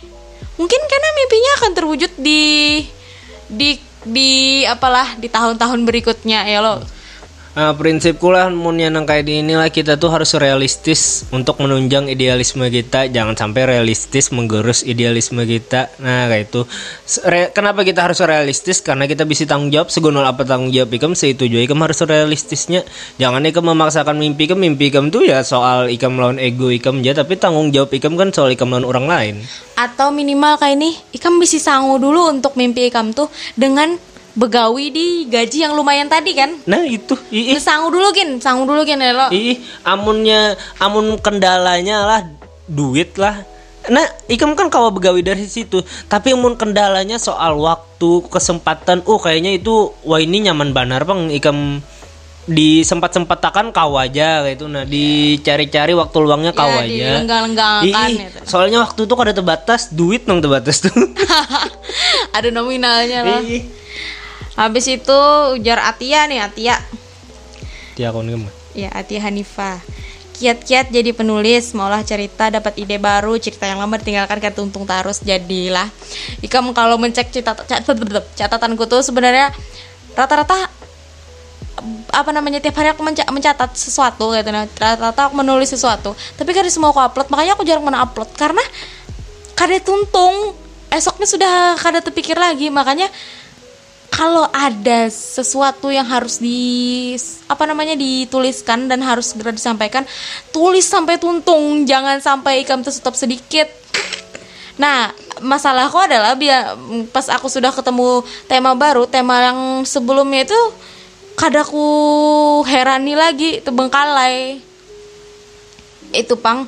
mungkin 0.58 0.80
karena 0.90 1.08
mimpinya 1.14 1.50
akan 1.62 1.70
terwujud 1.78 2.12
di 2.18 2.42
di 3.46 3.70
di 4.02 4.30
apalah 4.66 5.14
di 5.14 5.30
tahun-tahun 5.30 5.86
berikutnya 5.86 6.50
ya 6.50 6.58
lo 6.58 6.82
Nah, 7.56 7.72
prinsipku 7.74 8.28
lah 8.28 8.52
mun 8.52 8.76
yang 8.76 8.94
kayak 9.02 9.24
di 9.24 9.40
inilah 9.40 9.72
kita 9.72 9.96
tuh 9.96 10.12
harus 10.12 10.36
realistis 10.36 11.24
untuk 11.32 11.58
menunjang 11.58 12.06
idealisme 12.06 12.68
kita. 12.68 13.08
Jangan 13.08 13.34
sampai 13.34 13.64
realistis 13.64 14.30
menggerus 14.30 14.84
idealisme 14.84 15.42
kita. 15.42 15.90
Nah 15.98 16.28
kayak 16.28 16.52
itu. 16.52 16.62
Re- 17.24 17.50
kenapa 17.50 17.82
kita 17.82 18.04
harus 18.04 18.20
realistis? 18.22 18.78
Karena 18.84 19.08
kita 19.10 19.24
bisa 19.26 19.48
tanggung 19.48 19.72
jawab. 19.74 19.88
Segunul 19.90 20.22
apa 20.22 20.46
tanggung 20.46 20.70
jawab 20.70 20.92
ikam 20.94 21.12
seitu 21.18 21.48
juga 21.50 21.64
ikam 21.64 21.80
harus 21.82 21.98
realistisnya. 22.04 22.86
Jangan 23.18 23.42
ikam 23.48 23.64
memaksakan 23.66 24.16
mimpi 24.20 24.46
ikam 24.46 24.58
mimpi 24.60 24.92
ikam 24.92 25.10
tuh 25.10 25.26
ya 25.26 25.42
soal 25.42 25.90
ikam 25.90 26.14
lawan 26.20 26.38
ego 26.38 26.70
ikam 26.70 27.00
aja 27.02 27.24
tapi 27.24 27.40
tanggung 27.40 27.74
jawab 27.74 27.90
ikam 27.90 28.14
kan 28.14 28.30
soal 28.30 28.52
ikam 28.52 28.70
lawan 28.70 28.86
orang 28.86 29.06
lain. 29.08 29.34
Atau 29.78 30.10
minimal 30.10 30.58
kayak 30.58 30.74
ini 30.74 30.90
ikam 31.14 31.38
bisa 31.38 31.58
sanggup 31.62 32.02
dulu 32.02 32.34
untuk 32.34 32.58
mimpi 32.58 32.90
ikam 32.90 33.14
tuh 33.14 33.30
dengan 33.54 33.94
begawi 34.38 34.94
di 34.94 35.06
gaji 35.26 35.66
yang 35.66 35.74
lumayan 35.74 36.06
tadi 36.06 36.30
kan? 36.38 36.54
Nah 36.62 36.86
itu. 36.86 37.18
Ih, 37.34 37.58
ih. 37.58 37.58
sanggup 37.58 37.90
dulu 37.90 38.14
gin. 38.14 38.38
Sanggup 38.38 38.70
dulu 38.70 38.86
gin 38.86 39.02
ya 39.02 39.10
lo. 39.10 39.26
Ih, 39.34 39.58
amunnya 39.82 40.54
amun 40.78 41.18
kendalanya 41.18 42.06
lah 42.06 42.20
duit 42.70 43.18
lah. 43.18 43.42
Nah, 43.88 44.04
ikam 44.28 44.52
kan 44.52 44.68
kawa 44.68 44.92
begawi 44.92 45.24
dari 45.24 45.48
situ. 45.48 45.80
Tapi 46.06 46.36
amun 46.36 46.54
kendalanya 46.54 47.16
soal 47.16 47.56
waktu, 47.56 48.20
kesempatan, 48.28 49.00
oh 49.08 49.16
kayaknya 49.16 49.56
itu 49.56 49.90
wah 50.04 50.20
ini 50.20 50.46
nyaman 50.46 50.70
banar 50.76 51.02
bang. 51.08 51.32
Ikam 51.32 51.80
di 52.48 52.80
sempat 52.80 53.12
sempatakan 53.12 53.76
kau 53.76 54.00
aja 54.00 54.40
kayak 54.40 54.56
itu 54.56 54.64
nah 54.72 54.80
dicari-cari 54.88 55.92
waktu 55.92 56.16
luangnya 56.16 56.56
kau 56.56 56.64
Ya, 56.64 56.80
aja. 56.80 56.88
dilenggang-lenggangkan 56.88 58.08
Ih, 58.08 58.24
gitu. 58.24 58.38
soalnya 58.48 58.80
waktu 58.88 59.04
itu 59.04 59.14
kada 59.20 59.32
terbatas 59.36 59.92
duit 59.92 60.24
nang 60.24 60.40
terbatas 60.40 60.80
tuh. 60.80 60.96
Ada 62.36 62.48
nominalnya 62.48 63.44
Ih. 63.44 63.68
Habis 64.58 64.90
itu 64.90 65.20
ujar 65.54 65.78
Atia 65.86 66.26
nih 66.26 66.42
Atia. 66.42 66.76
Akun 67.98 68.26
kamu. 68.26 68.50
ya 68.74 68.90
Atia 68.90 69.22
Hanifah. 69.22 69.78
Kiat-kiat 70.38 70.94
jadi 70.94 71.10
penulis 71.10 71.74
maulah 71.74 72.02
cerita 72.06 72.46
dapat 72.46 72.78
ide 72.78 72.94
baru 72.94 73.34
cerita 73.42 73.66
yang 73.66 73.82
lama 73.82 73.98
tinggalkan 73.98 74.38
kan 74.38 74.54
tuntung 74.54 74.86
terus 74.86 75.18
jadilah. 75.22 75.90
Ikam 76.42 76.70
kalau 76.74 76.94
mencek 76.94 77.30
catat 77.30 77.66
catatanku 78.38 78.86
tuh 78.86 79.02
sebenarnya 79.02 79.50
rata-rata 80.14 80.70
apa 82.10 82.30
namanya 82.34 82.58
tiap 82.58 82.74
hari 82.78 82.90
aku 82.94 83.02
menca- 83.02 83.26
mencatat 83.30 83.74
sesuatu 83.74 84.30
gitu. 84.30 84.50
Nah 84.54 84.70
rata-rata 84.78 85.26
aku 85.26 85.34
menulis 85.42 85.74
sesuatu 85.74 86.14
tapi 86.38 86.54
kan 86.54 86.62
semua 86.70 86.94
aku 86.94 87.02
upload 87.02 87.34
makanya 87.34 87.58
aku 87.58 87.66
jarang 87.66 87.82
mana 87.82 88.06
upload 88.06 88.30
karena 88.38 88.62
kada 89.58 89.78
tuntung. 89.82 90.54
Esoknya 90.88 91.26
sudah 91.28 91.54
kada 91.76 92.00
terpikir 92.00 92.38
lagi 92.38 92.70
makanya 92.72 93.10
kalau 94.08 94.48
ada 94.50 95.06
sesuatu 95.12 95.92
yang 95.92 96.08
harus 96.08 96.40
di 96.40 97.14
apa 97.46 97.64
namanya 97.68 97.94
dituliskan 97.94 98.88
dan 98.88 99.04
harus 99.04 99.30
segera 99.30 99.54
disampaikan 99.54 100.02
tulis 100.50 100.84
sampai 100.84 101.20
tuntung 101.20 101.84
jangan 101.84 102.18
sampai 102.18 102.64
ikam 102.64 102.80
tertutup 102.82 103.14
sedikit. 103.14 103.68
Nah 104.80 105.12
masalahku 105.44 105.98
adalah 105.98 106.34
biar 106.34 106.74
pas 107.14 107.28
aku 107.30 107.46
sudah 107.46 107.70
ketemu 107.70 108.26
tema 108.50 108.74
baru 108.74 109.06
tema 109.06 109.38
yang 109.52 109.86
sebelumnya 109.86 110.48
itu 110.48 110.60
kadaku 111.38 111.86
herani 112.66 113.14
lagi 113.14 113.62
terbengkalai 113.62 114.58
itu 116.16 116.34
pang. 116.40 116.66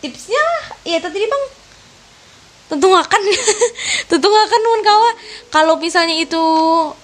Tipsnya 0.00 0.44
ya 0.86 1.02
tadi 1.02 1.26
bang 1.26 1.44
tentu 2.66 2.88
akan. 2.90 3.20
Tentu 4.10 4.28
akan 4.30 4.60
nun 4.62 4.82
kawa. 4.82 5.10
Kalau 5.50 5.74
misalnya 5.78 6.16
itu 6.18 6.42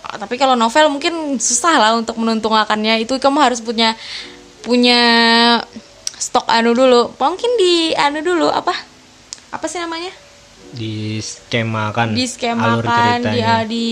ah, 0.03 0.17
tapi 0.19 0.39
kalau 0.39 0.59
novel 0.59 0.91
mungkin 0.91 1.39
susah 1.39 1.79
lah 1.79 1.91
untuk 1.99 2.19
menuntungakannya. 2.19 3.03
Itu 3.03 3.19
kamu 3.19 3.39
harus 3.39 3.63
punya 3.63 3.95
punya 4.63 5.01
stok 6.19 6.47
anu 6.51 6.75
dulu. 6.75 7.15
Mungkin 7.19 7.51
di 7.59 7.95
anu 7.95 8.23
dulu 8.23 8.49
apa? 8.51 8.75
Apa 9.55 9.67
sih 9.67 9.79
namanya? 9.83 10.11
Di 10.73 11.21
skemakan 11.21 12.17
di 12.17 12.25
alur 12.25 12.33
skemakan 12.33 13.21
ceritanya. 13.21 13.33
dia 13.33 13.55
di 13.69 13.89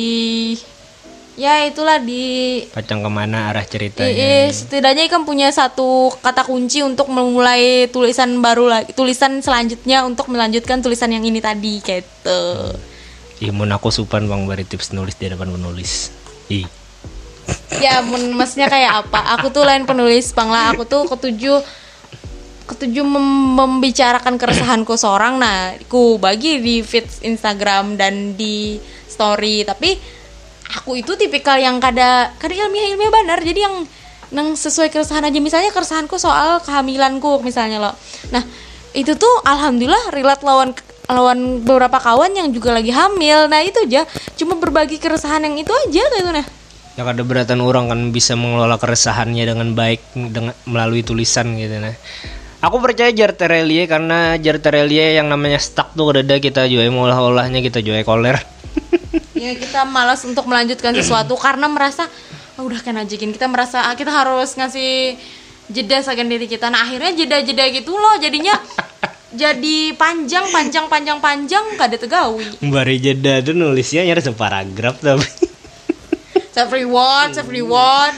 ya 1.41 1.65
itulah 1.65 1.97
di 1.97 2.61
Kacang 2.69 3.01
ke 3.01 3.09
mana 3.09 3.49
arah 3.49 3.65
ceritanya. 3.65 4.13
Eh, 4.13 4.53
setidaknya 4.53 5.09
ikan 5.09 5.25
punya 5.25 5.49
satu 5.49 6.13
kata 6.21 6.45
kunci 6.45 6.85
untuk 6.85 7.09
memulai 7.09 7.89
tulisan 7.89 8.45
baru 8.45 8.69
lagi, 8.69 8.93
tulisan 8.93 9.41
selanjutnya 9.41 10.05
untuk 10.05 10.29
melanjutkan 10.29 10.85
tulisan 10.85 11.09
yang 11.09 11.25
ini 11.25 11.41
tadi 11.41 11.81
gitu. 11.81 12.43
Imun 13.41 13.73
aku 13.73 13.89
supan 13.89 14.29
bang 14.29 14.45
bari 14.45 14.69
tips 14.69 14.93
nulis 14.93 15.17
di 15.17 15.33
depan 15.33 15.49
penulis. 15.49 16.13
Ih. 16.53 16.69
Ya, 17.81 18.05
mun 18.05 18.37
maksudnya 18.37 18.69
kayak 18.69 19.09
apa? 19.09 19.41
Aku 19.41 19.49
tuh 19.49 19.65
lain 19.65 19.89
penulis, 19.89 20.37
Bang 20.37 20.53
lah. 20.53 20.77
Aku 20.77 20.85
tuh 20.85 21.09
ketujuh 21.09 21.65
ketujuh 22.69 23.03
mem- 23.03 23.57
membicarakan 23.57 24.37
keresahanku 24.37 24.95
seorang. 24.95 25.41
Nah, 25.41 25.75
ku 25.89 26.21
bagi 26.21 26.61
di 26.61 26.85
feed 26.85 27.09
Instagram 27.25 27.97
dan 27.97 28.37
di 28.37 28.77
story. 29.09 29.65
Tapi 29.65 30.20
aku 30.77 31.03
itu 31.03 31.19
tipikal 31.19 31.59
yang 31.59 31.83
kada 31.83 32.31
kada 32.39 32.55
ilmiah 32.55 32.95
ilmiah 32.95 33.11
benar. 33.11 33.39
Jadi 33.43 33.61
yang 33.61 33.87
nang 34.31 34.55
sesuai 34.55 34.95
keresahan 34.95 35.27
aja. 35.27 35.39
Misalnya 35.43 35.75
keresahanku 35.75 36.17
soal 36.17 36.63
kehamilanku 36.63 37.43
misalnya 37.43 37.83
loh. 37.83 37.95
Nah, 38.31 38.43
itu 38.95 39.15
tuh 39.15 39.35
alhamdulillah 39.47 40.15
relate 40.15 40.43
lawan 40.43 40.71
lawan 41.11 41.63
beberapa 41.67 41.99
kawan 41.99 42.39
yang 42.39 42.49
juga 42.55 42.79
lagi 42.79 42.95
hamil 42.95 43.51
nah 43.51 43.63
itu 43.63 43.83
aja 43.83 44.07
cuma 44.39 44.55
berbagi 44.59 45.03
keresahan 45.03 45.43
yang 45.43 45.59
itu 45.59 45.71
aja 45.71 46.05
gitu 46.07 46.31
nah 46.31 46.47
Ya 46.99 47.07
kada 47.07 47.23
beratan 47.23 47.63
orang 47.63 47.87
kan 47.87 48.01
bisa 48.11 48.35
mengelola 48.35 48.75
keresahannya 48.77 49.47
dengan 49.47 49.79
baik 49.79 50.03
dengan 50.13 50.53
melalui 50.67 51.07
tulisan 51.07 51.55
gitu 51.55 51.79
nah. 51.79 51.95
Aku 52.61 52.77
percaya 52.77 53.09
Jarterelie 53.09 53.89
karena 53.89 54.37
Jarterelie 54.37 55.17
yang 55.17 55.33
namanya 55.33 55.57
stuck 55.57 55.97
tuh 55.97 56.13
ada 56.13 56.37
kita 56.37 56.69
juga 56.69 56.85
mau 56.93 57.09
olah-olahnya 57.09 57.65
kita 57.65 57.81
juga 57.81 58.05
koler. 58.05 58.37
Ya 59.35 59.53
kita 59.59 59.83
malas 59.89 60.23
untuk 60.23 60.47
melanjutkan 60.47 60.95
sesuatu 60.95 61.35
karena 61.35 61.67
merasa 61.67 62.07
"Ah, 62.55 62.63
udah 62.63 62.79
kan 62.83 62.95
ajakin 63.03 63.35
kita 63.35 63.47
merasa 63.51 63.91
ah, 63.91 63.95
kita 63.99 64.11
harus 64.11 64.55
ngasih 64.55 65.19
jeda 65.71 66.03
seakan 66.03 66.29
diri 66.31 66.47
kita 66.47 66.71
nah 66.71 66.83
akhirnya 66.83 67.15
jeda-jeda 67.15 67.65
gitu 67.71 67.95
loh 67.95 68.19
jadinya 68.19 68.55
jadi 69.31 69.95
panjang 69.95 70.51
panjang 70.51 70.91
panjang 70.91 71.19
panjang 71.23 71.63
gak 71.79 71.95
ada 71.95 71.99
tegawi 72.03 72.47
Mbari 72.59 72.99
jeda 72.99 73.39
tuh 73.41 73.55
nulisnya 73.55 74.03
nyari 74.03 74.19
separagraf 74.19 74.99
tapi. 74.99 75.27
self 76.51 76.71
reward 76.75 77.31
self 77.39 77.47
reward 77.47 78.15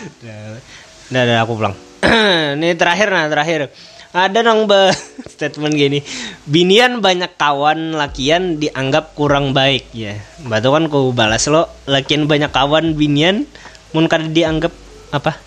Udah, 1.12 1.24
udah 1.28 1.44
aku 1.44 1.52
pulang. 1.60 1.76
Ini 2.56 2.72
terakhir 2.72 3.12
nah 3.12 3.28
terakhir. 3.28 3.68
Ada 4.12 4.44
nang 4.44 4.68
be 4.68 4.92
statement 5.32 5.72
gini. 5.72 6.04
Binian 6.44 7.00
banyak 7.00 7.32
kawan 7.40 7.96
lakian 7.96 8.60
dianggap 8.60 9.16
kurang 9.16 9.56
baik 9.56 9.88
ya. 9.96 10.20
Batu 10.44 10.68
kan 10.68 10.92
ku 10.92 11.16
balas 11.16 11.48
lo 11.48 11.64
lakian 11.88 12.28
banyak 12.28 12.52
kawan 12.52 12.92
binian 12.92 13.48
mun 13.96 14.06
kada 14.12 14.28
dianggap 14.28 14.72
apa? 15.16 15.40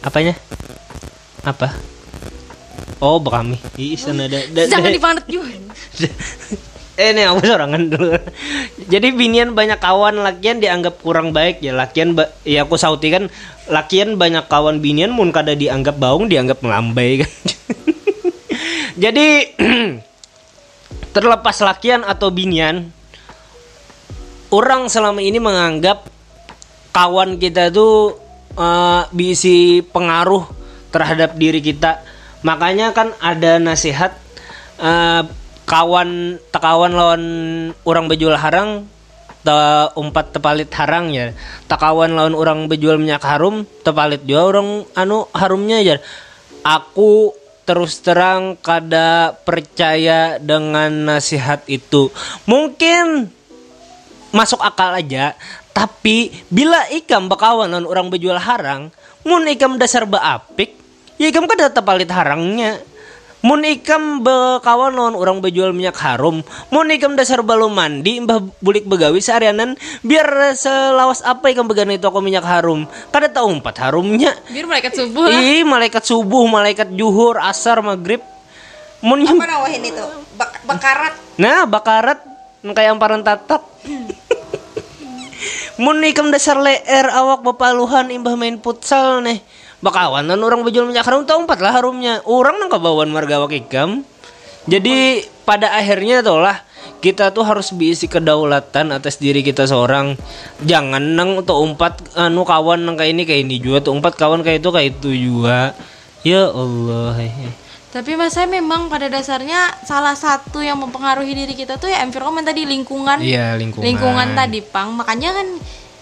Apanya? 0.00 0.32
Apa? 1.44 1.76
Oh, 3.04 3.20
bekami. 3.20 3.60
Ih, 3.76 4.00
sana 4.00 4.24
ada. 4.24 4.40
da- 4.48 4.68
jangan 4.72 4.88
dipandet 4.88 5.28
juga 5.28 5.52
eh 6.96 7.12
ini 7.12 7.28
aku 7.28 7.44
sorangan 7.44 7.92
dulu 7.92 8.16
jadi 8.88 9.12
binian 9.12 9.52
banyak 9.52 9.76
kawan 9.76 10.16
lakian 10.16 10.64
dianggap 10.64 11.04
kurang 11.04 11.36
baik 11.36 11.60
ya 11.60 11.76
lakian 11.76 12.16
ba- 12.16 12.32
ya 12.40 12.64
aku 12.64 12.80
sauti 12.80 13.12
kan 13.12 13.28
lakian 13.68 14.16
banyak 14.16 14.48
kawan 14.48 14.80
binian 14.80 15.12
mun 15.12 15.28
kada 15.28 15.52
dianggap 15.52 16.00
baung 16.00 16.32
dianggap 16.32 16.64
melambai 16.64 17.20
kan 17.20 17.30
jadi 18.96 19.52
terlepas 21.14 21.56
lakian 21.60 22.04
atau 22.04 22.32
binian 22.32 22.92
orang 24.50 24.88
selama 24.88 25.20
ini 25.20 25.36
menganggap 25.36 26.08
kawan 26.96 27.36
kita 27.36 27.68
tuh 27.68 28.16
eh, 28.56 29.02
bisi 29.12 29.84
pengaruh 29.84 30.48
terhadap 30.88 31.36
diri 31.36 31.60
kita. 31.60 32.00
Makanya 32.40 32.96
kan 32.96 33.12
ada 33.20 33.60
nasihat 33.60 34.16
eh, 34.80 35.22
kawan 35.68 36.40
tekawan 36.48 36.92
lawan 36.96 37.24
orang 37.84 38.06
bejual 38.08 38.38
harang 38.38 38.88
ta 39.44 39.92
umpat 39.94 40.32
tepalit 40.34 40.72
harang 40.72 41.12
ya. 41.12 41.36
Takawan 41.68 42.16
lawan 42.16 42.34
orang 42.34 42.58
bejual 42.66 42.96
minyak 42.96 43.22
harum 43.22 43.68
tepalit 43.84 44.24
juga 44.24 44.56
orang 44.56 44.88
anu 44.96 45.28
harumnya 45.36 45.84
ya. 45.84 45.96
Aku 46.66 47.30
terus 47.66 47.98
terang 47.98 48.54
kada 48.62 49.34
percaya 49.42 50.38
dengan 50.38 50.88
nasihat 51.10 51.66
itu. 51.66 52.14
Mungkin 52.46 53.34
masuk 54.30 54.62
akal 54.62 54.96
aja 54.96 55.34
tapi 55.76 56.32
bila 56.52 56.88
ikam 56.92 57.28
bakawan 57.28 57.68
lawan 57.68 57.88
orang 57.88 58.08
bejual 58.08 58.40
harang 58.40 58.92
mun 59.24 59.44
ikam 59.48 59.76
dasar 59.76 60.04
beapik 60.04 60.76
ya 61.16 61.32
ikam 61.32 61.48
kada 61.48 61.72
tepalit 61.72 62.08
harangnya 62.12 62.80
mun 63.46 63.62
ikam 63.62 64.26
bekawan 64.26 64.90
lawan 64.90 65.14
orang 65.14 65.38
bejual 65.38 65.70
minyak 65.70 65.94
harum 65.94 66.42
mun 66.66 66.90
ikam 66.90 67.14
dasar 67.14 67.46
balu 67.46 67.70
mandi 67.70 68.18
mbah 68.18 68.42
bulik 68.58 68.82
begawi 68.82 69.22
seharianan 69.22 69.78
biar 70.02 70.26
selawas 70.58 71.22
apa 71.22 71.54
ikam 71.54 71.70
began 71.70 71.86
itu 71.88 72.02
aku 72.02 72.18
minyak 72.18 72.42
harum 72.42 72.90
kada 73.14 73.30
tahu 73.30 73.54
empat 73.54 73.86
harumnya 73.86 74.34
biar 74.50 74.66
malaikat 74.66 74.98
subuh 74.98 75.30
lah 75.30 75.38
Ih, 75.38 75.62
malaikat 75.62 76.02
subuh, 76.02 76.42
malaikat 76.50 76.88
juhur, 76.90 77.38
asar, 77.38 77.78
maghrib. 77.78 78.18
Mun 78.98 79.22
apa 79.22 79.44
nawahin 79.46 79.84
itu 79.84 80.02
Bak- 80.34 80.66
bakarat 80.66 81.14
Nah, 81.36 81.68
bakarat 81.68 82.18
yang 82.64 82.72
kayak 82.72 82.96
amparan 82.96 83.22
tatak. 83.22 83.62
Mun 85.76 86.00
ikam 86.02 86.32
dasar 86.32 86.56
leer 86.56 87.06
awak 87.12 87.44
bapaluhan 87.44 88.08
imbah 88.08 88.32
main 88.34 88.56
futsal 88.56 89.20
nih. 89.20 89.44
Bakawanan 89.86 90.42
orang 90.42 90.66
bejual 90.66 90.82
minyak 90.82 91.06
harum 91.06 91.22
tau 91.22 91.38
empat 91.38 91.62
lah 91.62 91.70
harumnya. 91.70 92.18
Orang 92.26 92.58
nang 92.58 92.66
kabawan 92.66 93.06
marga 93.06 93.38
ikam. 93.54 94.02
Jadi 94.66 95.22
pada 95.46 95.78
akhirnya 95.78 96.26
tuh 96.26 96.42
lah 96.42 96.66
kita 96.98 97.30
tuh 97.30 97.46
harus 97.46 97.70
diisi 97.70 98.10
kedaulatan 98.10 98.90
atas 98.90 99.22
diri 99.22 99.46
kita 99.46 99.62
seorang. 99.62 100.18
Jangan 100.66 101.14
nang 101.14 101.38
untuk 101.38 101.62
umpat 101.62 102.02
anu 102.18 102.42
kawan 102.42 102.82
nang 102.82 102.98
kayak 102.98 103.14
ini 103.14 103.22
kayak 103.22 103.40
ini 103.46 103.56
juga 103.62 103.86
tuh 103.86 103.94
umpat 103.94 104.18
kawan 104.18 104.42
kayak 104.42 104.58
itu 104.58 104.70
kayak 104.74 104.88
itu 104.98 105.10
juga. 105.14 105.70
Ya 106.26 106.50
Allah. 106.50 107.14
Tapi 107.94 108.18
mas 108.18 108.34
saya 108.34 108.50
memang 108.50 108.90
pada 108.90 109.06
dasarnya 109.06 109.70
salah 109.86 110.18
satu 110.18 110.66
yang 110.66 110.82
mempengaruhi 110.82 111.30
diri 111.30 111.54
kita 111.54 111.78
tuh 111.78 111.86
ya 111.86 112.02
environment 112.02 112.42
tadi 112.42 112.66
lingkungan. 112.66 113.22
Iya, 113.22 113.54
lingkungan. 113.54 113.86
Lingkungan 113.86 114.28
tadi 114.34 114.66
pang. 114.66 114.90
Makanya 114.98 115.30
kan 115.30 115.46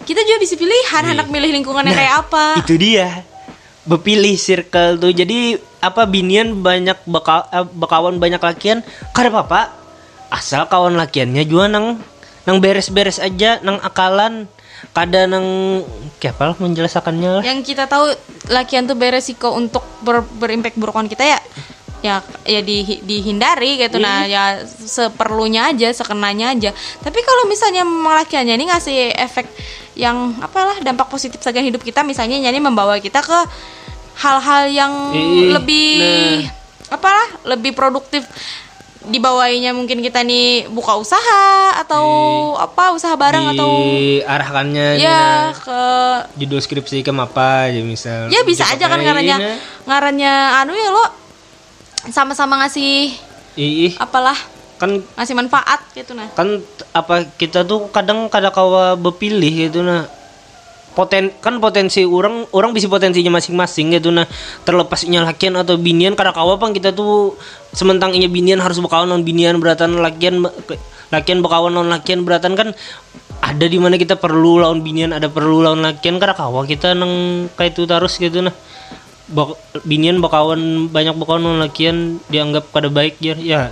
kita 0.08 0.24
juga 0.24 0.40
bisa 0.40 0.56
pilihan 0.56 1.04
anak 1.12 1.28
milih 1.28 1.52
lingkungan 1.60 1.84
yang 1.84 2.00
kayak 2.00 2.14
apa. 2.24 2.46
Nah, 2.56 2.64
Itu 2.64 2.80
dia. 2.80 3.33
Bepilih 3.84 4.36
circle 4.36 4.96
tuh. 4.96 5.12
Jadi 5.12 5.60
apa 5.84 6.08
binian 6.08 6.64
banyak 6.64 6.96
beka, 7.04 7.48
eh, 7.52 7.66
bekawan 7.68 8.16
banyak 8.16 8.40
lakian 8.40 8.80
kada 9.12 9.28
apa-apa. 9.28 9.72
Asal 10.32 10.66
kawan 10.66 10.96
lakiannya 10.96 11.44
juga 11.44 11.68
nang 11.68 12.00
nang 12.44 12.56
beres-beres 12.60 13.20
aja, 13.20 13.60
nang 13.60 13.80
akalan. 13.80 14.48
Kada 14.92 15.24
nang 15.24 15.80
apa 16.20 16.42
lah 16.44 16.56
menjelaskannya 16.60 17.40
lah. 17.40 17.42
Yang 17.44 17.72
kita 17.72 17.88
tahu 17.88 18.12
lakian 18.52 18.84
tuh 18.84 18.96
beresiko 18.96 19.52
untuk 19.56 19.84
ber, 20.04 20.24
berimpact 20.40 20.76
burukan 20.76 21.08
kita 21.08 21.24
ya 21.24 21.40
ya 22.04 22.20
ya 22.44 22.60
di, 22.60 23.00
dihindari 23.00 23.80
gitu. 23.80 23.96
Nah 23.96 24.28
ya 24.28 24.60
seperlunya 24.68 25.72
aja 25.72 25.88
sekenanya 25.96 26.52
aja. 26.52 26.70
Tapi 27.00 27.18
kalau 27.24 27.48
misalnya 27.48 27.88
memang 27.88 28.20
lakiannya 28.20 28.54
ini 28.60 28.68
ngasih 28.68 29.16
efek 29.16 29.48
yang 29.96 30.36
apalah 30.44 30.76
dampak 30.84 31.08
positif 31.08 31.40
saja 31.40 31.64
hidup 31.64 31.80
kita 31.80 32.04
misalnya 32.04 32.36
ini 32.36 32.60
membawa 32.60 33.00
kita 33.00 33.24
ke 33.24 33.38
hal-hal 34.20 34.68
yang 34.68 34.92
Ih, 35.16 35.56
lebih 35.56 36.44
apalah 36.92 37.40
lebih 37.48 37.72
produktif. 37.72 38.28
Dibawainya 39.04 39.76
mungkin 39.76 40.00
kita 40.00 40.24
nih 40.24 40.64
buka 40.72 40.96
usaha 40.96 41.76
atau 41.76 42.08
apa 42.56 42.96
usaha 42.96 43.12
barang 43.12 43.52
atau 43.52 43.68
diarahkannya 43.84 44.96
ya 44.96 45.52
ke 45.52 45.84
judul 46.40 46.56
skripsi 46.56 47.04
kamu 47.04 47.28
apa 47.28 47.68
aja 47.68 47.84
misal. 47.84 48.32
ya 48.32 48.40
bisa 48.48 48.64
aja 48.64 48.88
kan 48.88 48.96
ngarannya 49.04 49.36
ini. 49.36 49.60
ngarannya 49.84 50.32
anu 50.56 50.72
ya 50.72 50.88
lo 50.88 51.23
sama-sama 52.10 52.60
ngasih 52.64 53.14
Ih, 53.54 53.94
apalah 54.02 54.34
kan 54.82 54.98
ngasih 55.14 55.34
manfaat 55.38 55.80
gitu 55.94 56.12
nah. 56.18 56.26
kan 56.34 56.58
apa 56.90 57.30
kita 57.38 57.62
tuh 57.62 57.86
kadang 57.94 58.26
kada 58.26 58.50
kawa 58.50 58.98
bepilih 58.98 59.70
gitu 59.70 59.80
nah. 59.86 60.10
Poten 60.94 61.34
kan 61.42 61.58
potensi 61.58 62.06
orang 62.06 62.46
orang 62.54 62.70
bisa 62.70 62.86
potensinya 62.86 63.38
masing-masing 63.38 63.94
gitu 63.94 64.10
nah. 64.10 64.26
Terlepasnya 64.66 65.22
lakian 65.22 65.54
atau 65.54 65.78
binian 65.78 66.18
kada 66.18 66.34
kawa 66.34 66.58
pang 66.58 66.74
kita 66.74 66.90
tuh 66.90 67.38
sementang 67.70 68.14
inya 68.14 68.26
binian 68.26 68.58
harus 68.58 68.82
bekawan 68.82 69.06
non 69.06 69.22
binian 69.22 69.62
beratan 69.62 70.02
lakian 70.02 70.42
lakian 71.14 71.38
bekawan 71.42 71.70
non 71.70 71.86
lakian 71.90 72.26
beratan 72.26 72.58
kan 72.58 72.74
ada 73.38 73.66
di 73.70 73.78
mana 73.78 73.94
kita 73.94 74.18
perlu 74.18 74.62
lawan 74.62 74.82
binian 74.82 75.14
ada 75.14 75.30
perlu 75.30 75.62
lawan 75.62 75.86
lakian 75.86 76.18
kada 76.18 76.34
kawa 76.34 76.66
kita 76.66 76.98
nang 76.98 77.46
kayak 77.54 77.78
itu 77.78 77.86
terus 77.86 78.18
gitu 78.18 78.42
nah 78.42 78.54
Bak- 79.24 79.56
binian 79.82 80.20
bakawan 80.20 80.88
banyak 80.88 81.16
bakawan 81.16 81.42
non 81.42 81.58
lakian 81.58 82.20
dianggap 82.28 82.68
kada 82.68 82.92
baik 82.92 83.16
ya 83.18 83.32
ya 83.34 83.62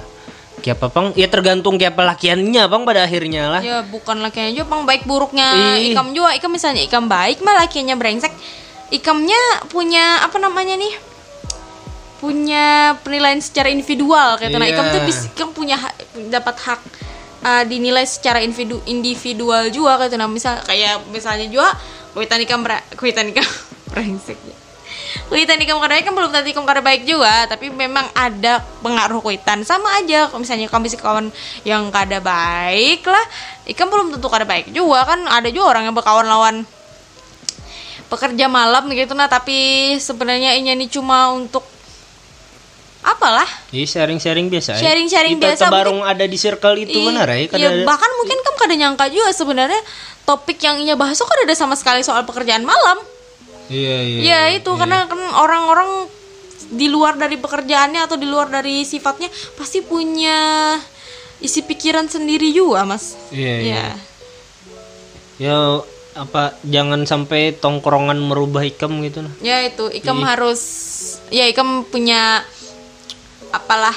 kayak 0.63 0.79
apa 0.79 0.87
pang? 0.89 1.07
Ya 1.13 1.27
tergantung 1.27 1.77
kayak 1.77 1.93
apa 1.93 2.09
lakiannya 2.09 2.63
bang 2.65 2.83
pada 2.87 3.01
akhirnya 3.03 3.43
lah. 3.51 3.61
Ya 3.61 3.83
bukan 3.83 4.23
lakiannya 4.23 4.53
juga 4.55 4.67
bang 4.71 4.83
baik 4.87 5.03
buruknya. 5.05 5.49
Ih. 5.77 5.93
ikam 5.93 6.15
juga 6.15 6.33
ikam 6.33 6.51
misalnya 6.51 6.81
ikam 6.81 7.05
baik 7.05 7.43
mah 7.43 7.61
lakiannya 7.61 7.97
brengsek. 7.97 8.33
Ikamnya 8.89 9.41
punya 9.69 10.21
apa 10.21 10.37
namanya 10.37 10.77
nih? 10.77 10.93
Punya 12.17 12.95
penilaian 13.03 13.43
secara 13.43 13.67
individual 13.67 14.39
kayak 14.39 14.55
nah 14.55 14.63
Iya. 14.63 14.73
ikam 14.73 14.87
tuh 14.89 15.03
bisa 15.03 15.27
ikam 15.27 15.51
punya 15.51 15.75
dapat 16.31 16.55
hak 16.55 16.81
uh, 17.43 17.63
dinilai 17.67 18.07
secara 18.07 18.39
individu 18.39 18.79
individual 18.87 19.67
juga 19.69 19.99
kayak 19.99 20.15
nah 20.15 20.31
misal 20.31 20.63
kayak 20.63 21.03
misalnya 21.11 21.51
juga 21.51 21.75
kuitan 22.15 22.39
ikam 22.39 22.63
kuitan 22.95 23.27
ikam 23.29 23.43
brengsek 23.91 24.39
ya 24.39 24.55
kuitan 25.27 25.59
ikam 25.59 25.77
kada 25.77 25.93
baik 25.93 26.05
kan 26.05 26.15
belum 26.15 26.31
tentu 26.31 26.49
ikam 26.49 26.65
kada 26.65 26.81
baik 26.81 27.03
juga 27.03 27.47
tapi 27.47 27.69
memang 27.69 28.05
ada 28.13 28.61
pengaruh 28.81 29.19
kuitan 29.19 29.63
sama 29.63 29.89
aja 29.97 30.29
kalau 30.29 30.41
misalnya 30.41 30.67
kamu 30.67 30.83
bisa 30.87 30.97
kawan 30.97 31.27
yang 31.63 31.89
kada 31.89 32.19
baik 32.19 33.05
lah 33.05 33.25
ikam 33.65 33.89
belum 33.89 34.13
tentu 34.13 34.27
kada 34.27 34.45
baik 34.45 34.71
juga 34.71 35.05
kan 35.05 35.21
ada 35.27 35.49
juga 35.49 35.73
orang 35.73 35.89
yang 35.89 35.95
berkawan 35.95 36.25
lawan 36.25 36.57
pekerja 38.07 38.47
malam 38.47 38.89
gitu 38.89 39.13
nah 39.13 39.27
tapi 39.27 39.57
sebenarnya 39.97 40.53
ini 40.55 40.77
nih 40.77 40.89
cuma 40.91 41.33
untuk 41.33 41.65
apalah 43.03 43.49
Jadi 43.75 43.83
sharing-sharing 43.83 44.47
biasa. 44.47 44.79
ya. 44.79 44.81
Sharing-sharing 44.81 45.35
Kita 45.35 45.59
biasa, 45.59 45.65
bareng 45.75 46.07
ada 46.07 46.23
di 46.23 46.39
circle 46.39 46.87
itu 46.87 47.03
Ih, 47.03 47.07
benar 47.11 47.27
ya? 47.27 47.35
iya, 47.35 47.47
Kada 47.51 47.67
ada- 47.67 47.83
bahkan 47.83 48.11
mungkin 48.15 48.39
kamu 48.39 48.57
kada 48.57 48.75
nyangka 48.79 49.05
juga 49.11 49.31
sebenarnya 49.35 49.81
topik 50.23 50.63
yang 50.63 50.79
ia 50.79 50.95
bahas 50.95 51.19
kada 51.19 51.43
ada 51.43 51.57
sama 51.59 51.75
sekali 51.75 52.07
soal 52.07 52.23
pekerjaan 52.23 52.63
malam 52.63 53.03
Iya, 53.71 53.97
iya. 54.03 54.21
ya 54.23 54.41
itu 54.59 54.71
karena 54.75 55.07
kan 55.07 55.21
orang-orang 55.39 56.11
di 56.73 56.89
luar 56.89 57.21
dari 57.21 57.37
pekerjaannya 57.37 58.01
atau 58.01 58.17
di 58.17 58.27
luar 58.27 58.49
dari 58.49 58.83
sifatnya 58.83 59.29
pasti 59.55 59.85
punya 59.85 60.75
isi 61.43 61.61
pikiran 61.61 62.09
sendiri 62.09 62.49
juga 62.55 62.87
mas 62.87 63.19
Iya, 63.35 63.55
iya. 63.61 63.75
ya 63.75 63.87
Ya 65.43 65.57
apa 66.13 66.53
jangan 66.61 67.09
sampai 67.09 67.57
tongkrongan 67.57 68.21
merubah 68.21 68.61
ikam 68.63 69.01
gitu 69.01 69.25
nah. 69.25 69.33
ya 69.41 69.65
itu 69.65 69.89
ikam 69.97 70.21
harus 70.21 70.61
ya 71.33 71.49
ikam 71.49 71.89
punya 71.89 72.45
apalah 73.49 73.97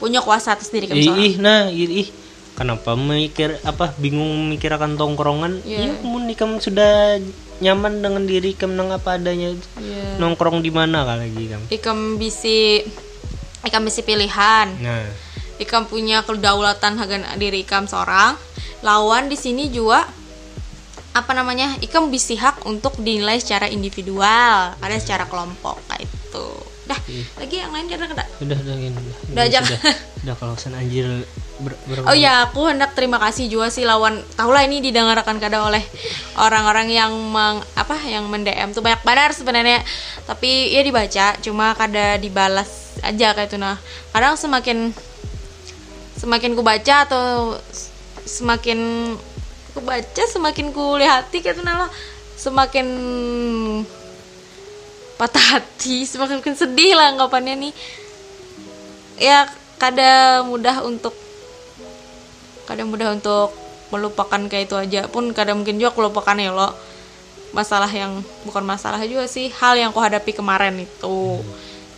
punya 0.00 0.24
kuasa 0.24 0.56
atas 0.56 0.72
diri 0.72 0.88
kamu 0.88 1.04
Ih, 1.04 1.34
nah, 1.36 1.68
ih, 1.68 2.06
ih. 2.06 2.08
Kenapa 2.56 2.98
mikir 2.98 3.60
apa 3.62 3.94
bingung 4.02 4.34
memikirkan 4.34 4.98
tongkrongan? 4.98 5.62
Iya. 5.62 5.94
Iya, 5.94 6.02
mun 6.02 6.26
ikam 6.26 6.58
sudah 6.58 7.22
nyaman 7.58 8.00
dengan 8.02 8.22
diri 8.22 8.54
ikam 8.54 8.74
nang 8.78 8.94
apa 8.94 9.18
adanya. 9.18 9.54
Iya. 9.78 10.22
Nongkrong 10.22 10.62
di 10.62 10.70
mana 10.70 11.02
kali 11.02 11.26
lagi 11.26 11.40
ikam? 11.50 11.62
ikam 11.68 11.98
bisi 12.16 12.82
ikam 13.66 13.82
bisi 13.82 14.00
pilihan 14.06 14.70
Nah, 14.78 15.04
ikam 15.58 15.90
punya 15.90 16.22
kedaulatan 16.22 16.94
harga 16.96 17.34
diri 17.34 17.66
ikam 17.66 17.90
seorang 17.90 18.38
lawan 18.86 19.26
di 19.26 19.34
sini 19.34 19.66
juga 19.74 20.06
apa 21.18 21.34
namanya 21.34 21.74
ikam 21.82 22.14
bisi 22.14 22.38
hak 22.38 22.62
untuk 22.62 22.94
dinilai 23.02 23.42
secara 23.42 23.66
individual 23.66 24.78
ada 24.78 24.96
secara 25.02 25.26
kelompok 25.26 25.82
kayak 25.90 26.06
itu 26.06 26.48
dah 26.88 27.00
lagi 27.36 27.56
yang 27.60 27.68
lain 27.68 27.86
kira 27.86 28.08
udah 28.08 28.26
udah 28.40 28.58
gini, 28.80 28.96
udah. 28.96 29.14
Udah 29.28 29.44
aja. 29.44 29.60
Udah, 29.60 29.80
udah 30.24 30.34
kalau 30.40 30.54
sen 30.56 30.72
anjir 30.72 31.04
ber, 31.60 31.76
ber- 31.84 32.08
Oh 32.08 32.16
ya, 32.16 32.48
aku 32.48 32.64
hendak 32.64 32.96
terima 32.96 33.20
kasih 33.20 33.52
juga 33.52 33.68
sih 33.68 33.84
lawan 33.84 34.24
tahulah 34.40 34.64
ini 34.64 34.80
didengarkan 34.80 35.36
kada 35.36 35.60
oleh 35.60 35.84
orang-orang 36.40 36.88
yang 36.88 37.12
meng, 37.12 37.60
apa 37.76 37.94
yang 38.08 38.24
mendm 38.32 38.72
tuh 38.72 38.80
banyak 38.80 39.04
benar 39.04 39.36
sebenarnya. 39.36 39.84
Tapi 40.24 40.72
ya 40.72 40.80
dibaca, 40.80 41.36
cuma 41.44 41.76
kada 41.76 42.16
dibalas 42.16 42.96
aja 43.04 43.36
kayak 43.36 43.52
itu 43.52 43.60
nah. 43.60 43.76
Kadang 44.10 44.40
semakin 44.40 44.96
semakin 46.18 46.56
ku 46.56 46.64
baca 46.64 47.06
atau 47.06 47.54
semakin 48.24 48.78
ku 49.76 49.80
baca 49.84 50.22
semakin 50.26 50.74
ku 50.74 50.98
lihati 50.98 51.38
kayak 51.44 51.60
itu 51.60 51.62
nah 51.62 51.86
semakin 52.38 52.86
patah 55.18 55.58
hati, 55.58 56.06
semakin 56.06 56.40
sedih 56.54 56.94
lah 56.94 57.10
anggapannya 57.10 57.68
nih. 57.68 57.72
Ya 59.18 59.50
kada 59.82 60.46
mudah 60.46 60.86
untuk 60.86 61.12
kadang 62.70 62.94
mudah 62.94 63.18
untuk 63.18 63.50
melupakan 63.90 64.38
kayak 64.46 64.70
itu 64.70 64.76
aja. 64.78 65.00
Pun 65.10 65.34
kadang 65.34 65.60
mungkin 65.60 65.82
juga 65.82 65.90
aku 65.90 66.06
lupakan 66.06 66.38
ya 66.38 66.54
lo. 66.54 66.70
Masalah 67.50 67.90
yang 67.90 68.22
bukan 68.44 68.62
masalah 68.62 69.02
juga 69.08 69.26
sih 69.26 69.50
hal 69.58 69.74
yang 69.74 69.90
aku 69.90 69.98
hadapi 69.98 70.36
kemarin 70.36 70.78
itu. 70.78 71.42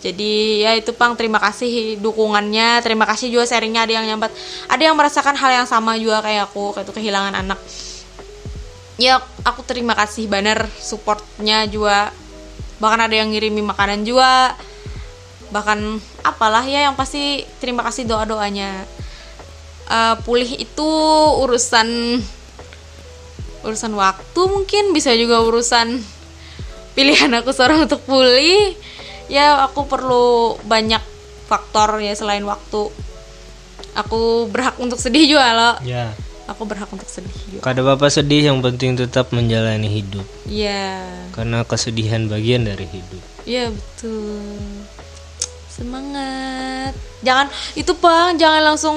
Jadi 0.00 0.64
ya 0.64 0.72
itu 0.72 0.96
pang 0.96 1.12
terima 1.12 1.36
kasih 1.36 2.00
dukungannya. 2.00 2.80
Terima 2.80 3.04
kasih 3.04 3.28
juga 3.28 3.44
sharingnya 3.44 3.84
ada 3.84 3.92
yang 4.00 4.06
nyambat. 4.08 4.32
Ada 4.70 4.82
yang 4.88 4.96
merasakan 4.96 5.36
hal 5.36 5.50
yang 5.60 5.66
sama 5.68 5.98
juga 6.00 6.24
kayak 6.24 6.48
aku 6.48 6.72
kayak 6.72 6.88
itu 6.88 6.92
kehilangan 6.96 7.34
anak. 7.36 7.60
Ya 8.96 9.20
aku 9.44 9.60
terima 9.66 9.92
kasih 9.92 10.28
banner 10.28 10.68
supportnya 10.80 11.68
juga 11.68 12.12
bahkan 12.80 13.06
ada 13.06 13.14
yang 13.14 13.30
ngirimi 13.30 13.62
makanan 13.62 14.02
juga. 14.02 14.56
Bahkan 15.54 15.78
apalah 16.24 16.66
ya 16.66 16.90
yang 16.90 16.96
pasti 16.98 17.44
terima 17.62 17.84
kasih 17.86 18.06
doa 18.06 18.26
doanya 18.26 18.86
Eh, 19.90 20.14
pulih 20.22 20.46
itu 20.54 20.90
urusan 21.42 22.22
urusan 23.66 23.92
waktu 23.98 24.40
mungkin 24.46 24.94
bisa 24.94 25.10
juga 25.18 25.42
urusan 25.42 25.98
pilihan 26.94 27.34
aku 27.34 27.50
seorang 27.50 27.90
untuk 27.90 27.98
pulih. 28.06 28.78
Ya 29.26 29.66
aku 29.66 29.90
perlu 29.90 30.54
banyak 30.62 31.02
faktor 31.50 31.98
ya 31.98 32.14
selain 32.14 32.46
waktu. 32.46 32.86
Aku 33.98 34.46
berhak 34.46 34.78
untuk 34.78 35.02
sedih 35.02 35.34
juga 35.34 35.50
loh 35.50 35.74
Ya. 35.82 36.14
Aku 36.50 36.66
berhak 36.66 36.90
untuk 36.90 37.06
sedih 37.06 37.38
juga 37.46 37.62
Kada 37.62 37.80
bapak 37.86 38.10
sedih 38.10 38.50
yang 38.50 38.58
penting 38.58 38.98
tetap 38.98 39.30
menjalani 39.30 39.86
hidup. 39.86 40.26
Iya. 40.50 41.06
Karena 41.30 41.62
kesedihan 41.62 42.26
bagian 42.26 42.66
dari 42.66 42.84
hidup. 42.90 43.22
iya 43.46 43.70
betul. 43.70 44.42
Semangat. 45.70 46.92
Jangan 47.22 47.46
itu 47.78 47.92
bang 47.96 48.34
jangan 48.36 48.62
langsung 48.74 48.96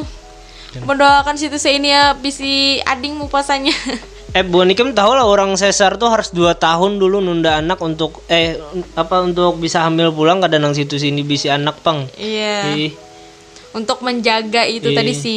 mendoakan 0.74 1.38
situ 1.38 1.54
ini 1.70 1.94
ya 1.94 2.18
bisi 2.18 2.82
ading 2.82 3.14
mupasanya 3.22 3.78
Eh 4.34 4.42
Bu 4.42 4.66
Nikem 4.66 4.98
tahu 4.98 5.14
lah 5.14 5.30
orang 5.30 5.54
sesar 5.54 6.02
tuh 6.02 6.10
harus 6.10 6.34
dua 6.34 6.58
tahun 6.58 6.98
dulu 6.98 7.22
nunda 7.22 7.62
anak 7.62 7.78
untuk 7.86 8.26
eh 8.26 8.58
apa 8.98 9.22
untuk 9.22 9.62
bisa 9.62 9.86
hamil 9.86 10.10
pulang 10.10 10.42
kadang 10.42 10.66
nang 10.66 10.74
situ 10.74 10.98
sini 10.98 11.22
bisa 11.22 11.54
anak 11.54 11.78
pang. 11.86 12.10
iya. 12.18 12.74
Ih, 12.74 12.98
untuk 13.74 14.02
menjaga 14.02 14.64
itu 14.64 14.90
Iya. 14.90 14.98
tadi 15.02 15.14
si 15.14 15.34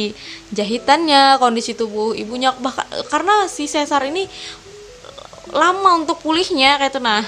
jahitannya 0.49 1.37
kondisi 1.37 1.73
tubuh 1.73 2.13
ibunya. 2.13 2.53
Bahkan 2.53 3.09
karena 3.09 3.45
si 3.45 3.65
sesar 3.65 4.05
ini 4.05 4.29
lama 5.49 5.97
untuk 5.97 6.19
pulihnya 6.19 6.77
kayak 6.77 6.93
itu. 6.93 7.01
Nah 7.01 7.23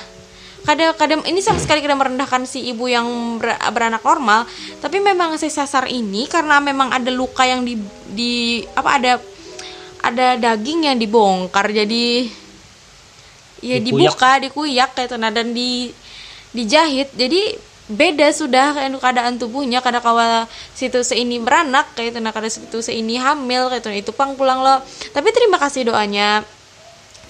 kadang 0.59 0.91
kadang 0.93 1.21
ini 1.23 1.39
sama 1.39 1.57
sekali 1.57 1.79
kadang 1.79 1.97
merendahkan 1.97 2.43
si 2.43 2.67
ibu 2.67 2.85
yang 2.85 3.07
ber- 3.37 3.57
beranak 3.71 4.03
normal. 4.03 4.45
Tapi 4.77 4.99
memang 4.99 5.33
si 5.35 5.47
sesar 5.47 5.87
ini 5.87 6.25
karena 6.25 6.59
memang 6.59 6.91
ada 6.91 7.09
luka 7.09 7.43
yang 7.43 7.63
di 7.63 7.73
di 8.05 8.33
apa 8.73 8.89
ada 8.95 9.13
ada 9.99 10.27
daging 10.37 10.87
yang 10.87 10.97
dibongkar. 10.97 11.71
Jadi 11.71 12.29
ya 13.59 13.75
Dikuyak. 13.75 14.13
dibuka 14.13 14.31
dikuyak 14.39 14.89
kayak 14.93 15.09
itu. 15.09 15.17
Nah 15.17 15.31
dan 15.31 15.51
di 15.51 15.89
dijahit. 16.51 17.11
Jadi 17.13 17.68
beda 17.89 18.29
sudah 18.29 18.77
keadaan 19.01 19.41
tubuhnya 19.41 19.81
kada 19.81 19.97
kawa 19.97 20.45
situ 20.77 21.01
seini 21.01 21.41
beranak 21.41 21.89
kayak 21.97 22.13
itu 22.13 22.19
nah 22.21 22.29
situ 22.45 22.85
seini 22.85 23.17
hamil 23.17 23.65
kayak 23.73 23.81
itu 23.81 23.89
itu 24.05 24.11
pang 24.13 24.37
pulang 24.37 24.61
lo. 24.61 24.77
Tapi 25.09 25.33
terima 25.33 25.57
kasih 25.57 25.89
doanya. 25.89 26.45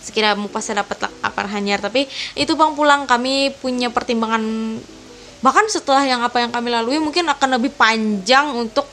Sekira 0.03 0.35
mau 0.35 0.51
pasti 0.51 0.75
dapat 0.75 1.07
apa 1.23 1.41
hanyar. 1.47 1.79
Tapi 1.79 2.03
itu 2.35 2.59
bang 2.59 2.75
pulang 2.75 3.07
kami 3.07 3.55
punya 3.63 3.87
pertimbangan 3.87 4.43
bahkan 5.39 5.63
setelah 5.71 6.03
yang 6.03 6.19
apa 6.19 6.43
yang 6.43 6.51
kami 6.51 6.67
lalui 6.67 6.99
mungkin 6.99 7.23
akan 7.31 7.55
lebih 7.55 7.71
panjang 7.79 8.51
untuk 8.51 8.83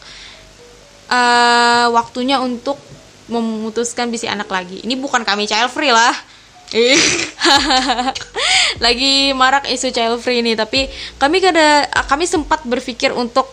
eh, 1.10 1.86
waktunya 1.90 2.38
untuk 2.38 2.78
memutuskan 3.26 4.06
bisi 4.06 4.30
anak 4.30 4.46
lagi. 4.46 4.86
Ini 4.86 4.94
bukan 5.02 5.26
kami 5.26 5.50
child 5.50 5.74
free 5.74 5.90
lah. 5.90 6.14
lagi 8.84 9.32
marak 9.32 9.64
isu 9.70 9.88
child 9.94 10.20
free 10.20 10.44
ini 10.44 10.52
tapi 10.52 10.90
kami 11.16 11.40
kada 11.40 11.88
kami 12.06 12.28
sempat 12.28 12.62
berpikir 12.68 13.16
untuk 13.16 13.48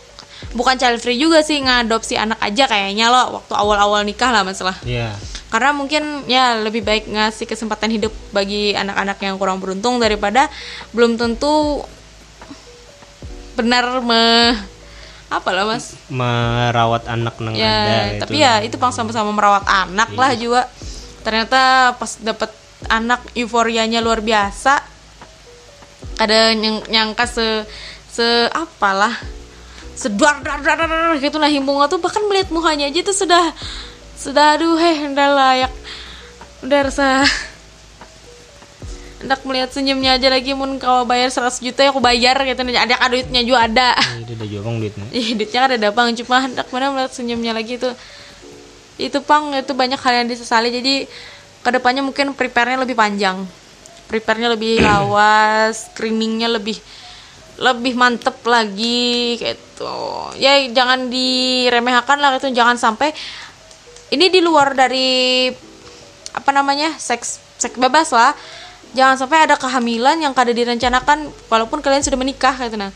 bukan 0.54 0.76
child 0.76 1.00
free 1.00 1.18
juga 1.18 1.42
sih 1.42 1.64
ngadopsi 1.64 2.20
anak 2.20 2.38
aja 2.44 2.68
kayaknya 2.68 3.10
loh 3.10 3.42
waktu 3.42 3.54
awal-awal 3.56 4.04
nikah 4.04 4.30
lah 4.30 4.46
masalah. 4.46 4.76
Ya. 4.84 5.16
karena 5.54 5.70
mungkin 5.70 6.26
ya 6.26 6.58
lebih 6.58 6.82
baik 6.82 7.14
ngasih 7.14 7.46
kesempatan 7.46 7.94
hidup 7.94 8.10
bagi 8.34 8.74
anak-anak 8.74 9.22
yang 9.22 9.38
kurang 9.38 9.62
beruntung 9.62 10.02
daripada 10.02 10.50
belum 10.98 11.14
tentu 11.14 11.86
benar 13.54 14.02
me 14.02 14.58
apa 15.30 15.50
lah 15.54 15.70
mas? 15.70 15.94
Merawat 16.10 17.06
anak 17.06 17.38
nang 17.38 17.54
ya 17.54 18.18
tapi 18.18 18.42
ya 18.42 18.66
itu 18.66 18.82
pang 18.82 18.90
sama-sama 18.90 19.30
merawat 19.30 19.62
anak 19.70 20.10
lah 20.18 20.34
juga 20.34 20.66
ternyata 21.22 21.94
pas 22.02 22.18
dapet 22.18 22.50
anak 22.90 23.24
euforianya 23.38 24.00
luar 24.04 24.20
biasa. 24.20 24.80
Ada 26.20 26.54
yang 26.54 26.84
nyangka 26.88 27.26
se 27.26 27.66
se 28.14 28.28
apalah 28.54 29.18
sedar 29.94 30.42
dar 30.42 30.60
dar 30.62 30.78
dar 30.78 30.90
dar 30.90 31.16
gitu. 31.18 31.38
Lah 31.38 31.50
himbungnya 31.50 31.90
tuh 31.90 32.02
bahkan 32.02 32.22
melihat 32.26 32.50
mukanya 32.50 32.90
aja 32.90 33.00
tuh 33.06 33.16
sudah 33.16 33.54
sudah 34.18 34.58
aduh 34.58 34.78
heh 34.78 35.10
udah 35.10 35.30
layak. 35.34 35.74
Udah 36.66 36.80
rasa. 36.90 37.08
Hendak 39.24 39.40
melihat 39.48 39.72
senyumnya 39.72 40.20
aja 40.20 40.28
lagi 40.28 40.52
mun 40.52 40.76
kau 40.84 41.08
bayar 41.08 41.32
100 41.32 41.64
juta 41.64 41.80
ya 41.80 41.96
aku 41.96 42.04
bayar 42.04 42.36
gitu. 42.44 42.60
Ada 42.60 43.00
ada 43.00 43.08
duitnya 43.08 43.42
juga 43.48 43.60
ada. 43.72 43.90
Itu 44.20 44.36
udah 44.36 44.48
jawab 44.52 44.84
duitnya. 44.84 45.06
Ih, 45.16 45.28
duitnya 45.40 45.60
kan 45.64 45.72
ada 45.80 45.90
bang. 45.96 46.08
Cuma 46.20 46.38
hendak 46.44 46.68
mana 46.76 46.92
melihat 46.92 47.12
senyumnya 47.16 47.56
lagi 47.56 47.80
itu 47.80 47.90
itu 49.00 49.18
pang 49.26 49.56
itu 49.56 49.74
banyak 49.74 49.98
hal 49.98 50.14
yang 50.24 50.28
disesali. 50.28 50.70
Jadi 50.70 51.08
ke 51.64 51.70
depannya 51.72 52.04
mungkin 52.04 52.36
prepare-nya 52.36 52.84
lebih 52.84 53.00
panjang. 53.00 53.48
Prepare-nya 54.12 54.52
lebih 54.52 54.84
lawas 54.88 55.90
screeningnya 55.96 56.52
lebih 56.52 56.78
lebih 57.58 57.96
mantep 57.96 58.44
lagi 58.44 59.40
gitu. 59.40 59.96
Ya 60.38 60.60
jangan 60.70 61.08
diremehkan 61.08 62.20
lah 62.20 62.36
itu 62.36 62.52
jangan 62.52 62.76
sampai 62.76 63.16
ini 64.12 64.30
di 64.30 64.44
luar 64.44 64.76
dari 64.76 65.50
apa 66.34 66.50
namanya 66.52 66.94
seks 67.00 67.40
seks 67.58 67.80
bebas 67.80 68.12
lah. 68.12 68.36
Jangan 68.94 69.26
sampai 69.26 69.50
ada 69.50 69.58
kehamilan 69.58 70.22
yang 70.22 70.38
kada 70.38 70.54
direncanakan 70.54 71.34
walaupun 71.50 71.82
kalian 71.82 72.06
sudah 72.06 72.20
menikah 72.20 72.54
gitu. 72.60 72.78
Nah 72.78 72.92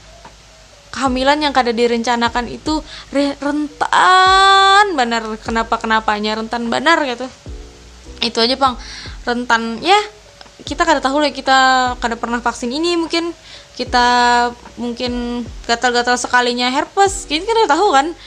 kehamilan 0.94 1.40
yang 1.42 1.54
kada 1.56 1.72
direncanakan 1.72 2.52
itu 2.52 2.84
re- 3.16 3.38
rentan 3.40 4.94
benar. 4.94 5.24
Kenapa 5.40 5.80
kenapanya 5.80 6.38
rentan 6.38 6.68
benar 6.68 7.02
gitu 7.08 7.26
itu 8.22 8.38
aja 8.42 8.56
bang. 8.58 8.74
Rentan 9.26 9.82
ya 9.84 9.98
kita 10.66 10.84
kada 10.84 10.98
tahu 10.98 11.22
lah 11.22 11.30
kita 11.30 11.58
kada 12.02 12.18
pernah 12.18 12.42
vaksin 12.42 12.74
ini 12.74 12.98
mungkin 12.98 13.30
kita 13.78 14.08
mungkin 14.82 15.46
gatal-gatal 15.70 16.18
sekalinya 16.18 16.74
herpes. 16.74 17.30
Kita 17.30 17.46
kada 17.46 17.70
tahu 17.70 17.94
kan? 17.94 18.18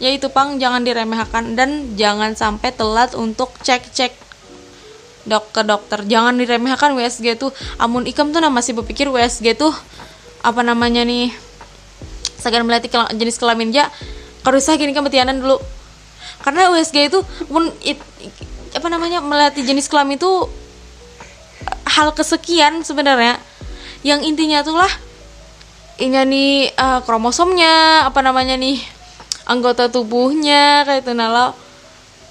Ya 0.00 0.10
itu 0.10 0.32
pang 0.32 0.56
jangan 0.56 0.82
diremehkan 0.82 1.54
dan 1.54 1.94
jangan 1.94 2.34
sampai 2.34 2.72
telat 2.74 3.12
untuk 3.14 3.52
cek-cek 3.60 4.16
dok 5.28 5.54
ke 5.54 5.62
dokter. 5.62 6.02
Jangan 6.08 6.34
diremehkan 6.40 6.96
WSG 6.96 7.38
tuh. 7.38 7.52
Amun 7.78 8.08
ikam 8.08 8.32
tuh 8.34 8.42
nah 8.42 8.50
masih 8.50 8.74
berpikir 8.74 9.06
WSG 9.06 9.54
tuh 9.54 9.70
apa 10.42 10.66
namanya 10.66 11.06
nih 11.06 11.30
segan 12.40 12.66
melatih 12.66 12.90
jenis 13.14 13.38
kelamin. 13.38 13.70
Ja 13.70 13.92
karusah 14.42 14.74
gini 14.74 14.90
kan 14.96 15.06
dulu. 15.38 15.60
Karena 16.42 16.74
USG 16.74 17.06
itu 17.06 17.22
pun 17.46 17.70
it- 17.86 18.02
apa 18.72 18.86
namanya 18.88 19.20
melatih 19.20 19.62
jenis 19.62 19.86
kelamin 19.86 20.16
itu 20.16 20.48
hal 21.86 22.12
kesekian 22.12 22.80
sebenarnya. 22.82 23.36
Yang 24.02 24.20
intinya 24.26 24.64
tuh 24.64 24.76
lah 24.76 24.92
ini 26.00 26.18
nih 26.18 26.52
eh, 26.72 27.00
kromosomnya 27.04 28.06
apa 28.08 28.18
namanya 28.24 28.58
nih 28.58 28.80
anggota 29.46 29.86
tubuhnya 29.86 30.82
kayak 30.82 31.04
itu 31.06 31.12
nala 31.12 31.52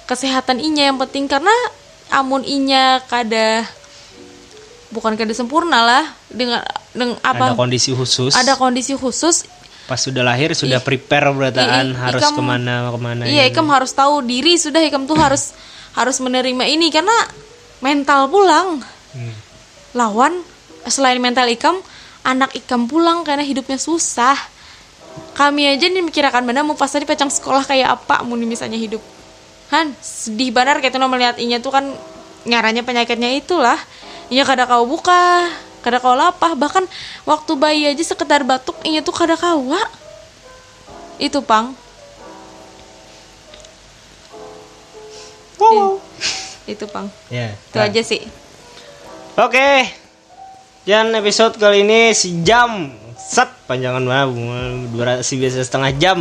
kesehatan 0.10 0.60
inya 0.60 0.90
yang 0.92 0.98
penting. 1.00 1.30
Karena 1.30 1.54
amun 2.12 2.44
inya 2.44 3.00
kada 3.08 3.64
bukan 4.92 5.16
kada 5.16 5.32
sempurna 5.32 5.80
lah 5.88 6.04
dengan 6.28 6.60
dengan 6.92 7.16
ada 7.24 7.56
apa 7.56 7.56
kondisi 7.56 7.96
khusus. 7.96 8.36
ada 8.36 8.60
kondisi 8.60 8.92
khusus. 9.00 9.48
Pas 9.88 9.96
sudah 10.00 10.24
lahir 10.24 10.52
sudah 10.52 10.80
prepare 10.84 11.32
berataan 11.32 11.96
harus 11.96 12.20
ikam- 12.24 12.36
ke 12.36 12.44
mana 12.44 12.92
ke 12.92 13.00
mana 13.00 13.24
iya 13.28 13.44
ikam 13.48 13.68
harus 13.68 13.92
tahu 13.92 14.24
diri 14.24 14.56
sudah 14.56 14.80
ikam 14.84 15.04
tuh 15.04 15.16
harus 15.16 15.52
harus 15.96 16.18
menerima 16.24 16.64
ini 16.68 16.88
karena 16.94 17.16
mental 17.84 18.30
pulang. 18.32 18.80
Hmm. 19.12 19.36
lawan 19.92 20.32
selain 20.88 21.20
mental 21.20 21.44
ikam 21.52 21.76
anak 22.24 22.56
ikam 22.56 22.88
pulang 22.88 23.28
karena 23.28 23.44
hidupnya 23.44 23.76
susah. 23.76 24.40
Kami 25.36 25.68
aja 25.68 25.92
nih 25.92 26.00
mikirkan 26.00 26.48
benar 26.48 26.64
mau 26.64 26.80
pas 26.80 26.88
tadi 26.88 27.04
pecang 27.04 27.28
sekolah 27.28 27.68
kayak 27.68 28.00
apa 28.00 28.24
mau 28.24 28.40
misalnya 28.40 28.80
hidup? 28.80 29.04
Kan 29.68 29.92
sedih 30.00 30.56
benar 30.56 30.80
kayak 30.80 30.96
tuh 30.96 31.04
melihat 31.12 31.36
inya 31.44 31.60
tuh 31.60 31.76
kan 31.76 31.92
ngaranya 32.48 32.88
penyakitnya 32.88 33.36
itulah. 33.36 33.76
Inya 34.32 34.48
kada 34.48 34.64
kau 34.64 34.88
buka 34.88 35.52
kada 35.82 35.98
kau 35.98 36.14
lapah 36.14 36.54
bahkan 36.54 36.86
waktu 37.26 37.52
bayi 37.58 37.84
aja 37.90 38.06
sekedar 38.06 38.46
batuk 38.46 38.78
inya 38.86 39.02
tuh 39.02 39.12
kada 39.12 39.34
kawa 39.34 39.82
itu 41.18 41.42
pang 41.42 41.74
itu 46.74 46.86
pang. 46.90 47.08
Ya 47.30 47.54
itu 47.54 47.78
aja 47.78 48.02
sih. 48.02 48.22
Oke, 49.40 49.88
dan 50.84 51.14
episode 51.14 51.56
kali 51.62 51.86
ini 51.86 52.10
sejam 52.12 52.92
set 53.32 53.48
panjangan 53.64 54.04
mana 54.04 54.26
durasi 54.92 55.40
biasa 55.40 55.64
setengah 55.64 55.92
jam. 56.02 56.18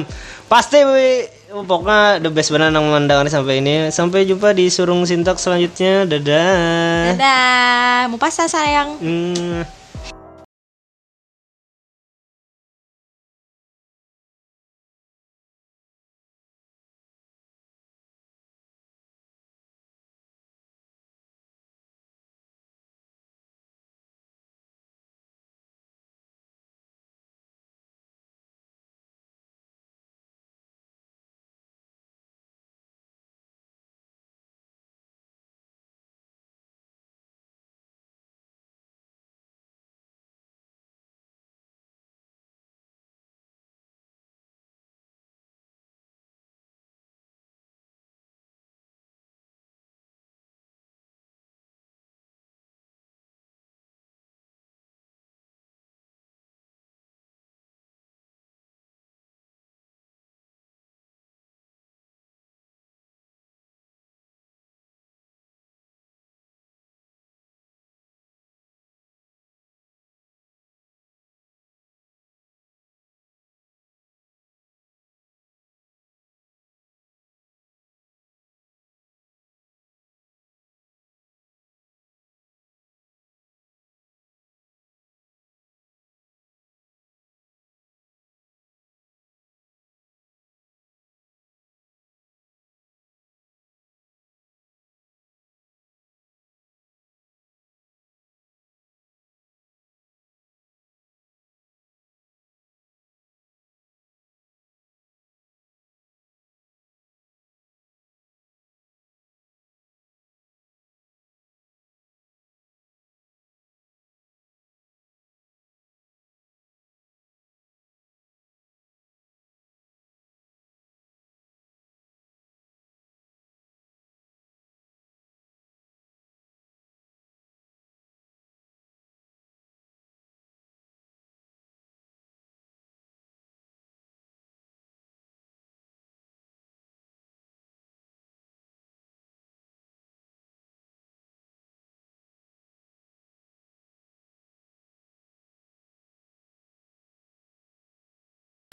Pasti 0.47 0.85
we, 0.87 1.27
pokoknya 1.51 2.23
the 2.23 2.31
best 2.31 2.55
banget 2.55 2.77
yang 2.77 2.87
memandangan 2.87 3.27
sampai 3.27 3.65
ini. 3.65 3.89
Sampai 3.91 4.29
jumpa 4.29 4.55
di 4.55 4.71
surung 4.71 5.03
sintak 5.09 5.43
selanjutnya. 5.43 6.07
Dadah. 6.07 7.17
Dadah. 7.17 7.99
Mau 8.13 8.19
pasah 8.21 8.47
sayang. 8.47 9.01
Hmm. 9.01 9.80